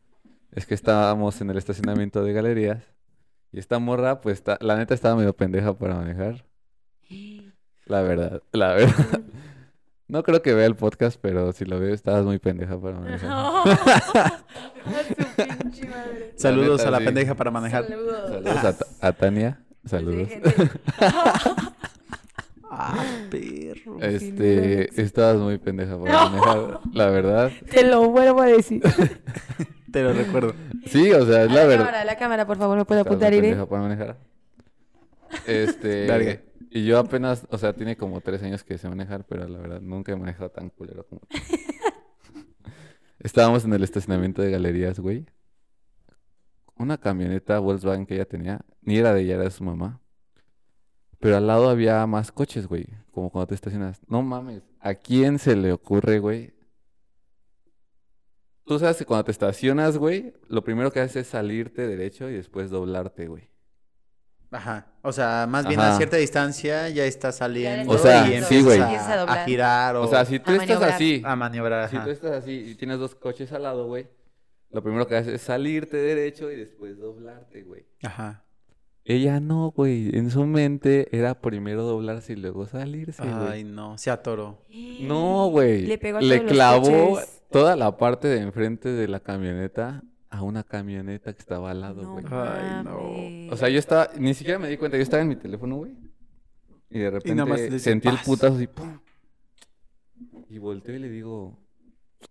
[0.52, 2.82] es que estábamos en el estacionamiento de galerías
[3.52, 6.44] y esta morra, pues, ta- la neta estaba medio pendeja para manejar.
[7.86, 8.94] La verdad, la verdad.
[10.08, 13.30] No creo que vea el podcast, pero si lo veo, estabas muy pendeja para manejar.
[15.46, 16.32] Su pinche madre.
[16.34, 17.04] Saludos neta, a la sí.
[17.04, 17.86] pendeja para manejar.
[17.86, 18.28] Saludos.
[18.44, 18.64] Saludos
[19.00, 19.60] a, a Tania.
[19.84, 20.28] Saludos.
[22.72, 24.00] Ah, perro.
[24.00, 27.50] Este, estabas muy pendeja para manejar, la verdad.
[27.70, 28.80] Te lo vuelvo a decir.
[29.92, 30.54] Te lo recuerdo.
[30.86, 31.78] Sí, o sea, es A la la verdad.
[31.86, 33.48] cámara, a la cámara, por favor, ¿me puedo Estabas muy apuntar, Irene?
[33.56, 34.18] pendeja para manejar.
[35.48, 39.58] Este, y yo apenas, o sea, tiene como tres años que sé manejar, pero la
[39.58, 41.22] verdad nunca he manejado tan culero como.
[41.22, 41.38] tú.
[43.18, 45.26] Estábamos en el estacionamiento de galerías, güey.
[46.80, 50.00] Una camioneta Volkswagen que ella tenía, ni era de ella, era de su mamá.
[51.18, 54.00] Pero al lado había más coches, güey, como cuando te estacionas.
[54.08, 56.54] No mames, ¿a quién se le ocurre, güey?
[58.64, 62.34] Tú sabes que cuando te estacionas, güey, lo primero que haces es salirte derecho y
[62.34, 63.50] después doblarte, güey.
[64.52, 64.86] Ajá.
[65.02, 65.94] O sea, más bien Ajá.
[65.94, 68.80] a cierta distancia ya está saliendo O sea, y sí, güey.
[68.80, 70.92] a- a girar o, O sea, si tú a estás maniobrar.
[70.94, 71.88] así, a maniobrar.
[71.90, 74.08] si tú estás así y tienes dos coches al lado, güey,
[74.70, 77.86] lo primero que haces es salirte derecho y después doblarte, güey.
[78.02, 78.44] Ajá.
[79.04, 80.16] Ella no, güey.
[80.16, 83.64] En su mente era primero doblarse y luego salirse, Ay, güey.
[83.64, 84.64] no, se atoró.
[85.00, 85.86] No, güey.
[85.86, 87.18] Le pegó a Le todos clavó
[87.50, 92.02] toda la parte de enfrente de la camioneta a una camioneta que estaba al lado,
[92.02, 92.24] No güey.
[92.30, 93.52] Ay, no.
[93.52, 95.92] O sea, yo estaba, ni siquiera me di cuenta, yo estaba en mi teléfono, güey.
[96.90, 98.98] Y de repente nada más sentí el putazo así, ¡pum!
[100.48, 101.58] Y volteo y le digo,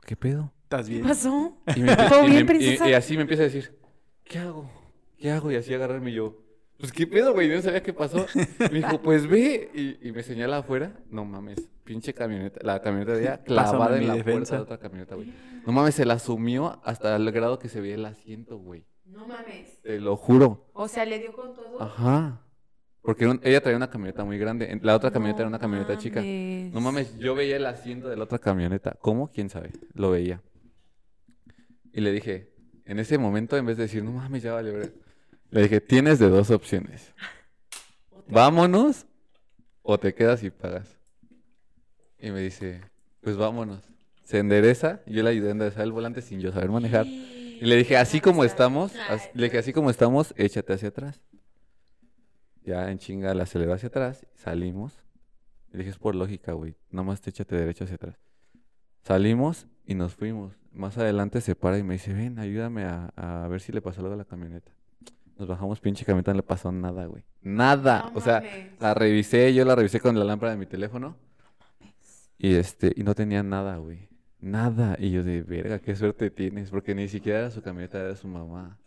[0.05, 0.53] ¿qué pedo?
[0.69, 1.03] ¿Estás ¿Qué bien?
[1.03, 1.57] pasó?
[1.75, 2.87] Y, me, ¿Todo y bien, me- y- princesa?
[2.87, 3.75] y así me empieza a decir,
[4.23, 4.69] ¿qué hago?
[5.17, 5.51] ¿Qué hago?
[5.51, 6.37] Y así agarrarme yo,
[6.77, 8.27] pues qué pedo, güey, Yo no sabía qué pasó.
[8.59, 10.93] Me dijo, pues ve, y, y me señala afuera.
[11.09, 14.31] No mames, pinche camioneta, la camioneta de ella clavada Pásame en la defensa.
[14.31, 15.33] puerta de otra camioneta, güey.
[15.65, 18.85] No mames, se la sumió hasta el grado que se veía el asiento, güey.
[19.05, 19.81] No mames.
[19.81, 20.69] Te lo juro.
[20.73, 21.81] O sea, le dio con todo.
[21.81, 22.43] Ajá.
[23.01, 24.79] Porque un- ella traía una camioneta muy grande.
[24.83, 26.21] La otra camioneta No era una camioneta chica.
[26.71, 28.95] No mames, yo veía el asiento de la otra camioneta.
[29.01, 29.31] ¿Cómo?
[29.31, 29.71] ¿Quién sabe?
[29.95, 30.43] Lo veía.
[31.93, 32.53] Y le dije,
[32.85, 34.91] En ese momento, en vez de decir, no mames, ya vale, verga",
[35.51, 37.13] le dije, tienes de dos opciones.
[38.27, 39.05] Vámonos
[39.83, 40.97] o te quedas y pagas.
[42.19, 42.81] Y me dice,
[43.21, 43.81] pues vámonos.
[44.23, 47.05] Se endereza, yo le ayudé a enderezar el volante sin yo saber manejar.
[47.07, 51.21] Y le dije, así como estamos, as- le dije, así como estamos, échate hacia atrás.
[52.63, 54.93] Ya en chinga la aceleró hacia atrás, salimos.
[55.71, 58.19] Le dije, es por lógica, güey, nomás te échate derecho hacia atrás.
[59.03, 60.53] Salimos y nos fuimos.
[60.71, 64.01] Más adelante se para y me dice, ven, ayúdame a, a ver si le pasó
[64.01, 64.71] algo a la camioneta.
[65.35, 67.23] Nos bajamos, pinche camioneta, no le pasó nada, güey.
[67.41, 68.11] Nada.
[68.13, 68.79] No o sea, mames.
[68.79, 71.17] la revisé, yo la revisé con la lámpara de mi teléfono.
[72.37, 74.09] Y este, y no tenía nada, güey.
[74.39, 74.95] Nada.
[74.99, 76.69] Y yo de, verga, qué suerte tienes.
[76.69, 78.77] Porque ni siquiera era su camioneta, era su mamá.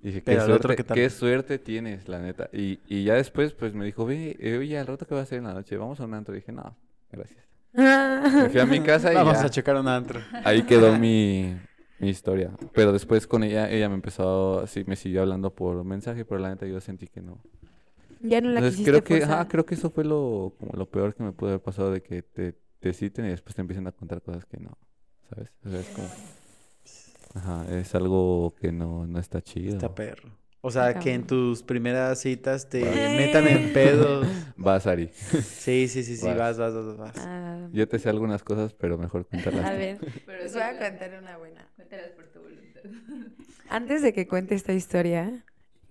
[0.00, 0.94] Dije, qué Pero suerte, ¿qué tal?
[0.94, 2.50] qué suerte tienes, la neta.
[2.52, 5.24] Y, y ya después, pues me dijo, ve, eh, oye, al rato que va a
[5.24, 6.36] hacer en la noche, vamos a un antro.
[6.36, 6.76] dije, no,
[7.10, 7.47] gracias.
[7.72, 9.46] Me fui a mi casa y Vamos ya.
[9.46, 10.20] a checar un antro.
[10.44, 11.54] Ahí quedó mi,
[11.98, 12.50] mi historia.
[12.72, 16.50] Pero después con ella, ella me empezó, sí, me siguió hablando por mensaje, pero la
[16.50, 17.40] neta yo sentí que no.
[18.20, 21.14] Ya no la Entonces creo que, ajá, creo que eso fue lo, como lo peor
[21.14, 23.92] que me pudo haber pasado de que te, te citen y después te empiecen a
[23.92, 24.76] contar cosas que no,
[25.30, 25.50] ¿sabes?
[25.64, 26.08] O sea, es como,
[27.34, 29.74] ajá, es algo que no, no está chido.
[29.74, 30.30] Está perro.
[30.68, 32.82] O sea, que en tus primeras citas te
[33.16, 34.26] metan en pedos.
[34.56, 35.08] Vas, Ari.
[35.08, 36.36] Sí, sí, sí, sí, Vas.
[36.36, 37.16] vas, vas, vas, vas.
[37.18, 39.78] Ah, Yo te sé algunas cosas, pero mejor cuéntalas a tú.
[39.78, 41.68] ver, Pero les sí, voy a contar una buena.
[41.76, 42.80] Cuéntalas por tu voluntad.
[43.68, 45.44] Antes de que cuente esta historia,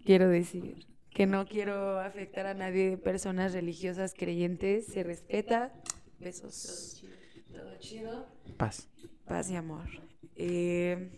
[0.06, 4.86] quiero decir que no quiero afectar a nadie de personas religiosas creyentes.
[4.88, 5.74] Se respeta.
[6.20, 7.04] Besos.
[7.52, 8.28] Todo chido.
[8.58, 8.88] Paz.
[9.26, 9.86] Paz y amor.
[10.36, 11.10] Eh,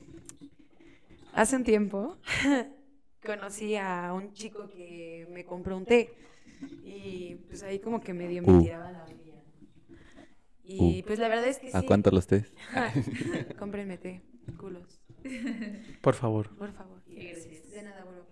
[1.33, 2.17] hace un tiempo
[3.25, 6.11] conocí a un chico que me compró un té
[6.83, 8.61] y pues ahí como que medio me Uh.
[8.61, 9.41] tiraba la orilla.
[10.63, 11.05] Y Uh.
[11.05, 11.77] pues la verdad es que sí.
[11.77, 12.51] ¿A cuánto los tés?
[13.59, 14.21] Cómprenme té,
[14.57, 15.01] culos.
[16.01, 16.55] Por favor.
[16.55, 17.03] Por favor.
[17.05, 18.25] De nada, bueno.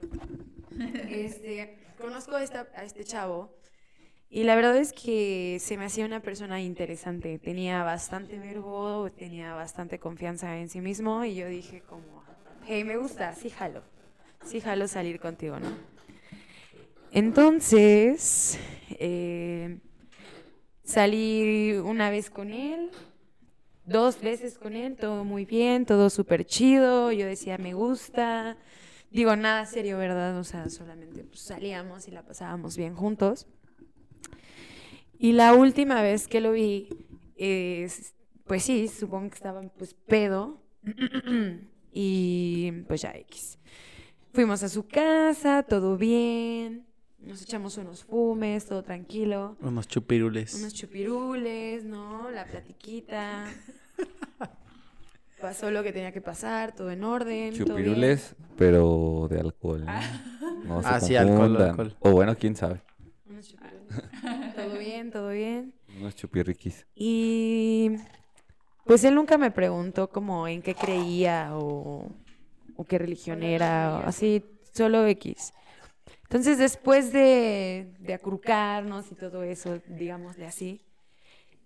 [1.10, 3.54] Este, conozco a, esta- a este chavo
[4.30, 7.40] y la verdad es que se me hacía una persona interesante.
[7.40, 12.24] Tenía bastante verbo, tenía bastante confianza en sí mismo y yo dije como,
[12.66, 13.84] hey, me gusta, sí jalo.
[14.48, 15.69] Sí jalo salir contigo, ¿no?
[17.11, 18.60] Entonces,
[18.99, 19.80] eh,
[20.84, 22.90] salí una vez con él,
[23.86, 27.11] dos veces con él, todo muy bien, todo súper chido.
[27.11, 28.57] Yo decía, me gusta.
[29.11, 30.38] Digo, nada serio, ¿verdad?
[30.40, 33.48] O sea, solamente pues, salíamos y la pasábamos bien juntos.
[35.19, 36.90] Y la última vez que lo vi,
[37.36, 38.14] es-
[38.45, 40.61] pues sí, supongo que estaban pues pedo.
[41.91, 43.57] y pues ya X.
[44.38, 46.86] Fuimos a su casa, todo bien.
[47.18, 49.58] Nos echamos unos fumes, todo tranquilo.
[49.62, 50.54] Unos chupirules.
[50.54, 52.30] Unos chupirules, ¿no?
[52.30, 53.46] La platiquita.
[55.42, 57.52] Pasó lo que tenía que pasar, todo en orden.
[57.58, 57.88] todo bien.
[57.88, 59.84] Chupirules, pero de alcohol.
[59.84, 60.66] ¿no?
[60.66, 61.96] No se Ah, sí, alcohol, alcohol.
[62.02, 62.84] O bueno, quién sabe.
[63.28, 64.56] Unos chupirules.
[64.56, 65.74] todo bien, todo bien.
[66.00, 66.86] Unos chupirriquis.
[66.94, 67.94] Y
[68.86, 72.12] pues él nunca me preguntó como en qué creía o,
[72.78, 75.54] o qué religión era, o así, solo X.
[76.24, 80.82] Entonces después de, de acurrucarnos y todo eso, digámosle así,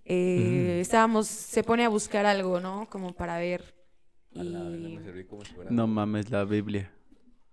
[0.05, 2.87] eh, estábamos, se pone a buscar algo, ¿no?
[2.89, 3.75] Como para ver.
[4.33, 4.97] Y
[5.69, 6.91] No mames, la Biblia.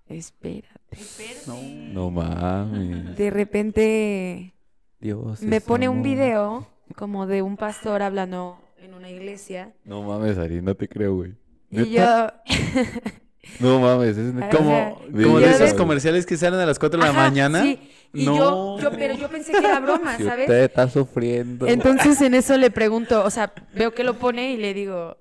[0.09, 0.99] espérate.
[1.47, 1.57] No.
[1.93, 3.17] No mames.
[3.17, 4.55] De repente
[5.01, 5.43] Dios.
[5.43, 6.67] me pone un video
[6.97, 9.75] como de un pastor hablando en una iglesia.
[9.85, 11.35] No mames, Ari, no te creo, güey.
[11.71, 12.29] Y yo,
[13.61, 14.35] No mames, es.
[14.55, 17.63] Como, de esos comerciales que salen a las 4 de la Ajá, mañana.
[17.63, 17.79] Sí,
[18.13, 18.37] y No.
[18.37, 20.43] yo, yo, pero yo pensé que era broma, Si ¿sabes?
[20.49, 21.67] usted está sufriendo.
[21.67, 25.17] Entonces en eso le pregunto, o sea, veo que lo pone y le digo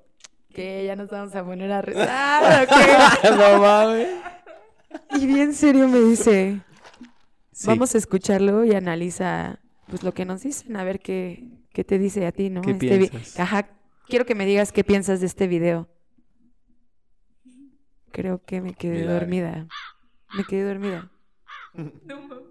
[0.54, 3.30] que ya nos vamos a poner a rezar o qué.
[3.30, 4.08] no mames.
[5.20, 6.60] Y bien serio me dice,
[7.52, 7.68] Sí.
[7.68, 11.98] vamos a escucharlo y analiza pues lo que nos dicen, a ver qué, qué te
[11.98, 12.62] dice a ti, ¿no?
[12.62, 13.40] ¿Qué Este piensas?
[13.40, 13.70] Ajá,
[14.08, 15.88] quiero que me digas qué piensas de este video.
[18.18, 19.68] Creo que me quedé Mira, dormida.
[20.34, 21.08] Me quedé dormida.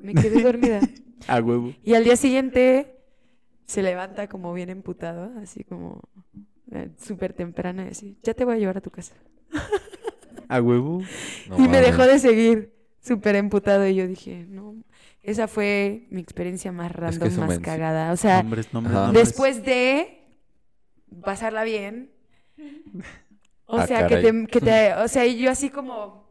[0.00, 0.80] Me quedé dormida.
[1.26, 1.74] A huevo.
[1.82, 3.00] Y al día siguiente
[3.64, 6.02] se levanta como bien emputado, así como
[6.70, 9.16] eh, súper temprano y así, ya te voy a llevar a tu casa.
[10.48, 11.02] A huevo.
[11.48, 14.76] No y me dejó de seguir súper emputado y yo dije, no,
[15.24, 18.12] esa fue mi experiencia más random, más cagada.
[18.12, 19.06] O sea, Nombres, nombres, Ajá.
[19.06, 19.28] nombres.
[19.28, 20.28] después de
[21.24, 22.12] pasarla bien,
[23.66, 26.24] o Ah, sea, que te, que te, o sea, y yo así como...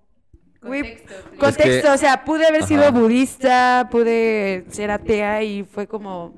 [0.62, 1.14] Contexto.
[1.40, 2.92] Contexto, o sea, pude haber sido Ajá.
[2.92, 6.34] budista, pude ser atea y fue como...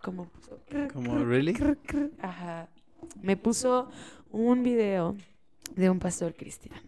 [0.00, 0.28] Como...
[0.92, 1.54] Como, ¿really?
[2.22, 2.68] Ajá.
[3.20, 3.90] Me puso
[4.30, 5.16] un video
[5.74, 6.80] de un pastor cristiano.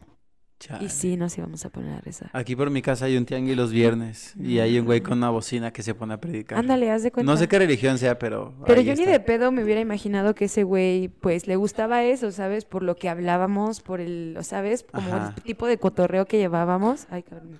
[0.63, 0.85] Chale.
[0.85, 2.31] Y sí, nos íbamos a poner a rezar.
[2.33, 5.29] Aquí por mi casa hay un tianguis los viernes y hay un güey con una
[5.29, 6.57] bocina que se pone a predicar.
[6.57, 7.33] Ándale, haz de cuenta.
[7.33, 8.55] No sé qué religión sea, pero.
[8.65, 12.05] Pero ahí yo ni de pedo me hubiera imaginado que ese güey, pues, le gustaba
[12.05, 12.65] eso, ¿sabes?
[12.65, 14.85] Por lo que hablábamos, por el, ¿sabes?
[14.89, 15.35] Como Ajá.
[15.37, 17.09] el tipo de cotorreo que llevábamos.
[17.11, 17.59] Ay, cabrón.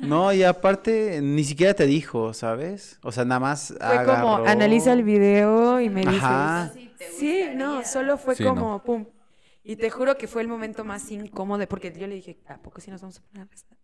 [0.00, 2.98] No, y aparte, ni siquiera te dijo, ¿sabes?
[3.02, 3.74] O sea, nada más.
[3.78, 6.22] Fue como, analiza el video y me dices.
[6.22, 6.72] Ajá.
[7.18, 8.82] Sí, no, solo fue Sí, como, no.
[8.82, 9.04] pum.
[9.68, 12.80] Y te juro que fue el momento más incómodo, porque yo le dije, ¿a poco
[12.80, 13.76] sí nos vamos a poner a rezar?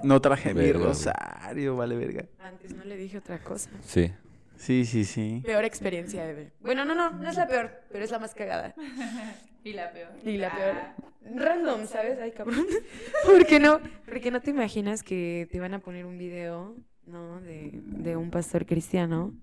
[0.02, 2.24] No traje mi rosario, vale, verga.
[2.40, 3.70] Antes no le dije otra cosa.
[3.84, 4.10] Sí.
[4.56, 5.40] Sí, sí, sí.
[5.46, 6.50] Peor experiencia, Eve.
[6.60, 8.74] Bueno, no, no, no es la peor, pero es la más cagada.
[9.64, 10.10] Y la peor.
[10.24, 10.74] Y la peor.
[11.36, 12.18] Random, ¿sabes?
[12.22, 12.64] Ay, cabrón.
[13.26, 13.80] ¿Por qué no?
[14.06, 16.76] Porque no te imaginas que te van a poner un video,
[17.06, 17.40] ¿no?
[17.40, 19.34] De, de un pastor cristiano.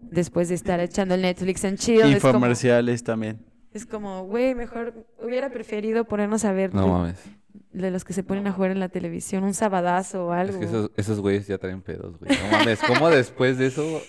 [0.00, 2.00] Después de estar echando el Netflix en chill.
[2.00, 3.38] Como, Infomerciales también.
[3.76, 7.24] Es como, güey, mejor hubiera preferido ponernos a ver No de, mames.
[7.72, 10.54] de los que se ponen a jugar en la televisión, un sabadazo o algo.
[10.54, 12.30] Es que esos, esos güeyes ya traen pedos, güey.
[12.38, 12.80] No mames.
[12.86, 14.00] ¿Cómo después de eso,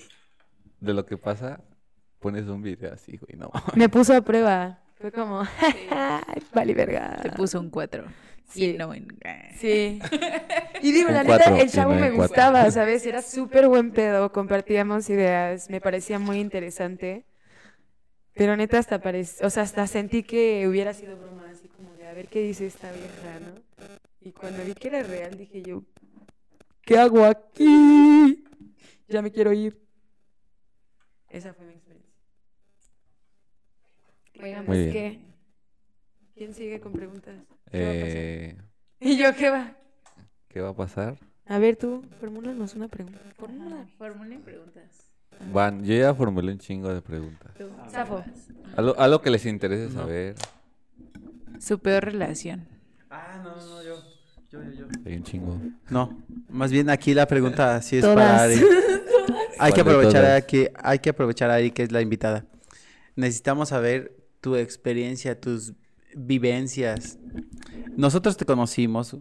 [0.79, 1.61] de lo que pasa,
[2.19, 3.37] pones un video así, güey?
[3.37, 3.75] No mames.
[3.75, 4.79] Me puso a prueba.
[4.95, 5.41] Fue como,
[5.91, 7.19] "Ay, vale, verga.
[7.21, 8.03] Se puso un 4.
[8.49, 8.71] Sí.
[8.71, 9.07] Y no en...
[9.59, 9.99] Sí.
[10.81, 12.23] Y digo, Un la neta, cuatro, el chavo no me cuatro.
[12.27, 13.03] gustaba, ¿sabes?
[13.07, 17.25] Era súper buen pedo, compartíamos ideas, me parecía muy interesante.
[18.37, 22.07] Pero neta, hasta parec- o sea, hasta sentí que hubiera sido broma, así como de
[22.07, 23.61] a ver qué dice esta vieja, ¿no?
[24.21, 25.83] Y cuando vi que era real, dije yo,
[26.81, 28.43] ¿qué hago aquí?
[29.07, 29.79] Ya me quiero ir.
[31.29, 32.13] Esa fue mi experiencia.
[34.41, 34.91] Oigan, Muy pues, bien.
[34.91, 35.19] ¿qué?
[36.35, 37.35] ¿Quién sigue con preguntas?
[37.71, 38.17] ¿Qué va a pasar?
[38.17, 38.57] Eh,
[38.99, 39.75] ¿Y yo qué va?
[40.47, 41.17] ¿Qué va a pasar?
[41.45, 43.19] A ver, tú, formúlanos una pregunta.
[43.37, 43.87] Formula.
[43.97, 45.06] Formulen preguntas.
[45.53, 47.51] Van, yo ya formulé un chingo de preguntas.
[47.91, 48.23] Safo.
[48.75, 50.35] Algo, algo que les interese saber.
[51.59, 52.67] Su peor relación.
[53.09, 53.95] Ah, no, no, yo.
[54.51, 54.87] Yo, yo, yo.
[55.05, 55.59] Hay un chingo.
[55.89, 58.15] No, más bien aquí la pregunta sí es Todas.
[58.15, 58.55] para Ari.
[59.59, 62.01] Hay que ¿Cuál de aprovechar a que hay que aprovechar a Ari que es la
[62.01, 62.45] invitada.
[63.15, 65.73] Necesitamos saber tu experiencia, tus
[66.15, 67.17] vivencias.
[67.95, 69.17] Nosotros te conocimos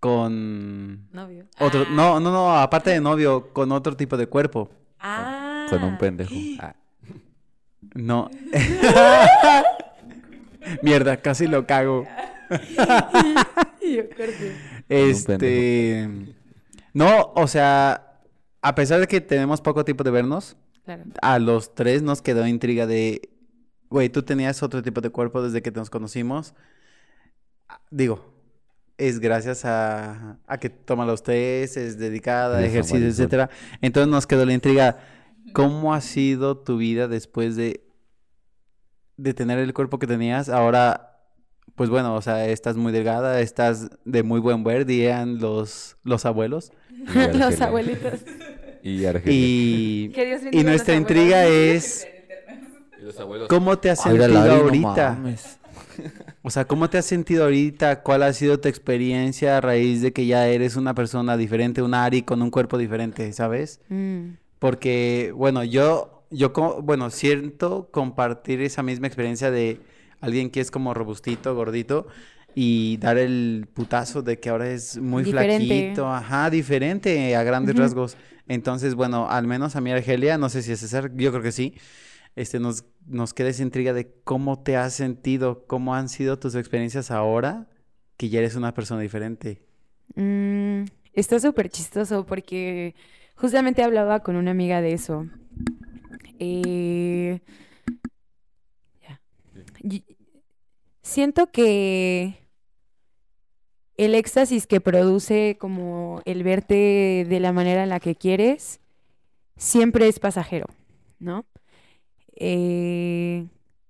[0.00, 1.46] con Novio.
[1.58, 4.70] otro, no, no, no, aparte de novio, con otro tipo de cuerpo.
[4.98, 5.66] Ah.
[5.70, 6.34] Con un pendejo.
[6.60, 6.74] Ah,
[7.94, 8.30] No.
[10.82, 12.06] Mierda, casi lo cago.
[13.82, 14.56] Y yo corté.
[14.88, 16.08] Este,
[16.92, 18.18] no, o sea,
[18.60, 21.04] a pesar de que tenemos poco tiempo de vernos, Claro.
[21.22, 23.30] a los tres nos quedó intriga de,
[23.88, 26.54] güey, tú tenías otro tipo de cuerpo desde que nos conocimos.
[27.68, 28.32] Ah, Digo,
[29.00, 33.48] es gracias a, a que toma los test, es dedicada a ejercicio, etcétera.
[33.80, 34.98] Entonces nos quedó la intriga,
[35.54, 37.82] ¿cómo ha sido tu vida después de,
[39.16, 40.50] de tener el cuerpo que tenías?
[40.50, 41.18] Ahora,
[41.76, 46.26] pues bueno, o sea, estás muy delgada, estás de muy buen ver, dirían los, los
[46.26, 46.70] abuelos.
[47.34, 48.20] Los abuelitos.
[48.82, 49.34] Y Argelia.
[49.34, 50.12] Y,
[50.64, 52.06] nuestra intriga es...
[53.48, 55.18] ¿Cómo te has sentido ahorita?
[56.42, 58.02] O sea, ¿cómo te has sentido ahorita?
[58.02, 61.92] ¿Cuál ha sido tu experiencia a raíz de que ya eres una persona diferente, un
[61.94, 63.80] Ari con un cuerpo diferente, ¿sabes?
[63.90, 66.50] Mm, Porque, bueno, yo, yo,
[66.82, 69.80] bueno, siento compartir esa misma experiencia de
[70.20, 72.06] alguien que es como robustito, gordito,
[72.54, 75.66] y dar el putazo de que ahora es muy Diferente.
[75.66, 78.16] flaquito, ajá, diferente a grandes rasgos.
[78.48, 81.52] Entonces, bueno, al menos a mí, Argelia, no sé si es César, yo creo que
[81.52, 81.74] sí,
[82.40, 86.54] este, nos, nos queda esa intriga de cómo te has sentido, cómo han sido tus
[86.54, 87.68] experiencias ahora
[88.16, 89.62] que ya eres una persona diferente.
[90.14, 92.94] mm, está súper chistoso porque
[93.34, 95.26] justamente hablaba con una amiga de eso.
[96.38, 97.40] Eh,
[101.02, 102.38] Siento que
[103.96, 108.80] el éxtasis que produce como el verte de la manera en la que quieres
[109.56, 110.66] siempre es pasajero,
[111.18, 111.44] ¿no?
[112.42, 113.46] Eh,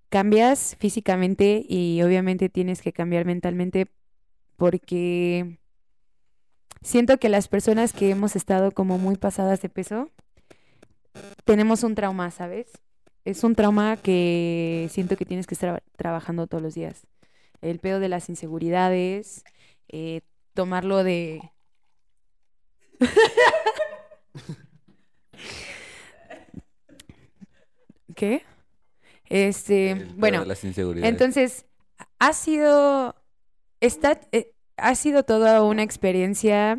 [0.08, 3.86] cambias físicamente y obviamente tienes que cambiar mentalmente
[4.56, 5.60] porque
[6.82, 10.10] siento que las personas que hemos estado como muy pasadas de peso
[11.44, 12.72] tenemos un trauma, ¿sabes?
[13.24, 17.06] Es un trauma que siento que tienes que estar trabajando todos los días.
[17.60, 19.44] El pedo de las inseguridades,
[19.88, 20.22] eh,
[20.54, 21.40] tomarlo de...
[28.20, 28.42] ¿Qué?
[29.30, 31.10] Este, El bueno, de las inseguridades.
[31.10, 31.64] entonces,
[32.18, 33.14] ha sido,
[33.80, 36.78] está, eh, ha sido toda una experiencia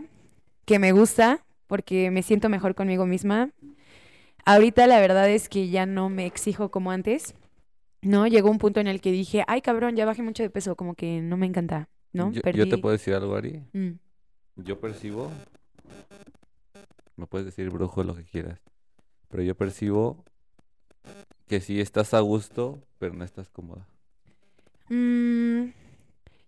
[0.65, 3.49] que me gusta porque me siento mejor conmigo misma.
[4.45, 7.33] Ahorita la verdad es que ya no me exijo como antes.
[8.03, 8.27] ¿no?
[8.27, 10.93] Llegó un punto en el que dije, ay cabrón, ya bajé mucho de peso, como
[10.95, 12.31] que no me encanta, ¿no?
[12.31, 13.63] Yo, yo Perdí- te puedo decir algo, Ari.
[13.73, 13.91] Mm.
[14.57, 15.31] Yo percibo.
[17.15, 18.59] Me puedes decir brujo lo que quieras.
[19.29, 20.23] Pero yo percibo
[21.51, 23.85] que sí estás a gusto, pero no estás cómoda.
[24.87, 25.71] Mm,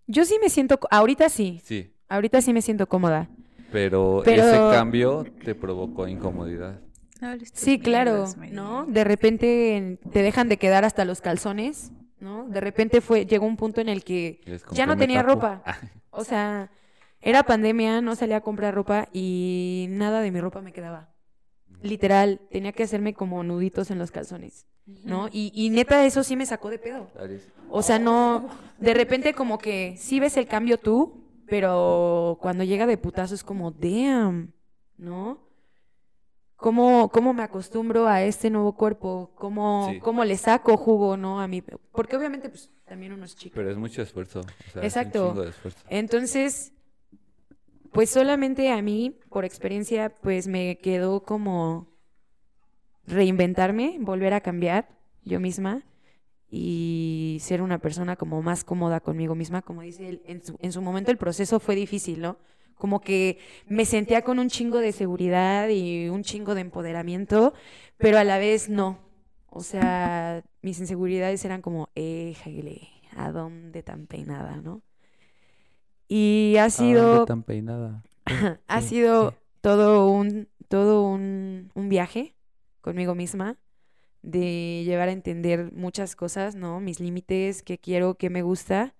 [0.06, 3.28] yo sí me siento, ahorita sí, Sí, ahorita sí me siento cómoda.
[3.70, 6.80] pero, Pero- ese cambio te provocó incomodidad.
[7.52, 8.24] Sí, claro.
[8.50, 8.86] ¿no?
[8.86, 12.46] De repente en- te dejan de quedar hasta los calzones, ¿no?
[12.48, 14.40] De repente fue, llegó un punto en el que
[14.72, 15.34] Ya no tenía tapo.
[15.34, 15.62] ropa.
[16.12, 16.70] O sea,
[17.20, 21.10] era pandemia, no salía a comprar ropa y nada de mi ropa me quedaba.
[21.82, 25.28] Literal, tenía que hacerme como nuditos en los calzones, ¿no?
[25.32, 27.08] Y, y neta, eso sí me sacó de pedo.
[27.70, 28.48] O sea, no,
[28.78, 33.42] de repente como que sí ves el cambio tú, pero cuando llega de putazo es
[33.44, 34.52] como, damn,
[34.96, 35.42] ¿no?
[36.56, 39.32] ¿Cómo, cómo me acostumbro a este nuevo cuerpo?
[39.34, 39.98] ¿Cómo, Sí.
[40.00, 41.40] cómo le saco jugo, no?
[41.40, 41.62] A mí,
[41.92, 43.54] porque obviamente, pues, también uno es chico.
[43.56, 44.40] Pero es mucho esfuerzo.
[44.40, 45.28] O sea, es un Exacto.
[45.30, 45.78] chingo de esfuerzo.
[45.90, 46.72] Entonces,
[47.92, 51.88] pues solamente a mí, por experiencia, pues me quedó como
[53.06, 54.88] reinventarme, volver a cambiar
[55.24, 55.82] yo misma
[56.50, 59.62] y ser una persona como más cómoda conmigo misma.
[59.62, 62.38] Como dice él, en su, en su momento el proceso fue difícil, ¿no?
[62.76, 67.54] Como que me sentía con un chingo de seguridad y un chingo de empoderamiento,
[67.96, 68.98] pero a la vez no.
[69.48, 74.82] O sea, mis inseguridades eran como, eh, Jaile, ¿a dónde tan peinada, no?
[76.08, 78.02] Y ha sido, ande tan peinada.
[78.66, 79.36] ha sido sí.
[79.60, 82.34] todo un, todo un, un viaje
[82.84, 83.58] conmigo misma
[84.22, 86.80] de llevar a entender muchas cosas, ¿no?
[86.80, 88.94] Mis límites, qué quiero, qué me gusta.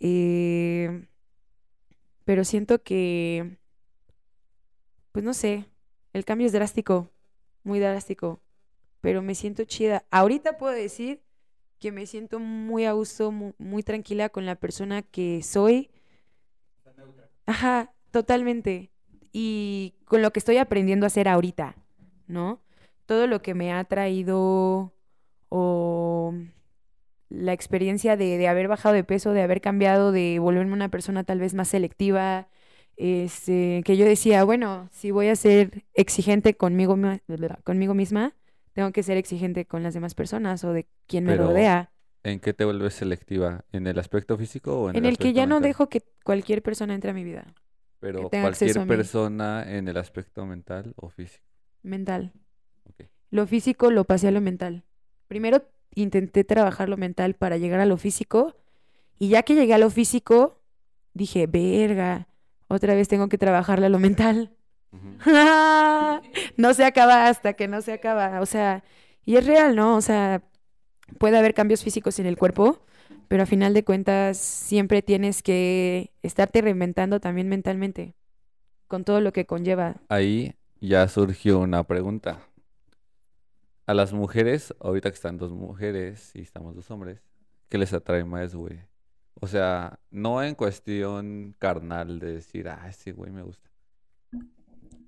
[0.00, 1.06] Eh,
[2.24, 3.58] pero siento que,
[5.12, 5.66] pues no sé,
[6.12, 7.10] el cambio es drástico,
[7.64, 8.40] muy drástico,
[9.00, 10.04] pero me siento chida.
[10.10, 11.22] Ahorita puedo decir
[11.80, 15.90] que me siento muy a gusto, mu- muy, tranquila con la persona que soy.
[17.46, 18.90] Ajá, totalmente.
[19.32, 21.76] Y con lo que estoy aprendiendo a hacer ahorita,
[22.26, 22.60] ¿no?
[23.08, 24.94] Todo lo que me ha traído
[25.50, 26.34] o
[27.30, 31.24] la experiencia de, de haber bajado de peso, de haber cambiado, de volverme una persona
[31.24, 32.48] tal vez más selectiva,
[32.96, 37.20] este, que yo decía, bueno, si voy a ser exigente conmigo, mi-
[37.64, 38.34] conmigo misma,
[38.74, 41.92] tengo que ser exigente con las demás personas o de quien me rodea.
[42.22, 43.64] ¿En qué te vuelves selectiva?
[43.72, 46.62] ¿En el aspecto físico o en, En el el que ya no dejo que cualquier
[46.62, 47.54] persona entre a mi vida,
[48.00, 51.46] Pero cualquier persona en el aspecto mental o físico.
[51.82, 52.32] mental.
[53.30, 54.84] Lo físico lo pasé a lo mental.
[55.26, 55.62] Primero
[55.94, 58.56] intenté trabajar lo mental para llegar a lo físico
[59.18, 60.60] y ya que llegué a lo físico,
[61.12, 62.28] dije, verga,
[62.68, 64.52] otra vez tengo que trabajarle a lo mental.
[66.56, 68.40] No se acaba hasta que no se acaba.
[68.40, 68.82] O sea,
[69.24, 69.96] y es real, ¿no?
[69.96, 70.42] O sea,
[71.18, 72.80] puede haber cambios físicos en el cuerpo,
[73.28, 78.14] pero a final de cuentas siempre tienes que estarte reinventando también mentalmente,
[78.88, 79.96] con todo lo que conlleva.
[80.08, 82.40] Ahí ya surgió una pregunta.
[83.88, 87.22] A las mujeres, ahorita que están dos mujeres y estamos dos hombres,
[87.70, 88.78] ¿qué les atrae más, güey?
[89.40, 93.70] O sea, no en cuestión carnal de decir, ah, ese güey me gusta.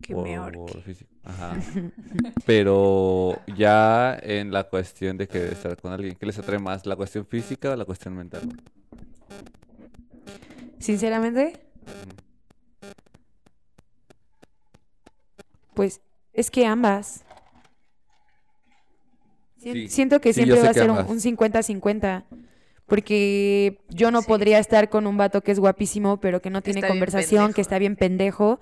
[0.01, 1.11] Que o- me físico.
[1.25, 1.59] Ajá.
[2.47, 6.87] Pero ya en la cuestión de que estar con alguien, ¿qué les atrae más?
[6.87, 8.49] ¿La cuestión física o la cuestión mental?
[10.79, 11.67] Sinceramente,
[15.75, 16.01] pues
[16.33, 17.27] es que ambas.
[19.63, 22.25] Sí, Siento que sí, siempre va a ser un- un 50-50.
[22.87, 24.27] Porque yo no Sí.
[24.29, 27.61] podría estar con un vato que es guapísimo, pero que no tiene está conversación, que
[27.61, 28.59] está bien pendejo.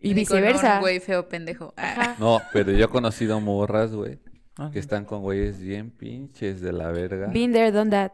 [0.00, 0.74] Y Ni con viceversa.
[0.74, 1.72] un güey feo pendejo.
[1.76, 2.16] Ah, Ajá.
[2.18, 4.18] No, pero yo he conocido morras, güey,
[4.56, 7.28] Ah, que están con güeyes bien pinches de la verga.
[7.28, 8.12] Been there, done that.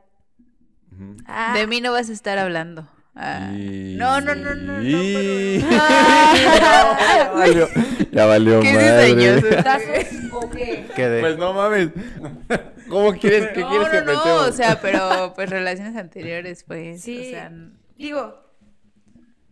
[1.27, 1.55] Ah.
[1.57, 2.89] De mí no vas a estar hablando.
[3.15, 4.83] Ah, Y- No, no, no, no, no.
[8.13, 9.41] ya valió ¿Qué madre.
[9.41, 10.87] ¿Putazos o qué?
[10.97, 11.21] Quedé.
[11.21, 11.91] Pues no mames.
[12.89, 17.03] ¿Cómo quieres que No, quieres que no, no, o sea, pero pues relaciones anteriores, pues,
[17.03, 17.19] Sí.
[17.19, 18.41] o sea, n- Digo,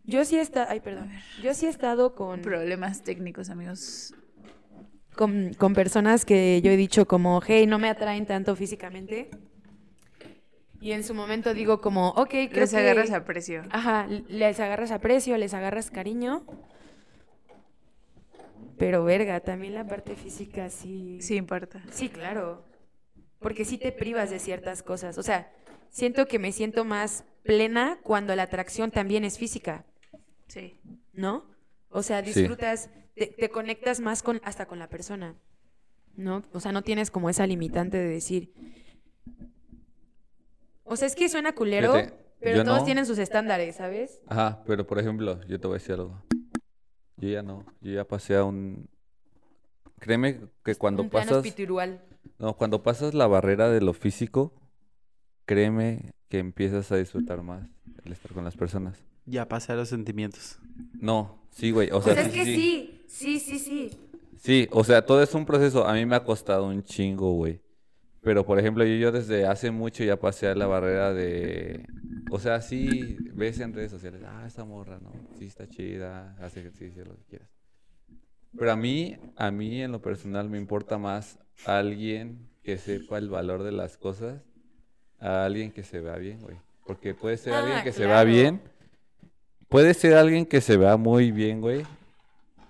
[0.04, 1.10] yo sí he estado, ay, perdón,
[1.42, 4.14] yo sí he estado con, problemas técnicos, amigos.
[5.14, 9.30] con, con personas que yo he dicho como, hey, no me atraen tanto físicamente.
[10.80, 12.76] Y en su momento digo como, ok, creo Les que...
[12.78, 13.62] agarras aprecio.
[13.70, 16.44] Ajá, les agarras aprecio, les agarras cariño.
[18.78, 21.18] Pero verga, también la parte física sí.
[21.20, 21.82] Sí importa.
[21.90, 22.64] Sí, claro.
[23.40, 25.18] Porque sí te privas de ciertas cosas.
[25.18, 25.52] O sea,
[25.90, 29.84] siento que me siento más plena cuando la atracción también es física,
[30.46, 30.80] Sí.
[31.12, 31.44] ¿no?
[31.90, 32.32] O sea, Sí.
[32.32, 35.34] disfrutas, te, te conectas más con hasta con la persona.
[36.16, 36.42] ¿no?
[36.52, 38.52] O sea, no tienes como esa limitante de decir.
[40.84, 42.84] O sea, es que suena culero, Fíjate, pero todos no.
[42.84, 44.20] tienen sus estándares, ¿sabes?
[44.26, 46.20] Ajá, pero por ejemplo, yo te voy a decir algo.
[47.18, 48.88] Yo ya no, yo ya pasé a un...
[49.98, 51.44] Créeme que cuando Un pasas...
[51.44, 52.00] espiritual.
[52.38, 54.52] No, cuando pasas la barrera de lo físico,
[55.44, 57.68] créeme que empiezas a disfrutar más
[58.04, 59.02] el estar con las personas.
[59.26, 60.58] Ya pasé a los sentimientos.
[60.94, 63.04] No, sí, güey, o sea, sí, es que sí.
[63.08, 64.00] sí, sí, sí, sí.
[64.36, 65.84] Sí, o sea, todo es un proceso.
[65.86, 67.60] A mí me ha costado un chingo, güey.
[68.28, 71.86] Pero, por ejemplo, yo, yo desde hace mucho ya pasé a la barrera de...
[72.28, 75.10] O sea, sí, ves en redes sociales, ah, esa morra, ¿no?
[75.38, 77.48] Sí, está chida, hace ejercicio, lo que quieras.
[78.54, 83.30] Pero a mí, a mí en lo personal me importa más alguien que sepa el
[83.30, 84.42] valor de las cosas
[85.18, 86.58] a alguien que se vea bien, güey.
[86.86, 88.28] Porque puede ser alguien Ah, que se vea claro.
[88.30, 88.60] bien,
[89.70, 91.86] puede ser alguien que se vea muy bien, güey,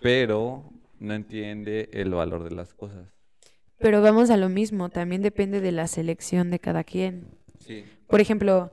[0.00, 0.70] pero
[1.00, 3.08] no entiende el valor de las cosas.
[3.78, 7.26] Pero vamos a lo mismo, también depende de la selección de cada quien.
[7.60, 7.84] Sí.
[8.08, 8.72] Por ejemplo,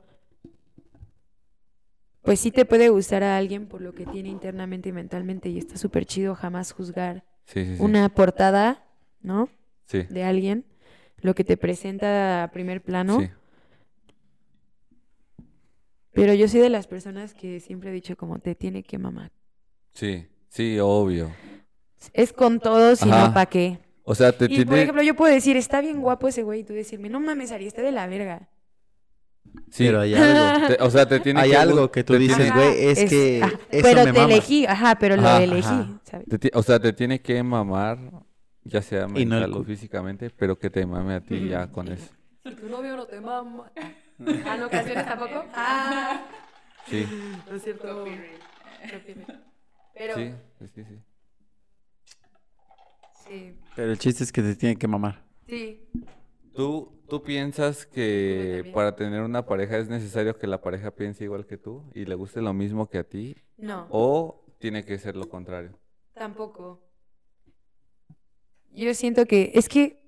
[2.23, 5.59] pues sí te puede gustar a alguien por lo que tiene internamente y mentalmente y
[5.59, 7.81] está súper chido jamás juzgar Sí, sí, sí.
[7.83, 8.83] una portada,
[9.21, 9.47] ¿no?
[9.85, 10.03] Sí.
[10.09, 10.65] De alguien,
[11.21, 13.19] lo que te presenta a primer plano.
[13.19, 13.29] Sí.
[16.13, 19.31] Pero yo soy de las personas que siempre he dicho como te tiene que mamar.
[19.93, 21.31] Sí, sí, obvio.
[22.13, 23.27] Es con todo, si Ajá.
[23.27, 23.79] no, ¿pa' qué?
[24.07, 24.81] O sea, te Y por tiene...
[24.83, 27.65] ejemplo, yo puedo decir, está bien guapo ese güey, y tú decirme, no mames, Ari,
[27.67, 28.47] está de la verga.
[29.71, 29.85] Sí.
[29.85, 30.67] Pero hay algo.
[30.67, 31.57] Te- o sea, te tiene Hay que...
[31.57, 34.33] algo que tú dices, güey, es que eso pero me te mama.
[34.33, 35.99] elegí, ajá, pero lo Ajá, elegí, ajá.
[36.03, 36.27] ¿sabes?
[36.39, 37.97] te o sea, te tiene que mamar,
[38.63, 41.71] ya sea Y no el mental o físicamente, pero que te mame a ti ya
[41.71, 42.11] con eso.
[42.43, 43.71] Si tu novio no te mama.
[44.45, 45.43] Ah, ¿no ocasiones tampoco?
[45.53, 46.23] Ah,
[46.87, 47.05] Sí,
[47.49, 48.05] no es cierto.
[49.93, 50.31] Pero, sí,
[50.73, 50.99] sí, sí,
[53.27, 53.55] sí.
[53.75, 55.23] Pero el chiste es que te tiene que mamar.
[55.47, 55.81] sí.
[56.53, 61.45] ¿Tú, ¿Tú piensas que para tener una pareja es necesario que la pareja piense igual
[61.45, 63.35] que tú y le guste lo mismo que a ti?
[63.57, 65.77] No, ¿O tiene que ser lo contrario?
[66.13, 66.81] tampoco.
[68.71, 70.01] Yo siento que, es que,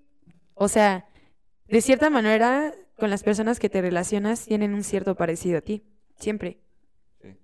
[0.53, 1.09] o sea,
[1.67, 5.83] de cierta manera, con las personas que te relacionas tienen un cierto parecido a ti,
[6.15, 6.61] siempre.
[7.21, 7.35] Sí.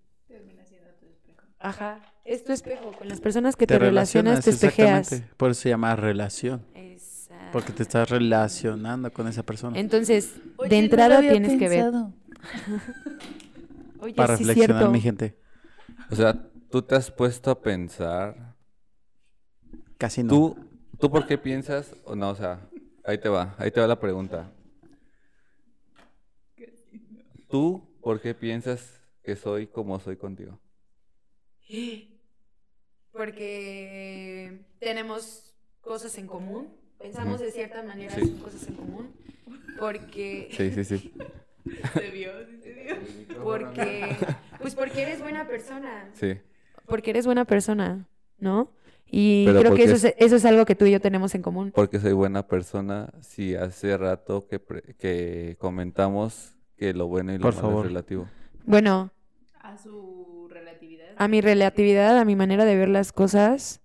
[1.59, 2.91] Ajá, es tu espejo.
[2.93, 4.99] Con las personas que te, relacionas, te espejeas.
[4.99, 5.35] exactamente.
[5.37, 6.65] Por eso se llama relación.
[6.73, 7.49] Exacto.
[7.51, 9.79] Porque te estás relacionando con esa persona.
[9.79, 10.33] Entonces,
[10.69, 11.91] de entrada tienes que ver.
[13.99, 14.91] Oye, Para sí, reflexionar, cierto.
[14.91, 15.37] mi gente.
[16.11, 18.53] O sea, tú te has puesto a pensar
[19.97, 20.29] Casi no.
[20.29, 20.57] ¿Tú,
[20.99, 21.95] ¿Tú por qué piensas?
[22.03, 22.67] o no, o sea,
[23.05, 24.51] ahí te va, ahí te va la pregunta.
[27.49, 30.59] ¿Tú por qué piensas que soy como soy contigo?
[33.13, 36.67] Porque tenemos cosas en común.
[36.99, 38.37] Pensamos de cierta manera Sí.
[38.43, 39.11] cosas en común.
[39.79, 41.13] Porque, Sí, sí, sí.
[41.93, 43.43] Se vio, sí se vio.
[43.43, 44.15] porque,
[44.59, 46.09] pues porque eres buena persona.
[46.13, 46.37] Sí.
[46.85, 48.07] Porque eres buena persona,
[48.37, 48.69] ¿no?
[49.07, 51.41] Y Pero creo que eso es, eso es algo que tú y yo tenemos en
[51.41, 51.71] común.
[51.73, 53.13] Porque soy buena persona.
[53.21, 57.85] Si hace rato que, pre- que comentamos que lo bueno y lo Por malo favor.
[57.85, 58.27] es relativo.
[58.65, 59.11] Bueno,
[59.61, 61.07] A su relatividad.
[61.17, 63.81] a mi relatividad, a mi manera de ver las cosas.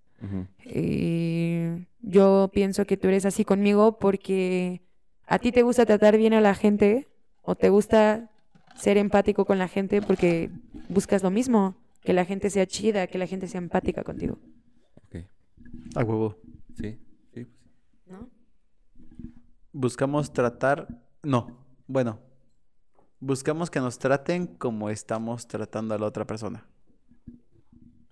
[0.65, 4.81] Eh, yo pienso que tú eres así conmigo porque
[5.25, 7.07] a ti te gusta tratar bien a la gente
[7.41, 8.29] o te gusta
[8.75, 10.49] ser empático con la gente porque
[10.89, 14.37] buscas lo mismo, que la gente sea chida, que la gente sea empática contigo,
[15.05, 15.23] Ok.
[15.95, 16.35] A huevo.
[16.75, 16.97] Sí.
[17.33, 17.45] Sí.
[17.45, 18.29] pues, ¿no?
[19.71, 20.87] Buscamos tratar.
[21.23, 21.57] No.
[21.87, 22.19] Bueno.
[23.19, 26.65] Buscamos que nos traten como estamos tratando a la otra persona.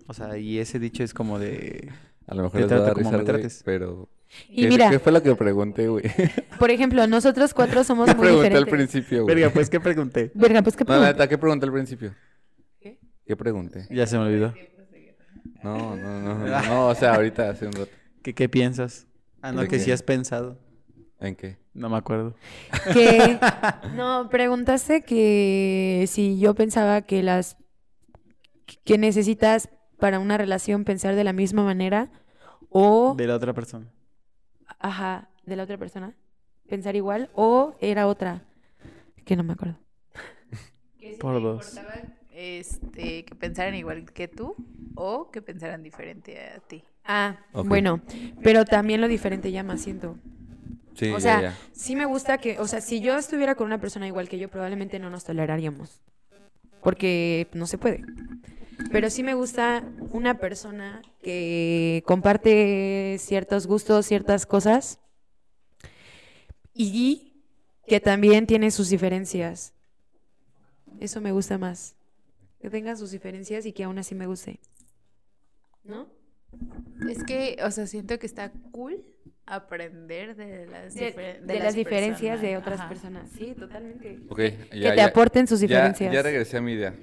[0.07, 1.91] O sea, y ese dicho es como de.
[2.27, 3.61] A lo mejor Te trato como me trates.
[3.63, 4.09] pero...
[4.49, 6.03] Y ¿Qué, mira, ¿Qué fue lo que pregunté, güey?
[6.59, 9.35] por ejemplo, nosotros cuatro somos ¿Qué muy pregunté al principio, güey?
[9.35, 10.31] Verga, pues, ¿qué pregunté?
[10.35, 11.11] Verga, pues qué No, pregunta?
[11.13, 12.13] neta, ¿qué pregunté al principio?
[12.81, 12.99] ¿Qué?
[13.25, 13.87] ¿Qué pregunté?
[13.89, 14.53] Ya se me olvidó.
[15.63, 17.91] No, no, no, no, no, o sea, ahorita hace un rato.
[18.21, 19.07] ¿Qué, qué piensas?
[19.41, 19.83] Ah, no, ¿De que qué?
[19.83, 20.59] sí has pensado.
[21.21, 21.57] ¿En qué?
[21.77, 22.33] No me acuerdo.
[22.91, 23.39] Que
[23.95, 27.57] no, preguntaste que si yo pensaba que las
[28.83, 32.09] que necesitas para una relación pensar de la misma manera
[32.69, 33.87] o De la otra persona.
[34.79, 36.15] ajá, de la otra persona,
[36.67, 38.43] pensar igual o era otra
[39.23, 39.77] que no me acuerdo.
[40.99, 41.79] Que si Por dos.
[42.33, 44.55] Este, que pensaran igual que tú
[44.95, 46.83] o que pensaran diferente a ti.
[47.03, 47.67] Ah, Ok.
[47.67, 48.01] bueno,
[48.43, 50.17] pero también lo diferente llama, siento.
[50.97, 51.57] Sí, o sea, ya.
[51.73, 54.49] sí me gusta que, o sea, si yo estuviera con una persona igual que yo,
[54.49, 56.01] probablemente no nos toleraríamos.
[56.81, 58.03] Porque no se puede.
[58.91, 64.99] Pero sí me gusta una persona que comparte ciertos gustos, ciertas cosas
[66.73, 67.43] y
[67.85, 69.73] que también tiene sus diferencias.
[70.99, 71.95] Eso me gusta más.
[72.59, 74.59] Que tenga sus diferencias y que aún así me guste.
[75.83, 76.07] ¿No?
[77.07, 79.03] Es que, o sea, siento que está cool
[79.47, 82.89] aprender de las, De, difer- de las diferencias de otras Ajá.
[82.89, 83.29] personas.
[83.31, 84.19] Sí, totalmente.
[84.29, 86.13] Ok, que te ya- aporten sus diferencias.
[86.13, 86.93] Ya, regresé a mi idea.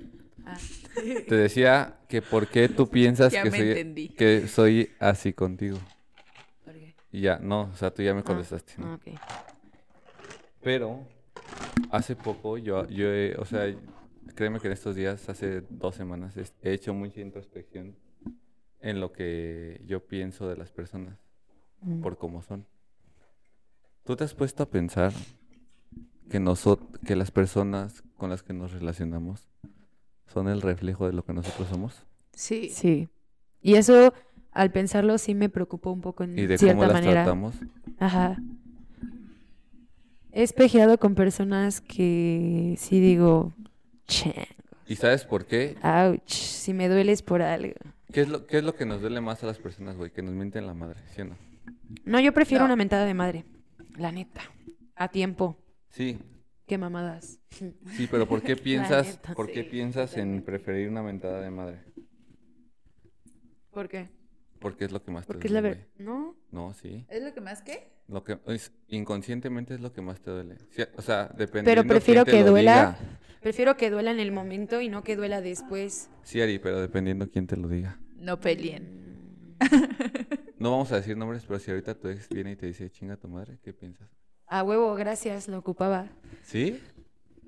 [0.47, 0.57] Ah.
[1.29, 5.79] Te decía que por qué tú piensas que soy, que soy así contigo.
[6.65, 6.95] ¿Por qué?
[7.11, 8.75] Y ya, no, o sea, tú ya me Ah, contestaste.
[8.79, 8.93] ¿no?
[8.93, 9.19] ah, ok.
[10.63, 11.07] Pero
[11.91, 13.75] hace poco yo, yo he- o sea,
[14.35, 17.97] créeme que en estos días, hace dos semanas, he hecho mucha introspección
[18.81, 21.19] en lo que yo pienso de las personas,
[21.85, 22.01] Mm.
[22.01, 22.67] por cómo son.
[24.05, 25.13] ¿Tú te has puesto a pensar
[26.31, 29.49] que, nosotros, que las personas con las que nos relacionamos
[30.27, 32.03] son el reflejo de lo que nosotros somos?
[32.33, 32.71] Sí.
[32.71, 33.09] Sí.
[33.63, 34.13] Y eso,
[34.53, 37.23] al pensarlo, sí me preocupó un poco en Y de cierta cómo las manera.
[37.25, 37.55] tratamos.
[37.99, 38.37] Ajá.
[40.33, 43.53] He espejeado con personas que sí digo,
[44.07, 44.49] che,
[44.87, 45.77] ¿Y sabes por qué?
[45.83, 47.75] ouch, si me dueles por algo.
[48.13, 50.11] ¿Qué es lo, qué es lo que nos duele más a las personas, güey?
[50.11, 51.37] Que nos mienten la madre, ¿sí o no?
[52.05, 52.67] No, yo prefiero No.
[52.67, 53.45] una mentada de madre.
[53.97, 54.43] La neta.
[54.97, 55.57] A tiempo.
[55.91, 56.19] Sí,
[56.67, 57.39] Qué mamadas.
[57.51, 61.81] Sí, pero ¿por qué piensas, neta, ¿por qué piensas en preferir una mentada de madre?
[63.71, 64.09] ¿Por qué?
[64.61, 65.89] Porque es lo que más te Porque es la duele, verdad.
[65.97, 66.07] güey.
[66.09, 66.37] No.
[66.51, 67.05] No, sí.
[67.11, 67.93] ¿Es lo que más que?
[68.09, 70.57] Lo que es, inconscientemente es lo que más te duele.
[70.71, 72.97] Sí, o sea, dependiendo Pero prefiero quién te que lo duela.
[72.99, 73.19] diga.
[73.43, 76.09] Prefiero que duela en el momento y no que duela después.
[76.23, 77.99] Sí, Ari, pero dependiendo quién te lo diga.
[78.17, 79.57] No peleen.
[80.65, 83.19] No vamos a decir nombres, pero si ahorita tu ex viene y te dice, chinga
[83.19, 84.09] tu madre, ¿qué piensas?
[84.47, 86.07] A huevo, gracias, lo ocupaba.
[86.43, 86.81] ¿Sí?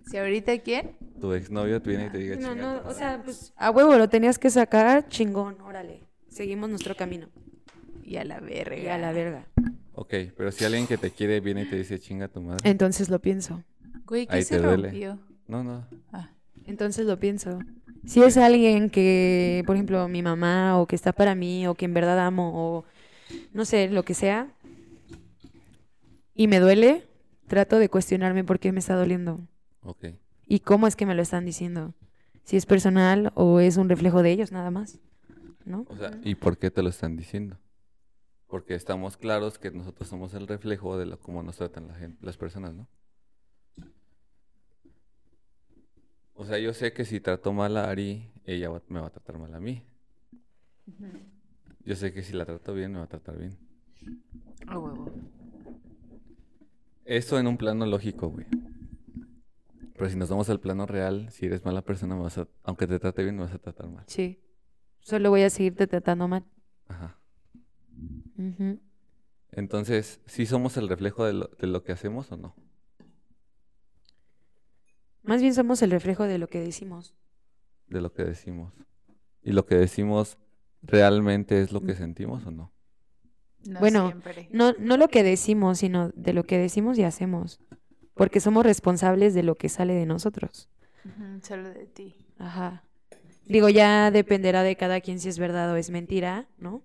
[0.05, 0.91] ¿Si ahorita quién?
[1.19, 2.95] Tu exnovio te viene y te diga, No, chinga no, tu o madre".
[2.99, 6.03] sea, pues a huevo lo tenías que sacar, chingón, órale.
[6.29, 7.29] Seguimos nuestro camino.
[8.05, 8.77] Y a la verga.
[8.77, 9.47] Y a la verga.
[9.95, 12.69] Ok, pero si alguien que te quiere viene y te dice, chinga tu madre.
[12.69, 13.63] Entonces lo pienso.
[14.05, 14.89] Güey, ¿qué Ahí se te duele.
[14.91, 15.19] rompió?
[15.49, 15.87] No, no.
[16.13, 16.29] Ah,
[16.67, 17.61] Entonces lo pienso.
[18.05, 21.87] Si es alguien que, por ejemplo, mi mamá o que está para mí o que
[21.87, 22.85] en verdad amo o
[23.53, 24.53] no sé, lo que sea,
[26.35, 27.07] y me duele,
[27.47, 29.41] trato de cuestionarme por qué me está doliendo
[29.83, 30.07] Ok.
[30.47, 31.95] y cómo es que me lo están diciendo.
[32.45, 34.99] Si es personal o es un reflejo de ellos nada más,
[35.65, 35.85] ¿no?
[35.89, 37.59] O sea, ¿y por qué te lo están diciendo?
[38.47, 42.25] Porque estamos claros que nosotros somos el reflejo de lo cómo nos tratan la gente,
[42.25, 42.87] las personas, ¿no?
[46.35, 49.11] O sea, yo sé que si trato mal a Ari, ella va- me va a
[49.11, 49.83] tratar mal a mí.
[51.87, 53.57] Yo sé que si la trato bien, me va a tratar bien.
[54.67, 55.11] a huevo.
[57.05, 58.47] Eso en un plano lógico, güey.
[59.95, 62.87] Pero si nos vamos al plano real, si eres mala persona, me vas a, aunque
[62.87, 64.05] te trate bien, me vas a tratar mal.
[64.09, 64.41] Sí.
[65.01, 66.45] Solo voy a seguirte tratando mal.
[66.89, 67.17] Ajá.
[68.37, 68.81] Ujú.
[69.53, 72.55] Entonces, ¿sí somos el reflejo de lo, de lo que hacemos o no?
[75.23, 77.15] Más bien somos el reflejo de lo que decimos.
[77.89, 78.73] de lo que decimos.
[79.43, 80.39] ¿Y lo que decimos
[80.83, 82.73] realmente es lo que sentimos o no?
[83.67, 84.49] No Bueno, siempre.
[84.51, 87.61] No, no lo que decimos, sino de lo que decimos y hacemos.
[88.15, 90.69] Porque somos responsables de lo que sale de nosotros.
[91.05, 92.15] Ujú, Solo de ti.
[92.39, 92.85] Ajá.
[93.45, 96.83] Digo, ya dependerá de cada quien si es verdad o es mentira, ¿no?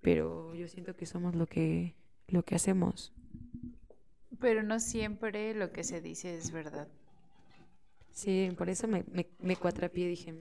[0.00, 1.94] Pero yo siento que somos lo que,
[2.28, 3.12] lo que hacemos.
[4.40, 6.88] Pero no siempre lo que se dice es verdad.
[8.12, 10.40] Sí, por eso me, me, me cuatrapié y dije, "Mm,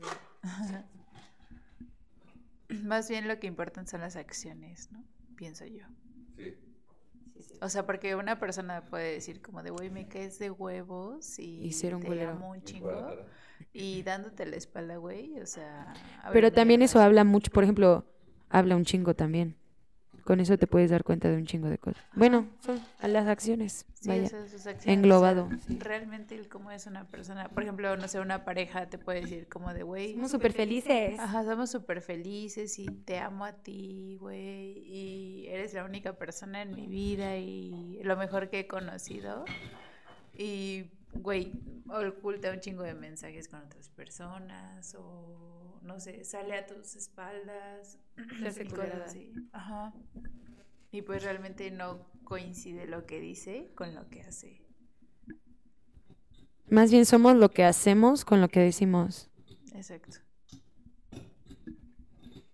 [2.84, 5.04] Más bien lo que importan son las acciones, ¿no?
[5.36, 5.86] Pienso yo.
[7.62, 11.62] O sea, porque una persona puede decir como de, güey, me caes de huevos y,
[11.66, 12.32] Y ser un te culero.
[12.32, 13.16] amo un chingo.
[13.72, 15.94] Y dándote la espalda, güey, o sea...
[16.32, 18.06] Pero también eso habla mucho, por ejemplo,
[18.50, 19.56] habla un chingo también.
[20.24, 22.02] Con eso te puedes dar cuenta de un chingo de cosas.
[22.16, 24.30] Bueno, son a las acciones, Sí, vaya.
[24.30, 25.78] sus acciones, englobado, o sea, sí.
[25.80, 27.50] Realmente el cómo es una persona.
[27.50, 30.14] Por ejemplo, no sé, una pareja te puede decir como de, güey...
[30.14, 31.20] Somos súper felices.
[31.20, 36.62] Ajá, somos súper felices y te amo a ti, güey, y eres la única persona
[36.62, 39.44] en mi vida y lo mejor que he conocido.
[40.38, 40.86] Y,
[41.16, 41.52] güey,
[41.88, 48.00] oculta un chingo de mensajes con otras personas o, no sé, sale a tus espaldas.
[49.06, 49.34] Así.
[49.52, 49.94] Ajá.
[50.92, 54.62] Y pues realmente no coincide lo que dice con lo que hace.
[56.70, 59.30] Más bien somos lo que hacemos con lo que decimos.
[59.74, 60.20] Exacto.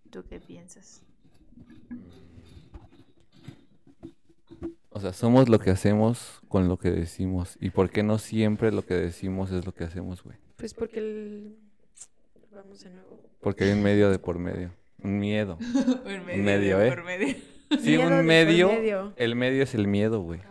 [0.09, 1.03] ¿Tú qué piensas?
[4.99, 7.57] O sea, somos lo que hacemos con lo que decimos.
[7.61, 10.35] ¿Y por qué no siempre lo que decimos es lo que hacemos, güey?
[10.57, 11.55] Pues porque el...
[12.53, 13.21] Vamos de nuevo.
[13.39, 14.71] Porque hay un medio de por medio.
[15.01, 15.57] Un miedo.
[16.05, 16.89] Un medio, ¿eh?
[16.89, 17.27] por medio.
[17.79, 19.13] Sí, Miedo un medio, medio.
[19.15, 20.41] el medio es el miedo, güey.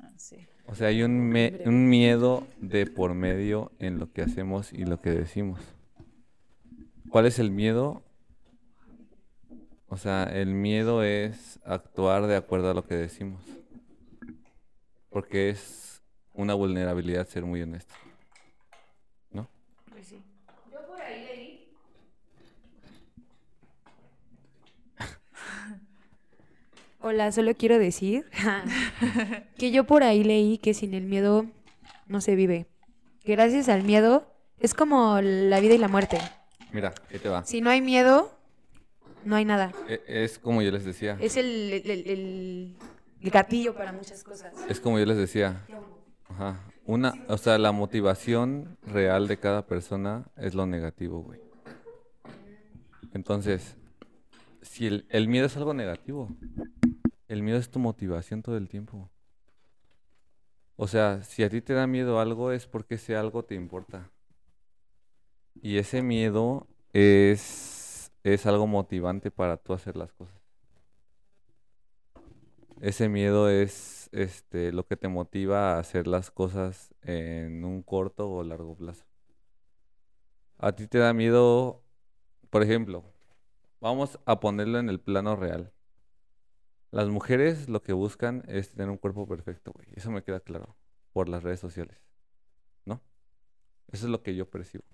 [0.00, 0.36] Ah, sí.
[0.66, 4.84] O sea, hay un, me- un miedo de por medio en lo que hacemos y
[4.84, 5.60] lo que decimos.
[7.08, 8.02] ¿Cuál es el miedo?
[9.90, 13.40] O sea, el miedo es actuar de acuerdo a lo que decimos.
[15.08, 16.02] Porque es
[16.34, 17.94] una vulnerabilidad ser muy honesto.
[19.30, 19.48] ¿No?
[19.90, 20.22] Pues sí.
[27.00, 28.26] Hola, solo quiero decir
[29.56, 31.46] que yo por ahí leí que sin el miedo
[32.06, 32.66] no se vive.
[33.24, 36.18] Gracias al miedo es como la vida y la muerte.
[36.72, 37.42] Mira, ahí te va.
[37.44, 38.37] Si no hay miedo,
[39.28, 39.72] no hay nada.
[39.88, 41.16] E- Es como yo les decía.
[41.20, 42.76] Es el, el- el- el-
[43.20, 44.54] el gatillo para muchas cosas.
[44.68, 45.64] Es como yo les decía.
[46.28, 46.60] Ajá.
[46.84, 51.40] Una, o sea, la motivación real de cada persona es lo negativo, güey.
[53.12, 53.76] Entonces,
[54.62, 56.28] si el, el miedo es algo negativo,
[57.28, 59.10] el miedo es tu motivación todo el tiempo.
[60.76, 64.10] O sea, si a ti te da miedo algo es porque ese algo te importa.
[65.60, 67.40] Y ese miedo es,
[68.34, 70.40] es algo motivante para tú hacer las cosas.
[72.80, 78.30] Ese miedo es este, lo que te motiva a hacer las cosas en un corto
[78.30, 79.04] o largo plazo.
[80.58, 81.82] A ti te da miedo,
[82.50, 83.04] por ejemplo,
[83.80, 85.72] vamos a ponerlo en el plano real.
[86.90, 89.88] Las mujeres lo que buscan es tener un cuerpo perfecto, güey.
[89.94, 90.76] Eso me queda claro
[91.12, 92.00] por las redes sociales.
[92.84, 93.02] ¿No?
[93.88, 94.84] Eso es lo que yo percibo.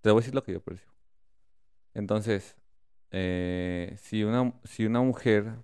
[0.00, 0.92] Te voy a decir lo que yo percibo.
[1.94, 2.56] Entonces,
[3.16, 5.54] eh, si una, si una mujer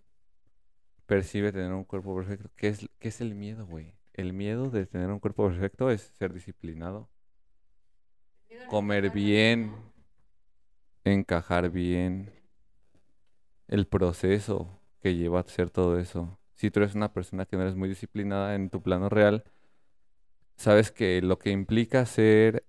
[1.07, 3.95] percibe tener un cuerpo perfecto, ¿qué es, qué es el miedo, güey?
[4.15, 7.11] El miedo de tener un cuerpo perfecto es ser disciplinado,
[8.67, 9.75] comer bien,
[11.05, 12.33] encajar bien,
[13.69, 16.39] el proceso que lleva a hacer todo eso.
[16.55, 19.45] Si tú eres una persona que no eres muy disciplinada en tu plano real,
[20.57, 22.65] sabes que lo que implica ser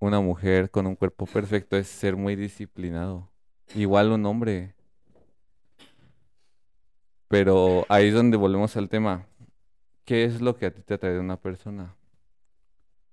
[0.00, 3.30] una mujer con un cuerpo perfecto es ser muy disciplinado.
[3.74, 4.74] Igual un hombre.
[7.28, 9.26] Pero ahí es donde volvemos al tema.
[10.04, 11.96] ¿Qué es lo que a ti te atrae de una persona?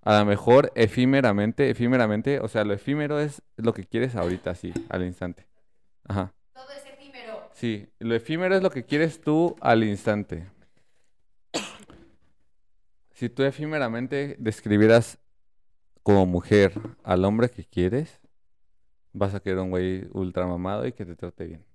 [0.04, 4.74] A lo mejor efímeramente, efímeramente, o sea, lo efímero es lo que quieres ahorita, sí,
[4.90, 5.48] al instante.
[6.04, 6.34] Ajá.
[6.54, 7.50] Todo es efímero.
[7.54, 10.46] Sí, lo efímero es lo que quieres tú al instante.
[13.14, 15.18] Si tú efímeramente describieras
[16.04, 16.74] como mujer
[17.04, 18.20] al hombre que quieres,
[19.14, 21.66] vas a querer un güey ultra mamado y que te trate bien.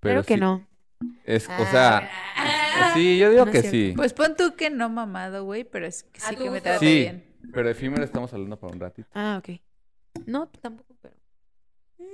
[0.00, 0.66] Pero que no.
[1.24, 2.08] Es, o sea,
[2.94, 3.92] sí, yo digo No que sí.
[3.96, 6.78] Pues pon tú que no mamado, güey, pero es que A sí que me trate
[6.78, 7.24] Sí, bien.
[7.52, 9.08] pero efímero estamos hablando por un ratito.
[9.14, 9.60] Ah, ok.
[10.26, 11.14] No, tampoco, pero.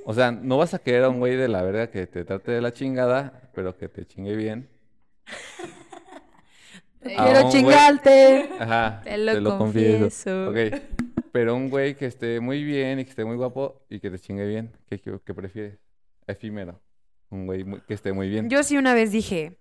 [0.05, 2.51] O sea, no vas a querer a un güey de la verga que te trate
[2.51, 4.69] de la chingada, pero que te chingue bien.
[7.01, 8.49] Te Quiero güey- chingarte.
[8.61, 10.51] Ajá, Te lo confieso.
[10.51, 10.57] Ok,
[11.33, 14.19] pero un güey que esté muy bien y que esté muy guapo y que te
[14.19, 15.79] chingue bien, ¿qué, qué, qué prefieres?
[16.27, 16.81] Efímero.
[17.31, 18.49] Un güey muy- que esté muy bien.
[18.51, 19.57] Yo sí una vez dije,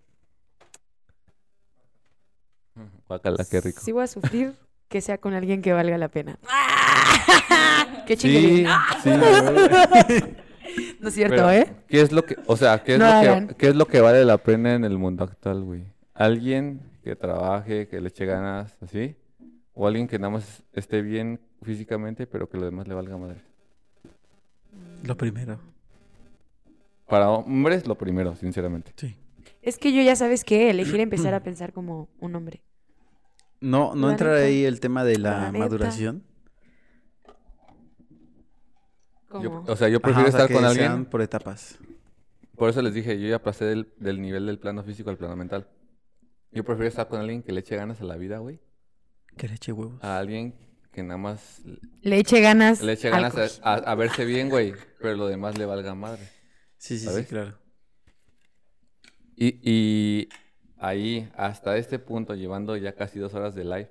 [3.07, 3.81] Guácala, qué rico.
[3.81, 4.53] si voy a sufrir,
[4.89, 6.37] que sea con alguien que valga la pena.
[8.07, 8.69] que chingue Sí, bien.
[9.03, 9.09] sí.
[11.01, 11.67] No es cierto, Pero, ¿eh?
[11.89, 13.99] ¿Qué es lo que, o sea, qué es No lo que, qué es lo que
[13.99, 15.83] vale la pena en el mundo actual, güey?
[16.13, 19.17] Alguien que trabaje, que le eche ganas, así,
[19.73, 23.41] o alguien que nada más esté bien físicamente, pero que lo demás le valga madre.
[25.03, 25.59] Lo primero.
[27.07, 28.93] Para hombres, lo primero, sinceramente.
[28.95, 29.15] Sí.
[29.61, 32.61] Es que yo ya sabes que elegir empezar a pensar como un hombre.
[33.59, 34.45] No, no La entra neta.
[34.45, 36.23] ahí el tema de la, maduración.
[39.29, 39.43] Como...
[39.43, 40.87] Yo- o sea, yo Ajá, prefiero o sea, estar con alguien.
[40.87, 41.77] sean por etapas.
[42.55, 45.35] Por eso les dije, yo ya pasé del, del nivel del plano físico al plano
[45.35, 45.67] mental.
[46.51, 48.59] Yo prefiero estar con alguien que le eche ganas a la vida, güey.
[49.37, 50.03] Que le eche huevos.
[50.03, 50.53] A alguien
[50.91, 51.61] que nada más
[52.01, 52.81] Le eche ganas.
[52.81, 53.61] le eche ganas a, cojín.
[53.63, 54.73] a- a verse bien, güey.
[54.99, 56.21] Pero lo demás le valga madre.
[56.77, 57.57] Sí, sí, sí, claro.
[59.35, 60.29] Y, y
[60.77, 63.89] ahí, hasta este punto, llevando ya casi dos horas de live.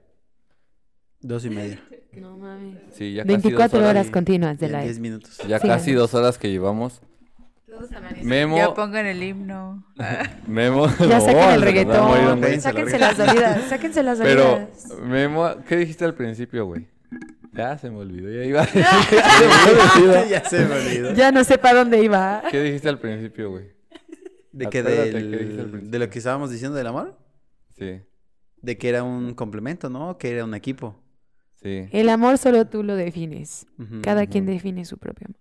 [1.21, 1.83] Dos y media.
[2.13, 2.79] No mames.
[2.93, 4.83] Sí, ya casi dos 24 horas y- continuas de live.
[4.85, 5.39] diez minutos.
[5.49, 7.01] Ya Sí, casi dos horas que llevamos.
[8.23, 9.85] Memo, Ya pongan el himno.
[10.47, 10.87] Memo.
[10.99, 12.41] Ya no, saquen el reggaetón.
[12.41, 13.63] la Sáquense las dolidas.
[13.69, 14.89] Sáquense las Pero, dolidas.
[15.03, 16.87] Memo, ¿qué dijiste al principio, güey?
[17.53, 18.65] Ya se me olvidó, ya iba
[20.31, 21.15] ya se me olvidó.
[21.15, 22.43] Ya no sé para dónde iba.
[22.51, 23.73] ¿Qué dijiste al principio, güey?
[24.53, 25.81] ¿De que principio.
[25.91, 27.19] de lo que estábamos diciendo del amor?
[27.77, 28.01] Sí,
[28.63, 30.17] De que era un complemento, ¿no?
[30.19, 30.97] Que era un equipo.
[31.63, 31.89] sí.
[31.93, 33.67] El amor solo tú lo defines.
[34.03, 35.40] Cada quien define su propio amor.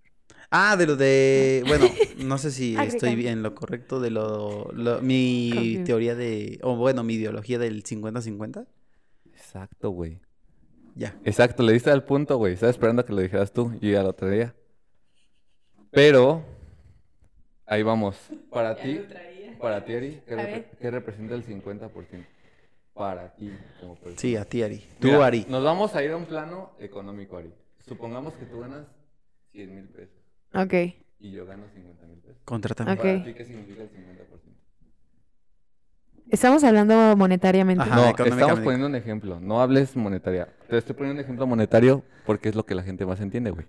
[0.52, 1.64] Ah, de lo de.
[1.68, 1.86] Bueno,
[2.18, 4.72] no sé si estoy bien en lo correcto de lo.
[4.74, 6.60] lo- mi teoría de.
[6.64, 8.66] O bueno, mi ideología del 50-50.
[9.34, 10.20] Exacto, güey.
[10.96, 11.16] Ya.
[11.24, 12.54] Exacto, le diste al punto, güey.
[12.54, 14.56] Estaba esperando a que lo dijeras tú y ya lo traía.
[15.92, 16.44] Pero,
[17.66, 18.18] ahí vamos.
[18.50, 19.00] Para ti,
[19.60, 20.22] para ti, Ari,
[20.80, 22.26] ¿qué, representa el 50%?
[22.94, 24.20] Para ti, como persona.
[24.20, 24.84] Sí, a ti, Ari.
[25.00, 25.46] Tú, Mira, Ari.
[25.48, 27.54] Nos vamos a ir a un plano económico, Ari.
[27.88, 28.86] Supongamos que tú ganas
[29.52, 30.19] 100 mil pesos
[30.54, 30.74] Ok.
[31.20, 32.42] y yo gano 50 mil pesos.
[32.46, 32.92] Contrátame.
[32.94, 32.98] Ok.
[33.00, 34.40] Para ti, ¿qué significa el 50%?
[36.30, 37.84] Estamos hablando monetariamente.
[37.84, 37.96] Ajá.
[37.96, 39.40] No, estamos poniendo un ejemplo.
[39.40, 40.48] No hables monetaria.
[40.68, 43.66] Te estoy poniendo un ejemplo monetario porque es lo que la gente más entiende, güey.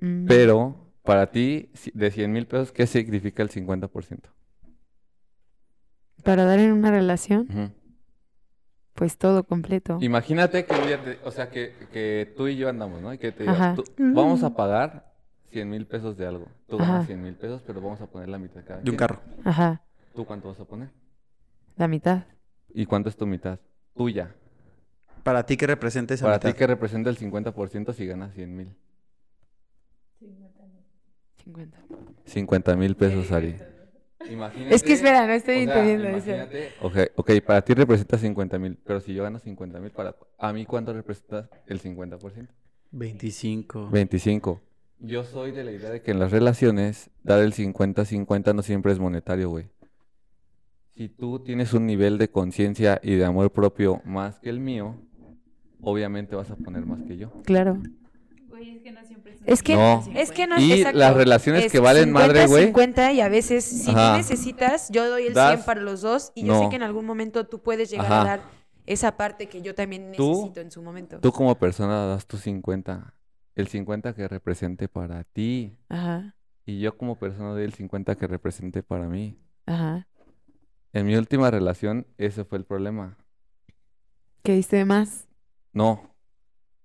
[0.00, 0.26] Mm.
[0.26, 4.22] Pero, para ti, de 100 mil pesos, ¿qué significa el 50%?
[6.24, 7.74] Para dar en una relación,
[8.94, 9.98] pues todo completo.
[10.00, 13.14] Imagínate que o sea, que, que tú y yo andamos, ¿no?
[13.14, 13.74] Y que te Ajá.
[13.76, 15.09] tú- vamos a pagar
[15.50, 16.46] 100 mil pesos de algo.
[16.68, 17.06] Tú ganas Ajá.
[17.06, 19.08] 100 mil pesos, pero vamos a poner la mitad cada De un quien.
[19.08, 19.20] carro.
[19.44, 19.82] Ajá.
[20.14, 20.90] ¿Tú cuánto vas a poner?
[21.76, 22.24] La mitad.
[22.72, 23.58] ¿Y cuánto es tu mitad?
[23.94, 24.34] Tuya.
[25.22, 26.50] Para ti, ¿qué representa esa Para mitad?
[26.50, 28.74] ti, ¿qué representa el 50% si ganas 100 mil?
[31.44, 31.78] 50.
[32.24, 33.56] 50 mil pesos, Ari.
[34.30, 36.30] Imagínate, Es que espera, no estoy o sea, entendiendo eso.
[36.30, 40.14] imagínate, ok, ok, para ti representa 50 mil, pero si yo gano 50 mil, para
[40.38, 42.46] a mí ¿cuánto representa el 50%?
[42.92, 43.88] 25.
[43.90, 44.60] 25.
[45.00, 48.92] Yo soy de la idea de que en las relaciones dar el 50-50 no siempre
[48.92, 49.70] es monetario, güey.
[50.94, 54.96] Si tú tienes un nivel de conciencia y de amor propio más que el mío,
[55.80, 57.32] obviamente vas a poner más que yo.
[57.44, 57.78] Claro.
[58.48, 60.04] Güey, es que no siempre es Es que No.
[60.14, 60.98] es que no es Y exacto.
[60.98, 62.66] las relaciones Es que valen madre, güey.
[62.66, 64.12] 50 y a veces si Ajá.
[64.12, 66.62] tú necesitas, yo doy el Das- 100 para los dos y yo No.
[66.64, 68.20] sé que en algún momento tú puedes llegar Ajá.
[68.20, 68.42] a dar
[68.84, 71.20] esa parte que yo también Tú- necesito en su momento.
[71.20, 73.14] Tú como persona das tu 50,
[73.56, 75.76] el 50 que represente para ti.
[75.88, 76.36] Ajá.
[76.66, 79.38] Y yo como persona doy el 50 que represente para mí.
[79.66, 80.06] Ajá.
[80.92, 83.16] En mi última relación, ese fue el problema.
[84.42, 85.28] Que diste de más
[85.72, 86.14] No,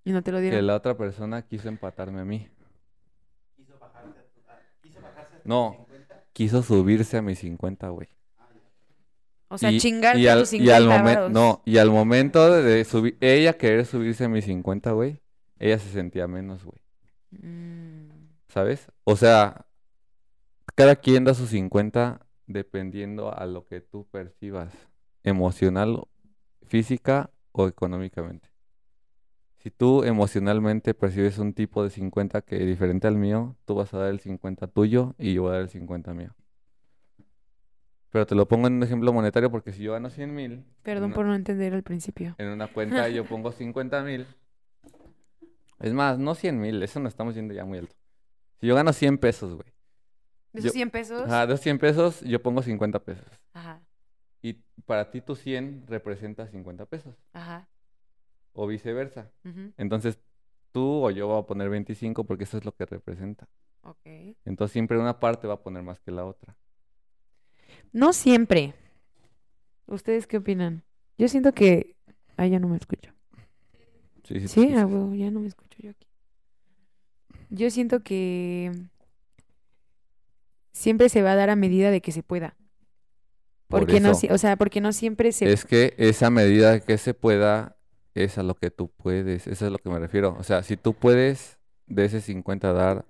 [0.03, 0.67] y no te lo que dieron.
[0.67, 2.47] la otra persona quiso empatarme a mí.
[5.43, 5.85] No,
[6.33, 8.07] quiso subirse a mis 50, güey.
[9.47, 11.31] O sea, Y- chingarte y al, tus y 50 al momen- varos.
[11.31, 15.19] No, y al momento de subir, ella querer subirse a mis 50, güey,
[15.59, 16.79] ella se sentía menos, güey.
[17.31, 18.09] Mm,
[18.47, 18.91] ¿Sabes?
[19.03, 19.65] O sea,
[20.75, 24.73] cada quien da sus 50 dependiendo a lo que tú percibas,
[25.23, 26.03] emocional,
[26.67, 28.49] física o económicamente.
[29.57, 33.93] Si tú emocionalmente percibes un tipo de 50 que es diferente al mío, tú vas
[33.93, 36.35] a dar el 50 tuyo y yo voy a dar el 50 mío.
[38.11, 41.13] Pero te lo pongo en un ejemplo monetario porque si yo gano 100 mil, Perdón
[41.13, 42.35] por no entender al principio.
[42.37, 44.27] en una cuenta yo pongo 50 mil.
[45.85, 47.95] Es más, no 100 mil, eso nos estamos yendo ya muy alto.
[48.59, 49.71] Si yo gano 100 pesos, güey.
[50.51, 51.21] De esos 100 pesos.
[51.27, 53.27] Ajá, de esos 100 pesos yo pongo 50 pesos.
[53.53, 53.83] Ajá.
[54.41, 54.53] Y
[54.87, 57.15] para ti tu 100 representa 50 pesos.
[57.33, 57.69] Ajá.
[58.53, 59.31] O viceversa.
[59.43, 60.17] ujú, Entonces
[60.71, 63.47] tú o yo voy a poner 25 porque eso es lo que representa.
[63.81, 64.07] Ok.
[64.43, 66.57] Entonces siempre una parte va a poner más que la otra.
[67.91, 68.73] No siempre.
[69.85, 70.83] ¿Ustedes qué opinan?
[71.19, 71.95] Yo siento que.
[72.37, 73.14] Ah, ya no me escucho.
[74.25, 76.07] Sí, ya no me escucho yo aquí.
[77.49, 78.71] Yo siento que
[80.71, 82.55] siempre se va a dar a medida de que se pueda.
[83.67, 84.27] Por Porque no, eso.
[84.31, 87.77] o sea, porque no siempre se Es que esa medida que se pueda
[88.13, 89.47] es a lo que tú puedes.
[89.47, 90.35] Eso es a lo que me refiero.
[90.39, 93.05] O sea, si tú puedes de ese 50 dar.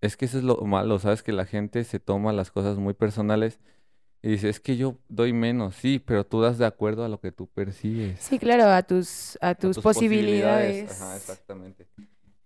[0.00, 1.22] Es que eso es lo malo, ¿sabes?
[1.22, 3.60] Que la gente se toma las cosas muy personales
[4.22, 7.18] y dice, es que yo doy menos, sí, pero tú das de acuerdo a lo
[7.20, 8.20] que tú percibes.
[8.20, 10.92] Sí, claro, a tus a a tus, posibilidades.
[11.02, 11.88] Ajá, exactamente.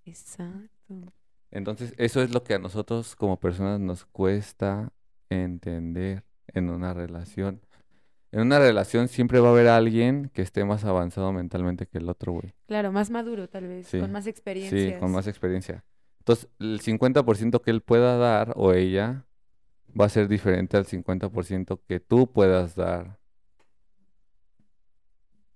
[0.07, 1.13] Exacto.
[1.51, 4.91] Entonces, eso es lo que a nosotros como personas nos cuesta
[5.29, 7.61] entender en una relación.
[8.33, 12.09] En una relación siempre va a haber alguien que esté más avanzado mentalmente que el
[12.09, 12.55] otro, güey.
[12.67, 14.99] Claro, más maduro tal vez, Sí, con más Sí, experiencias.
[14.99, 15.85] con más experiencia.
[16.21, 19.26] Entonces, el 50% que él pueda dar o ella
[19.99, 23.19] va a ser diferente al 50% que tú puedas dar.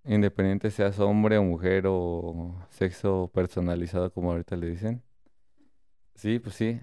[0.04, 5.02] Independiente seas hombre o mujer o sexo personalizado, como ahorita le dicen.
[6.14, 6.80] Sí, pues sí.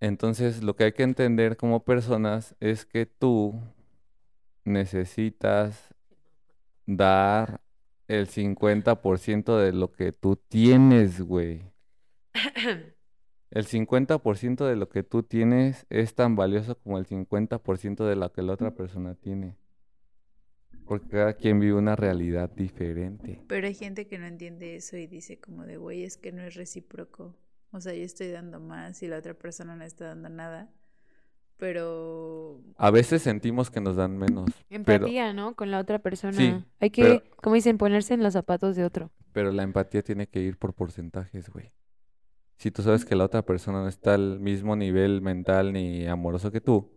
[0.00, 3.60] Entonces, lo que hay que entender como personas es que tú
[4.64, 5.94] necesitas
[6.86, 7.60] dar
[8.08, 11.62] el 50% de lo que tú tienes, güey.
[13.52, 18.32] El 50% de lo que tú tienes es tan valioso como el 50% de lo
[18.32, 19.56] que la otra persona tiene.
[20.86, 23.42] Porque cada quien vive una realidad diferente.
[23.46, 26.42] Pero hay gente que no entiende eso y dice como de, güey, es que no
[26.42, 27.34] es recíproco.
[27.72, 30.70] O sea, yo estoy dando más y la otra persona no está dando nada.
[31.58, 34.50] Pero A veces sentimos que nos dan menos,
[34.84, 35.54] pero, Empatía, ¿no?
[35.54, 36.32] Con la otra persona.
[36.32, 39.10] Sí, Hay que, pero- como dicen, ponerse en los zapatos de otro.
[39.32, 41.70] pero la empatía tiene que ir por porcentajes, güey.
[42.56, 46.50] Si tú sabes que la otra persona no está al mismo nivel mental ni amoroso
[46.52, 46.90] que tú,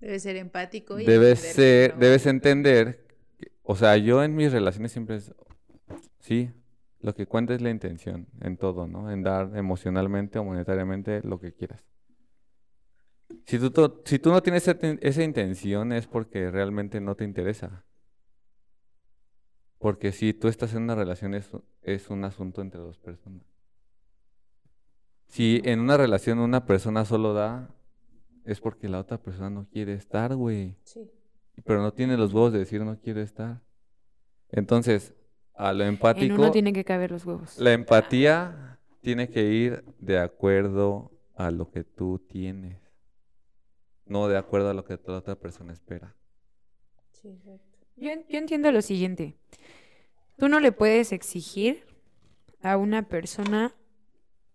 [0.00, 3.06] debe ser empático y debes entender que ser, no- debes entender,
[3.38, 5.34] que- o sea, yo en mis relaciones siempre es,
[6.20, 6.50] sí,
[7.00, 9.10] lo que cuenta es la intención en todo, ¿no?
[9.10, 11.82] En dar emocionalmente o monetariamente lo que quieras.
[13.46, 17.14] Si tú, to- si tú no tienes esa, ten- esa intención es porque realmente no
[17.14, 17.84] te interesa.
[19.78, 21.50] Porque si tú estás en una relación es,
[21.82, 23.42] es un asunto entre dos personas.
[25.34, 27.68] Si en una relación una persona solo da,
[28.44, 30.76] es porque la otra persona no quiere estar, güey.
[30.84, 31.10] Sí.
[31.64, 33.60] Pero no tiene los huevos de decir no quiero estar.
[34.50, 35.12] Entonces,
[35.54, 37.58] a lo En empático, uno tienen que caber los huevos.
[37.58, 42.78] la empatía tiene que ir de acuerdo a lo que tú tienes,
[44.06, 46.14] no de acuerdo a lo que la otra persona espera.
[47.96, 49.36] Yo, en- yo entiendo lo siguiente.
[50.36, 51.84] Tú no le puedes exigir
[52.62, 53.74] a una persona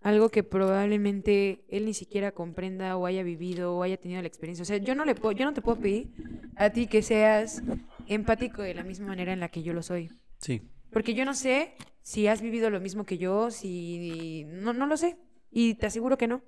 [0.02, 4.64] algo que probablemente él ni siquiera comprenda o haya vivido o haya tenido la experiencia.
[4.64, 6.12] O sea, yo no le puedo, yo no te puedo pedir
[6.56, 7.62] a ti que seas
[8.08, 10.10] empático de la misma manera en la que yo lo soy.
[10.40, 10.62] Sí.
[10.92, 14.98] Porque yo no sé si has vivido lo mismo que yo, si no, no lo
[14.98, 15.18] sé.
[15.52, 16.42] Y te aseguro que no.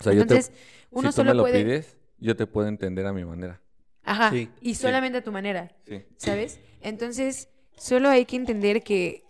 [0.00, 0.52] O sea, yo te- Entonces,
[0.90, 1.62] uno si tú me lo puede.
[1.64, 3.60] pides, yo te puedo entender a mi manera.
[4.02, 4.30] Ajá.
[4.30, 4.82] Sí, y sí.
[4.82, 5.74] solamente a tu manera.
[5.86, 6.02] Sí.
[6.16, 6.60] ¿sabes?
[6.82, 9.24] Entonces, solo hay que entender que,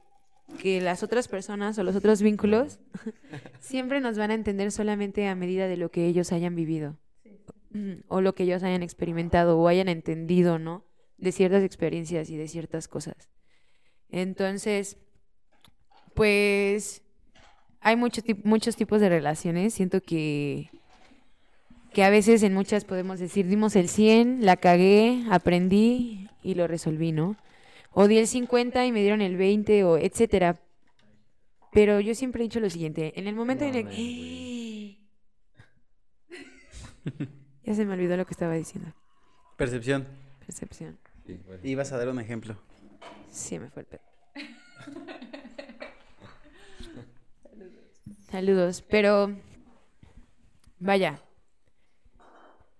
[0.62, 2.78] que las otras personas o los otros vínculos
[3.60, 6.96] siempre nos van a entender solamente a medida de lo que ellos hayan vivido.
[7.74, 10.84] Ujú, O lo que ellos hayan experimentado o hayan entendido, ¿no?
[11.18, 13.30] De ciertas experiencias y de ciertas cosas.
[14.08, 14.96] Entonces,
[16.14, 17.02] pues
[17.80, 19.74] hay mucho muchos tipos de relaciones.
[19.74, 20.70] Siento que,
[21.92, 26.66] que a veces en muchas podemos decir, dimos el 100, la cagué, aprendí y lo
[26.66, 27.36] resolví, ¿no?
[27.98, 30.60] O di el 50 y me dieron el 20, o etcétera.
[31.72, 34.98] Pero yo siempre he dicho lo siguiente, en el momento en el que...
[37.64, 38.92] ya se me olvidó lo que estaba diciendo.
[39.56, 40.06] Percepción.
[40.44, 40.98] Percepción.
[41.26, 41.62] Sí, bueno.
[41.64, 42.58] Ibas a dar un ejemplo.
[43.30, 44.02] Sí, me fue el pedo.
[48.30, 49.34] Saludos, pero
[50.80, 51.22] vaya.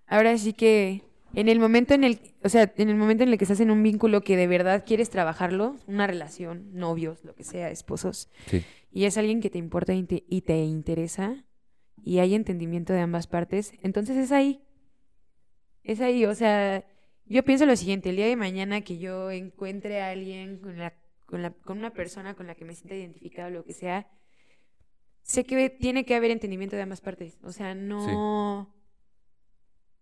[0.05, 3.37] Ahora sí que en el momento en el, o sea, en el momento en el
[3.37, 7.43] que estás en un vínculo que de verdad quieres trabajarlo, una relación, novios, lo que
[7.43, 8.63] sea, esposos, Sí.
[8.91, 11.43] y es alguien que te importa y te, y te interesa
[12.03, 14.61] y hay entendimiento de ambas partes, entonces es ahí.
[15.83, 16.85] Es ahí, o sea,
[17.25, 20.93] yo pienso lo siguiente, el día de mañana que yo encuentre a alguien con la
[21.25, 24.07] con la con una persona con la que me sienta identificado lo que sea,
[25.23, 28.73] sé que tiene que haber entendimiento de ambas partes, o sea, no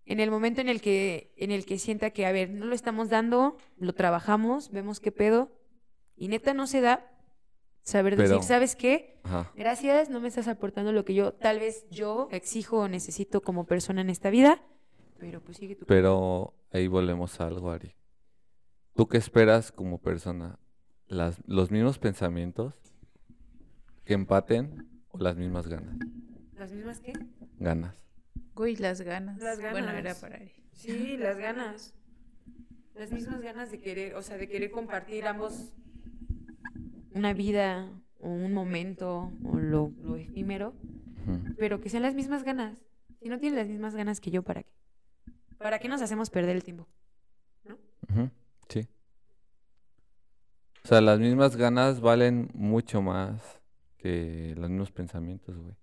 [0.06, 2.76] en el momento en el que en el que sienta que a ver, no lo
[2.76, 5.52] estamos dando, lo trabajamos, vemos qué pedo
[6.15, 7.11] y neta no se da
[7.82, 9.19] saber decir, ¿sabes qué?
[9.23, 9.52] Ajá.
[9.56, 13.65] Gracias, no me estás aportando lo que yo tal vez yo exijo o necesito como
[13.65, 14.61] persona en esta vida,
[15.18, 15.86] pero pues sigue tu.
[15.86, 17.95] Pero ahí volvemos a algo, Ari.
[18.95, 20.60] ¿Tú qué esperas como persona?
[21.07, 22.76] Las, ¿Los mismos pensamientos
[24.06, 25.98] que empaten o las mismas ganas?
[26.57, 27.14] ¿Las mismas qué?
[27.60, 28.05] Ganas.
[28.56, 29.38] Güey, las ganas.
[29.41, 30.52] Las Bueno, era para Ari.
[30.72, 31.94] Sí, las ganas.
[32.95, 35.73] Las mismas ganas de querer, o sea, de querer compartir ambos
[37.14, 40.73] una vida o un momento o lo, lo efímero,
[41.57, 42.86] pero que sean las mismas ganas.
[43.22, 44.72] Si no tienes las mismas ganas que yo, ¿para qué?
[45.57, 46.88] ¿Para qué nos hacemos perder el tiempo?
[48.10, 48.30] Ujú,
[48.69, 48.88] Sí.
[50.84, 53.41] O sea, las mismas ganas valen mucho más
[53.98, 55.76] que los mismos pensamientos, güey.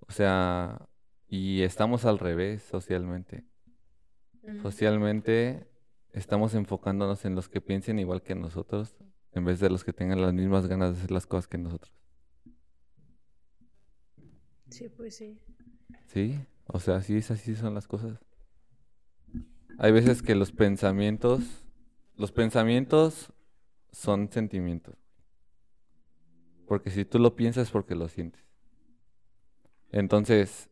[0.00, 0.88] O sea,
[1.28, 3.44] y estamos al revés socialmente.
[4.62, 5.66] Socialmente
[6.12, 8.96] estamos enfocándonos en los que piensen igual que nosotros
[9.32, 11.92] en vez de los que tengan las mismas ganas de hacer las cosas que nosotros.
[14.70, 15.38] Sí, pues sí.
[16.06, 18.18] Sí, o sea, sí es así son las cosas.
[19.78, 21.42] Hay veces que los pensamientos,
[22.16, 23.32] los pensamientos
[23.90, 24.96] son sentimientos.
[26.66, 28.42] Porque si tú lo piensas es porque lo sientes.
[29.92, 30.70] Entonces,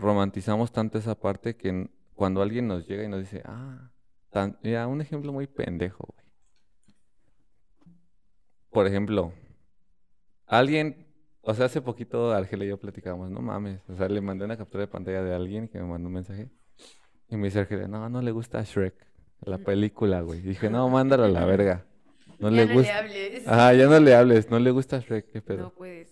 [0.00, 3.90] romantizamos tanto esa parte que cuando alguien nos llega y nos dice, ah,
[4.30, 6.26] tan- mira, un ejemplo muy pendejo, güey.
[8.70, 9.32] Por ejemplo,
[10.46, 11.06] alguien,
[11.42, 14.56] o sea, hace poquito Argel y yo platicábamos, no mames, o sea, le mandé una
[14.56, 16.48] captura de pantalla de alguien que me mandó un mensaje
[17.28, 18.94] y me dice Argelia, no, no le gusta Shrek,
[19.42, 20.38] la película, güey.
[20.40, 21.84] Y dije, no, mándalo a la verga.
[22.38, 22.92] No Ya le no gusta.
[22.92, 23.48] le hables.
[23.48, 25.62] Ajá, ya no le hables, no le gusta Shrek, qué pedo.
[25.64, 26.09] No puede ser.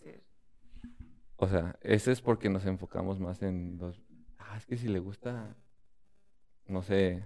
[1.41, 4.01] O sea, eso es porque nos enfocamos más en los...
[4.39, 5.57] Ah, es que si le gusta,
[6.67, 7.25] no sé,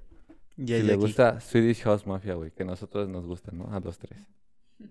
[0.56, 1.00] Ya si le aquí.
[1.02, 3.72] gusta Swedish House Mafia, güey, que a nosotros nos gusta, ¿no?
[3.74, 4.18] A los tres.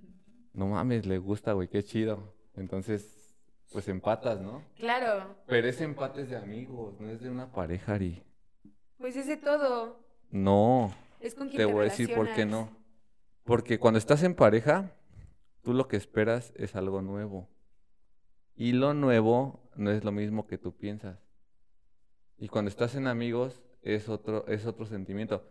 [0.53, 2.34] No mames, le gusta, güey, qué chido.
[2.56, 3.38] Entonces,
[3.72, 4.61] pues empatas, ¿no?
[4.76, 8.22] Claro, Pero ese empate es de amigos, no es de una pareja, Ari.
[8.98, 10.03] pues es de todo.
[10.30, 12.69] No, Es con quien te te, voy a decir por qué no.
[13.45, 14.91] Porque cuando estás en pareja,
[15.61, 17.48] tú lo que esperas es algo nuevo.
[18.62, 21.18] Y lo nuevo no es lo mismo que tú piensas.
[22.38, 25.44] Y cuando estás en amigos, es otro, es otro sentimiento.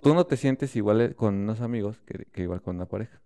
[0.00, 3.20] Tú no te sientes igual eh, con unos amigos que, que igual con una pareja.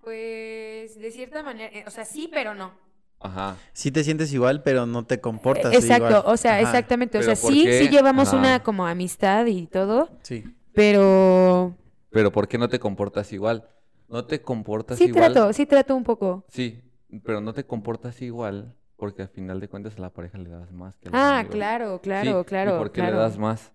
[0.00, 2.72] Pues de cierta manera, eh, o sea, sí, pero no.
[3.20, 3.56] Ajá.
[3.72, 6.22] Sí te sientes igual, pero no te comportas Exacto, igual.
[6.26, 7.18] o sea, Ajá, exactamente.
[7.18, 7.78] O sea, ¿por sí, qué?
[7.84, 8.36] sí llevamos Ajá.
[8.38, 10.42] una como amistad y todo, Sí.
[10.72, 11.72] pero
[12.10, 13.68] Pero ¿por qué no te comportas igual?
[14.08, 15.32] No te comportas sí igual.
[15.32, 16.44] trato, sí trato un poco.
[16.48, 16.82] Sí,
[17.24, 20.72] pero no te comportas igual porque al final de cuentas a la pareja le das
[20.72, 21.54] más que a Ah, amigos.
[21.54, 23.16] claro, Sí, claro, ¿y claro, por qué claro.
[23.16, 23.72] le das más?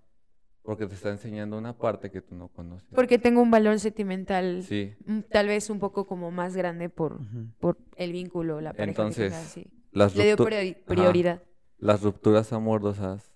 [0.64, 2.90] Porque te está enseñando una parte que tú no conoces.
[2.94, 7.20] Porque tengo un valor sentimental Sí, mm, tal vez un poco como más grande por,
[7.60, 9.68] por el vínculo, la pareja Entonces, que tenga, sí.
[9.92, 10.86] las, Le Ajá.
[10.86, 11.44] prioridad.
[11.78, 13.34] las rupturas amorosas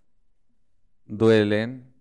[1.06, 1.95] duelen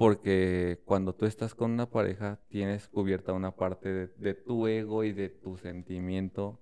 [0.00, 5.04] porque cuando tú estás con una pareja tienes cubierta una parte de, de tu ego
[5.04, 6.58] y de tu sentimiento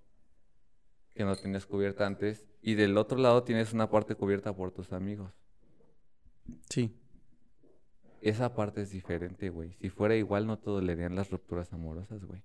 [1.15, 4.93] que no tienes cubierta antes y del otro lado tienes una parte cubierta por tus
[4.93, 5.31] amigos.
[6.69, 6.93] Sí.
[8.23, 9.73] Esa parte es diferente, güey.
[9.75, 12.43] Si fuera igual no te dolerían las rupturas amorosas, güey.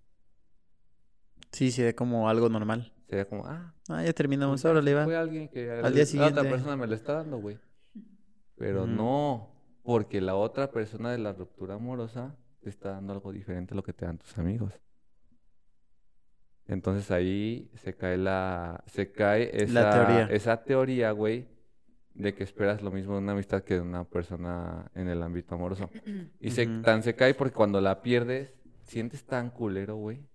[1.51, 2.93] Sí, se ve como algo normal.
[3.09, 4.61] Sería como, ah, Ah, ya terminamos.
[4.61, 5.05] pues ya, Órale, va.
[5.05, 6.39] Fue alguien que Al la- día la siguiente.
[6.39, 7.57] otra persona me lo está dando, güey.
[8.57, 8.91] Pero Ujú.
[8.91, 9.52] no,
[9.84, 13.84] porque la otra persona de la ruptura amorosa te está dando algo diferente a lo
[13.84, 14.73] que te dan tus amigos.
[16.65, 20.23] Entonces ahí se cae la, se cae esa, La teoría.
[20.35, 21.47] esa teoría, güey,
[22.14, 25.55] de que esperas lo mismo de una amistad que de una persona en el ámbito
[25.55, 25.89] amoroso.
[26.39, 28.53] Y se, tan se cae porque cuando la pierdes,
[28.84, 30.26] sientes tan culero, güey,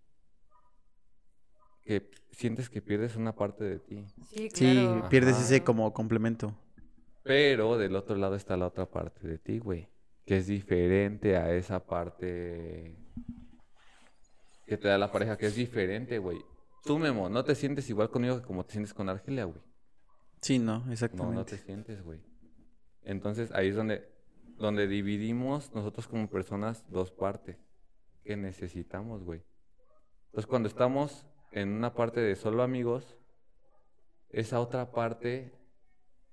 [1.85, 4.05] que sientes que pierdes una parte de ti.
[4.29, 5.09] Sí, Sí, claro.
[5.09, 5.45] pierdes Ajá.
[5.45, 6.55] ese como complemento.
[7.23, 9.89] Pero del otro lado está la otra parte de ti, güey,
[10.25, 12.97] que es diferente a esa parte
[14.67, 16.39] que te da la pareja, que es diferente, güey.
[16.85, 19.61] Tú, Memo, no te sientes igual conmigo que como te sientes con Argelia, güey.
[20.41, 21.59] Sí, no, No, no te exactamente.
[21.59, 22.21] sientes, güey.
[23.03, 24.09] Entonces ahí es donde,
[24.57, 27.57] donde dividimos nosotros como personas dos partes
[28.25, 29.43] que necesitamos, güey.
[30.27, 33.17] Entonces cuando estamos en una parte de solo amigos,
[34.31, 35.58] esa otra parte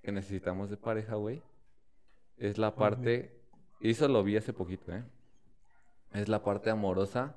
[0.05, 1.41] que necesitamos de pareja, güey,
[2.37, 3.41] es la parte,
[3.81, 5.03] y eso lo vi hace poquito, ¿eh?
[6.13, 7.35] Es la parte amorosa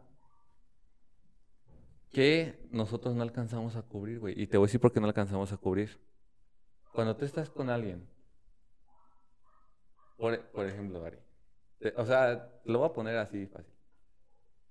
[2.11, 4.40] que nosotros no alcanzamos a cubrir, güey.
[4.40, 5.99] Y te voy a decir por qué no alcanzamos a cubrir.
[6.93, 8.09] Cuando tú estás con alguien,
[10.16, 11.19] por, por ejemplo, Ari,
[11.78, 13.73] te- o sea, lo voy a poner así fácil.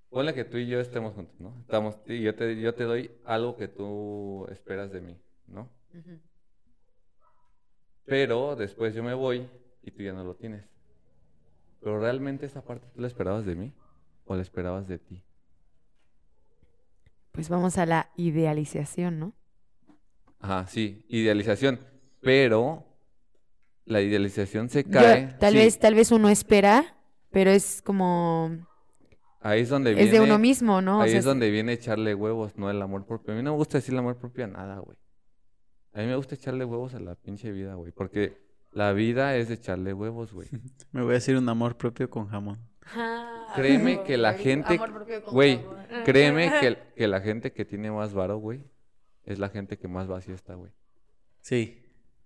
[0.10, 1.60] Ponle que tú y yo estemos juntos, ¿no?
[1.61, 5.69] Estamos, y yo te, yo te doy algo que tú esperas de mí, ¿no?
[5.94, 6.19] Ujú.
[8.08, 9.48] Pero después yo me voy
[9.84, 10.64] y tú ya no lo tienes.
[11.82, 13.74] Pero realmente esa parte tú la esperabas de mí
[14.26, 15.24] o la esperabas de ti.
[17.32, 19.34] Pues vamos a la idealización, ¿no?
[20.40, 21.80] Ajá, sí, idealización.
[22.22, 22.86] Pero
[23.86, 25.36] la idealización se Yo- cae.
[25.40, 26.96] tal sí, vez, tal vez uno espera,
[27.30, 28.66] pero es como
[29.42, 30.12] Ahí es donde es viene.
[30.12, 31.00] de uno mismo, ¿no?
[31.00, 33.34] O Ahí sea, es donde viene echarle huevos, no el amor propio.
[33.34, 34.98] A mí no me gusta decir el amor propio a nada, güey.
[35.94, 37.92] A mí me gusta echarle huevos a la pinche vida, güey.
[37.92, 38.38] Porque
[38.72, 40.48] la vida es de echarle huevos, güey.
[40.92, 42.60] Me voy a hacer un amor propio con jamón.
[42.94, 45.62] Ah, Créeme que la gente- Amor propio con Güey,
[46.06, 48.64] créeme que, que la gente que tiene más varo, güey,
[49.24, 50.72] es la gente que más vacía está, güey.
[51.42, 51.84] Sí.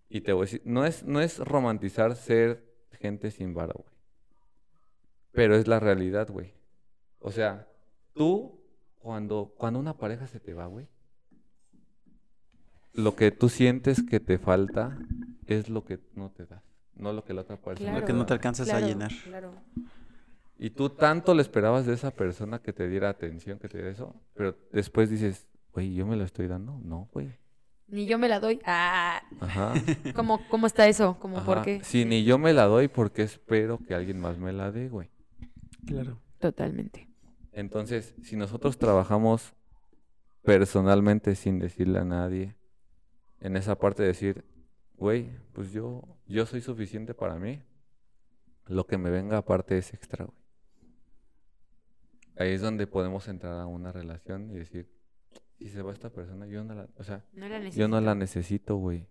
[0.09, 3.95] Y te voy a decir, no es, no es romantizar ser gente sin varo, güey.
[5.31, 6.53] Pero es la realidad, güey.
[7.19, 7.67] O sea,
[8.13, 8.61] tú,
[8.99, 10.87] cuando, cuando una pareja se te va, güey,
[12.93, 14.97] lo que tú sientes que te falta
[15.47, 16.63] es lo que no te das,
[16.95, 19.11] no lo que la otra persona Lo te que no te alcanzas a Claro, llenar.
[19.23, 19.53] claro.
[20.57, 23.91] Y tú tanto le esperabas de esa persona que te diera atención, que te diera
[23.91, 26.79] eso, pero después dices, güey, ¿yo me lo estoy dando?
[26.83, 27.31] No, güey.
[27.87, 28.59] Ni yo me la doy.
[28.65, 29.73] Ah, Ajá.
[30.15, 31.17] ¿cómo, cómo está eso?
[31.19, 31.81] ¿Cómo por qué?
[31.83, 35.09] Sí, ni yo me la doy porque espero que alguien más me la dé, güey.
[35.85, 36.19] Claro.
[36.39, 37.09] Totalmente.
[37.51, 39.53] Entonces, si nosotros trabajamos
[40.43, 42.55] personalmente sin decirle a nadie,
[43.41, 44.45] en esa parte de decir,
[44.97, 47.61] güey, pues yo, yo soy suficiente para mí,
[48.67, 50.37] lo que me venga aparte es extra, güey.
[52.37, 54.89] Ahí es donde podemos entrar a una relación y decir,
[55.59, 58.15] si se va esta persona, yo no la, o sea, No la yo no la
[58.15, 58.77] necesito.
[58.77, 59.05] güey.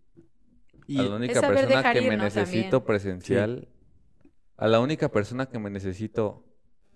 [0.86, 2.24] Y A la única persona que ir, me ¿no?
[2.24, 2.86] necesito También.
[2.86, 3.68] presencial,
[4.56, 6.44] a la única persona que me necesito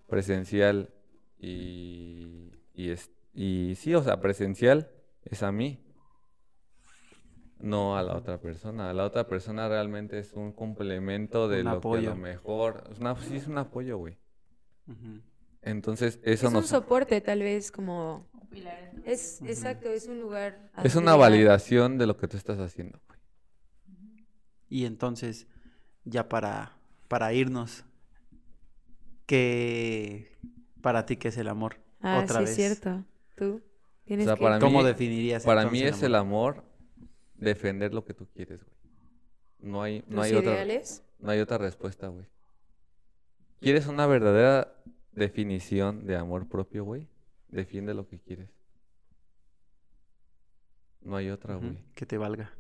[0.09, 0.93] presencial
[1.39, 4.91] y, y, es- y sí, o sea, presencial
[5.25, 5.84] es a mí,
[7.65, 8.91] no a la otra persona.
[8.91, 12.85] A la otra persona realmente es un complemento de Un lo que a lo mejor,
[12.93, 14.17] es una, sí es un apoyo, güey.
[15.63, 18.29] Entonces, eso Es un soporte, tal vez, como...
[19.05, 20.71] Es, exacto, es un lugar...
[20.85, 23.19] es una validación de lo que tú estás haciendo, güey.
[24.69, 25.47] Y entonces,
[26.05, 26.77] ya para,
[27.09, 27.85] para irnos,
[29.27, 30.37] ¿qué
[30.81, 31.77] para ti qué es el amor?
[32.01, 32.51] Ah, Otra sí, vez.
[32.51, 33.05] es cierto.
[33.37, 33.63] ¿Tú?
[34.05, 36.63] ¿Tienes sea, que- para ¿Cómo mí- definirías Para mí es el amor
[37.45, 38.77] defender lo que tú quieres, güey.
[39.61, 41.03] No hay, no tus hay otra, ideales?
[41.19, 42.27] no hay otra respuesta, güey.
[43.61, 44.75] ¿Quieres una verdadera
[45.13, 47.09] definición de amor propio, güey?
[47.49, 48.51] Defiende lo que quieres.
[51.01, 51.79] No hay otra, güey.
[51.95, 52.53] Que te valga.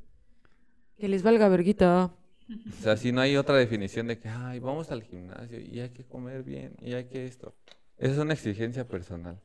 [0.96, 2.14] Que les valga verguita.
[2.48, 5.90] O sea, si no hay otra definición de que, ay, vamos al gimnasio y hay
[5.90, 7.54] que comer bien y hay que esto.
[7.96, 9.40] Esa es una exigencia personal.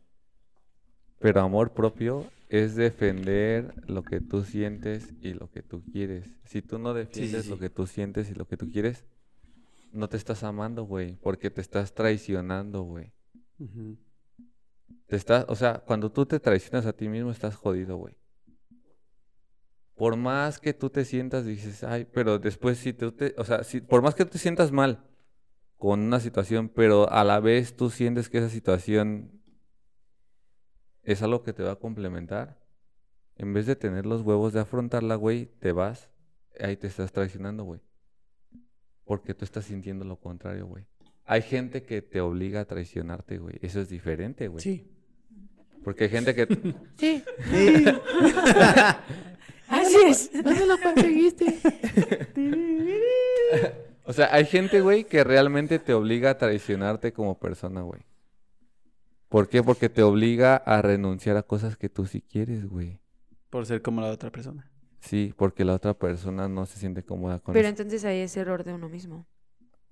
[1.19, 6.27] Pero amor propio es defender lo que tú sientes y lo que tú quieres.
[6.45, 7.61] Si tú no defiendes lo sí.
[7.61, 9.05] que tú sientes y lo que tú quieres,
[9.91, 13.11] no te estás amando, güey, porque te estás traicionando, güey.
[13.59, 13.97] Ujú.
[15.07, 18.15] Te estás, o sea, cuando tú te traicionas a ti mismo, estás jodido, güey.
[19.95, 23.63] Por más que tú te sientas, dices, ay, pero después si tú te, o sea,
[23.63, 25.03] si, por más que tú te sientas mal
[25.77, 29.38] con una situación, pero a la vez tú sientes que esa situación
[31.03, 32.57] es algo que te va a complementar,
[33.35, 36.09] en vez de tener los huevos de afrontarla, güey, te vas,
[36.59, 37.79] ahí te estás traicionando, güey.
[39.05, 40.85] Porque tú estás sintiendo lo contrario, güey.
[41.25, 43.57] Hay gente que te obliga a traicionarte, güey.
[43.61, 44.61] Eso es diferente, güey.
[44.61, 44.91] Sí.
[45.83, 46.47] Porque hay gente que...
[46.97, 47.85] Sí, Sí.
[49.69, 50.31] así es.
[50.43, 51.59] ¿Dónde lo conseguiste?
[54.09, 58.01] O sea, hay gente, güey, que realmente te obliga a traicionarte como persona, güey.
[59.29, 59.61] ¿Por qué?
[59.63, 62.99] Porque te obliga a renunciar a cosas que tú sí quieres, güey.
[63.49, 64.69] Por ser como la otra persona.
[65.01, 67.81] Sí, porque la otra persona no se siente cómoda con Pero eso.
[67.81, 69.27] entonces ahí es error de uno mismo.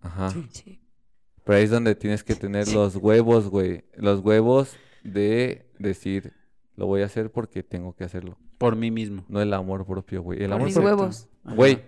[0.02, 0.32] Ajá.
[0.32, 0.48] Sí.
[0.52, 0.82] Sí.
[1.44, 3.86] Pero ahí es donde tienes que tener los huevos, güey.
[3.96, 6.34] Los huevos de decir,
[6.76, 8.38] lo voy a hacer porque tengo que hacerlo.
[8.58, 9.24] Por mí mismo.
[9.30, 10.40] No el amor propio, güey.
[10.42, 10.90] El Por amor mis propio.
[10.96, 11.30] huevos.
[11.46, 11.56] Ajá.
[11.56, 11.82] Güey,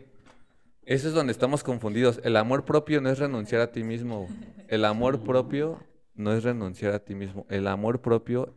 [0.85, 2.21] eso es donde estamos confundidos.
[2.23, 4.27] El amor propio no es renunciar a ti mismo.
[4.69, 5.79] El amor propio
[6.19, 7.45] no es renunciar a ti mismo.
[7.49, 8.53] El amor propio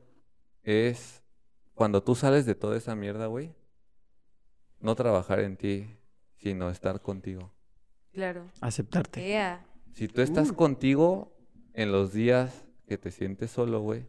[0.65, 1.23] es
[1.75, 3.55] cuando tú sales de toda esa mierda, güey.
[4.81, 5.97] No trabajar en ti,
[6.39, 7.53] sino estar contigo.
[8.13, 8.51] Claro.
[8.61, 9.59] Aceptarte.
[9.93, 11.33] Si tú estás contigo
[11.73, 14.07] en los días que te sientes solo, güey,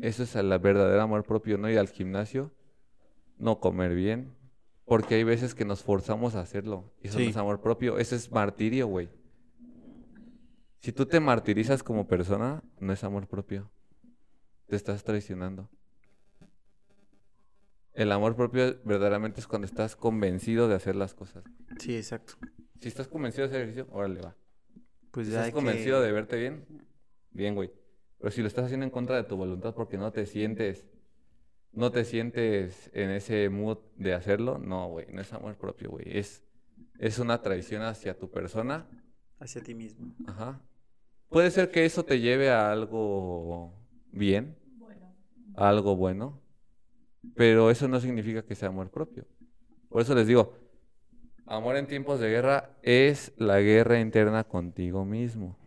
[0.00, 2.50] eso es el verdadero amor propio, no ir al gimnasio,
[3.38, 4.34] no comer bien,
[4.84, 6.92] porque hay veces que nos forzamos a hacerlo.
[7.00, 7.24] Y eso Sí.
[7.24, 9.08] no es amor propio, eso es martirio, güey.
[10.80, 13.70] Si tú te martirizas como persona, no es amor propio.
[14.66, 15.68] Te estás traicionando.
[17.92, 21.44] El amor propio verdaderamente es cuando estás convencido de hacer las cosas.
[21.78, 22.34] Sí, exacto.
[22.80, 24.36] Si estás convencido de hacer ejercicio, órale, va.
[25.10, 26.06] Pues Si ya estás hay convencido que...
[26.06, 26.66] de verte bien,
[27.30, 27.72] bien, güey.
[28.18, 30.86] Pero si lo estás haciendo en contra de tu voluntad porque no te sientes,
[31.72, 36.18] no te sientes en ese mood de hacerlo, no, güey, no es amor propio, güey.
[36.18, 36.42] Es,
[36.98, 38.88] es una traición hacia tu persona.
[39.38, 40.14] Hacia ti mismo.
[40.26, 40.60] Ajá.
[41.28, 43.72] Puede ser que eso te lleve a algo
[44.12, 44.56] bien,
[45.56, 46.40] a algo bueno,
[47.34, 49.26] pero eso no significa que sea amor propio.
[49.88, 50.54] Por eso les digo,
[51.46, 55.58] amor en tiempos de guerra es la guerra interna contigo mismo.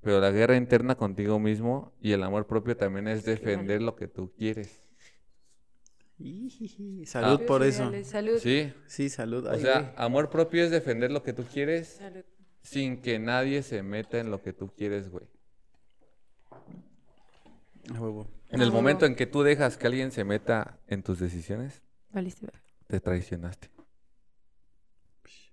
[0.00, 4.08] Pero la guerra interna contigo mismo y el amor propio también es defender lo que
[4.08, 4.82] tú quieres.
[7.04, 7.46] Salud Ah.
[7.46, 7.90] por eso.
[8.04, 8.38] Salud.
[8.38, 9.46] Sí, Sí, salud.
[9.46, 12.24] o Ay, sea, amor propio es defender lo que tú quieres Salud.
[12.62, 15.26] Sin que nadie se meta en lo que tú quieres, güey.
[17.90, 18.28] Huevo.
[18.48, 22.46] En el momento en que tú dejas que alguien se meta en tus decisiones, Valiste
[22.86, 23.70] te traicionaste.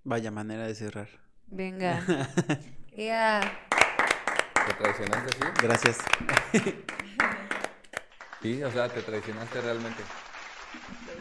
[0.03, 1.07] Vaya manera de cerrar.
[1.48, 2.03] Venga.
[2.91, 3.40] Ea.
[4.68, 5.44] ¿Te traicionaste, sí?
[5.61, 5.98] Gracias.
[8.41, 10.02] Sí, o sea, te traicionaste realmente.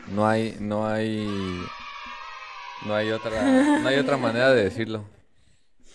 [0.07, 1.27] No hay, no hay,
[2.87, 5.05] no hay otra, no hay otra manera de decirlo.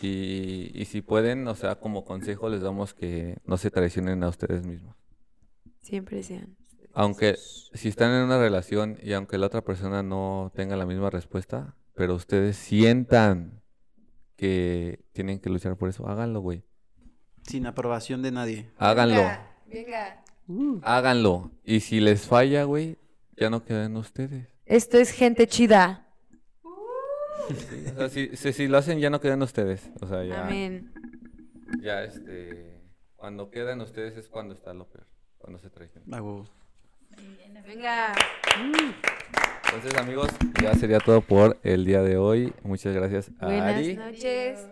[0.03, 4.29] Y, y si pueden, o sea, como consejo les damos que no se traicionen a
[4.29, 4.95] ustedes mismos.
[5.81, 6.57] Siempre sean.
[6.93, 11.09] Aunque si están en una relación y aunque la otra persona no tenga la misma
[11.09, 13.61] respuesta, pero ustedes sientan
[14.35, 16.63] que tienen que luchar por eso, háganlo, güey.
[17.43, 18.71] Sin aprobación de nadie.
[18.77, 19.23] Háganlo.
[19.67, 20.23] Venga.
[20.83, 21.51] Háganlo.
[21.63, 22.97] Y si les falla, güey,
[23.37, 24.47] ya no queda en ustedes.
[24.65, 26.02] Esto es gente chida.
[27.49, 29.89] Sí, o sea, si, si, si lo hacen, ya no quedan ustedes.
[30.01, 30.45] O sea, ya.
[30.47, 30.91] Amén.
[31.81, 32.79] Ya, este.
[33.15, 35.05] Cuando quedan ustedes es cuando está lo peor.
[35.37, 36.07] Cuando se traicionan.
[36.13, 36.43] Ah.
[37.67, 38.13] Venga.
[39.65, 40.29] Entonces, amigos,
[40.61, 42.53] ya sería todo por el día de hoy.
[42.63, 43.95] Muchas gracias a Buenas Ari.
[43.97, 44.67] noches.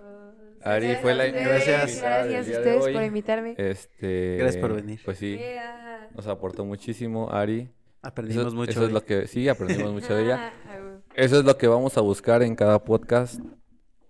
[0.64, 2.02] Ari fue la Gracias.
[2.02, 3.56] Gracias a ustedes por invitarme.
[3.58, 5.00] Este, Gracias por venir.
[5.04, 6.10] Pues sí, Yeah.
[6.16, 7.70] nos aportó muchísimo Ari.
[8.04, 8.72] Aprendimos Eso, mucho.
[8.72, 8.94] eso es hoy.
[8.94, 10.54] lo que sí aprendimos mucho de ella.
[11.16, 13.42] Eso es lo que vamos a buscar en cada podcast.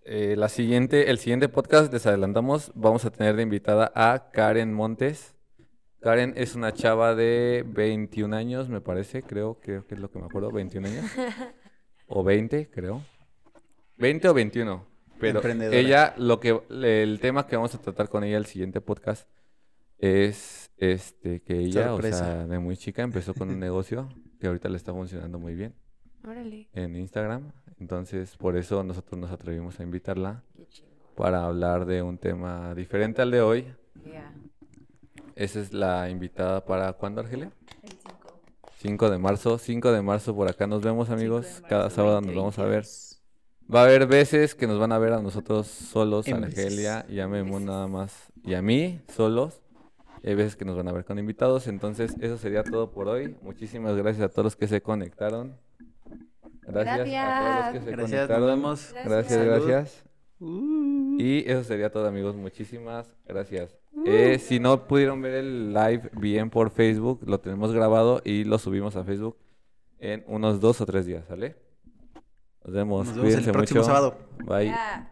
[0.05, 4.71] Eh, la siguiente, el siguiente podcast, les adelantamos, vamos a tener de invitada a Karen
[4.71, 5.35] Montes.
[5.99, 10.19] Karen es una chava de 21 años, me parece, creo, creo que es lo que
[10.19, 11.05] me acuerdo, 21 años.
[12.07, 13.01] o 20, creo.
[13.97, 14.85] 20 o 21.
[15.19, 15.41] Pero
[15.71, 19.27] ella, lo que, el tema que vamos a tratar con ella el siguiente podcast
[19.97, 22.23] es este que ella, Sorpresa.
[22.23, 24.07] o sea, de muy chica empezó con un negocio
[24.39, 25.75] que ahorita le está funcionando muy bien
[26.23, 26.67] Órale.
[26.73, 27.51] en Instagram.
[27.79, 30.43] Entonces, por eso nosotros nos atrevimos a invitarla
[31.15, 33.73] para hablar de un tema diferente al de hoy.
[34.05, 34.33] Yeah.
[35.35, 37.51] Esa es la invitada para ¿cuándo, Argelia?
[38.77, 39.57] 5 de marzo.
[39.57, 41.45] 5 de marzo por acá nos vemos, amigos.
[41.47, 42.83] 5 de Cada marzo sábado nos vamos a ver.
[42.83, 43.11] 2022.
[43.73, 47.19] Va a haber veces que nos van a ver a nosotros solos, a Argelia y
[47.19, 48.31] a Memo nada más.
[48.43, 49.61] Y a mí, solos.
[50.23, 51.67] Y hay veces que nos van a ver con invitados.
[51.67, 53.35] Entonces, eso sería todo por hoy.
[53.41, 55.55] Muchísimas gracias a todos los que se conectaron.
[56.61, 58.47] Gracias, a todos los que se Gracias, nos conectaron.
[58.47, 58.95] vemos.
[59.05, 60.03] Gracias, gracias.
[60.39, 61.17] Uh.
[61.19, 62.35] Y eso sería todo, amigos.
[62.35, 63.77] Muchísimas gracias.
[64.05, 68.57] Eh, si no pudieron ver el live bien por Facebook, lo tenemos grabado y lo
[68.57, 69.37] subimos a Facebook
[69.99, 71.55] en unos dos o tres días, ¿sale?
[72.63, 73.07] Nos vemos.
[73.07, 73.87] Nos vemos el Cuídense próximo mucho.
[73.87, 74.17] sábado.
[74.45, 74.65] Bye.
[74.65, 75.11] Yeah.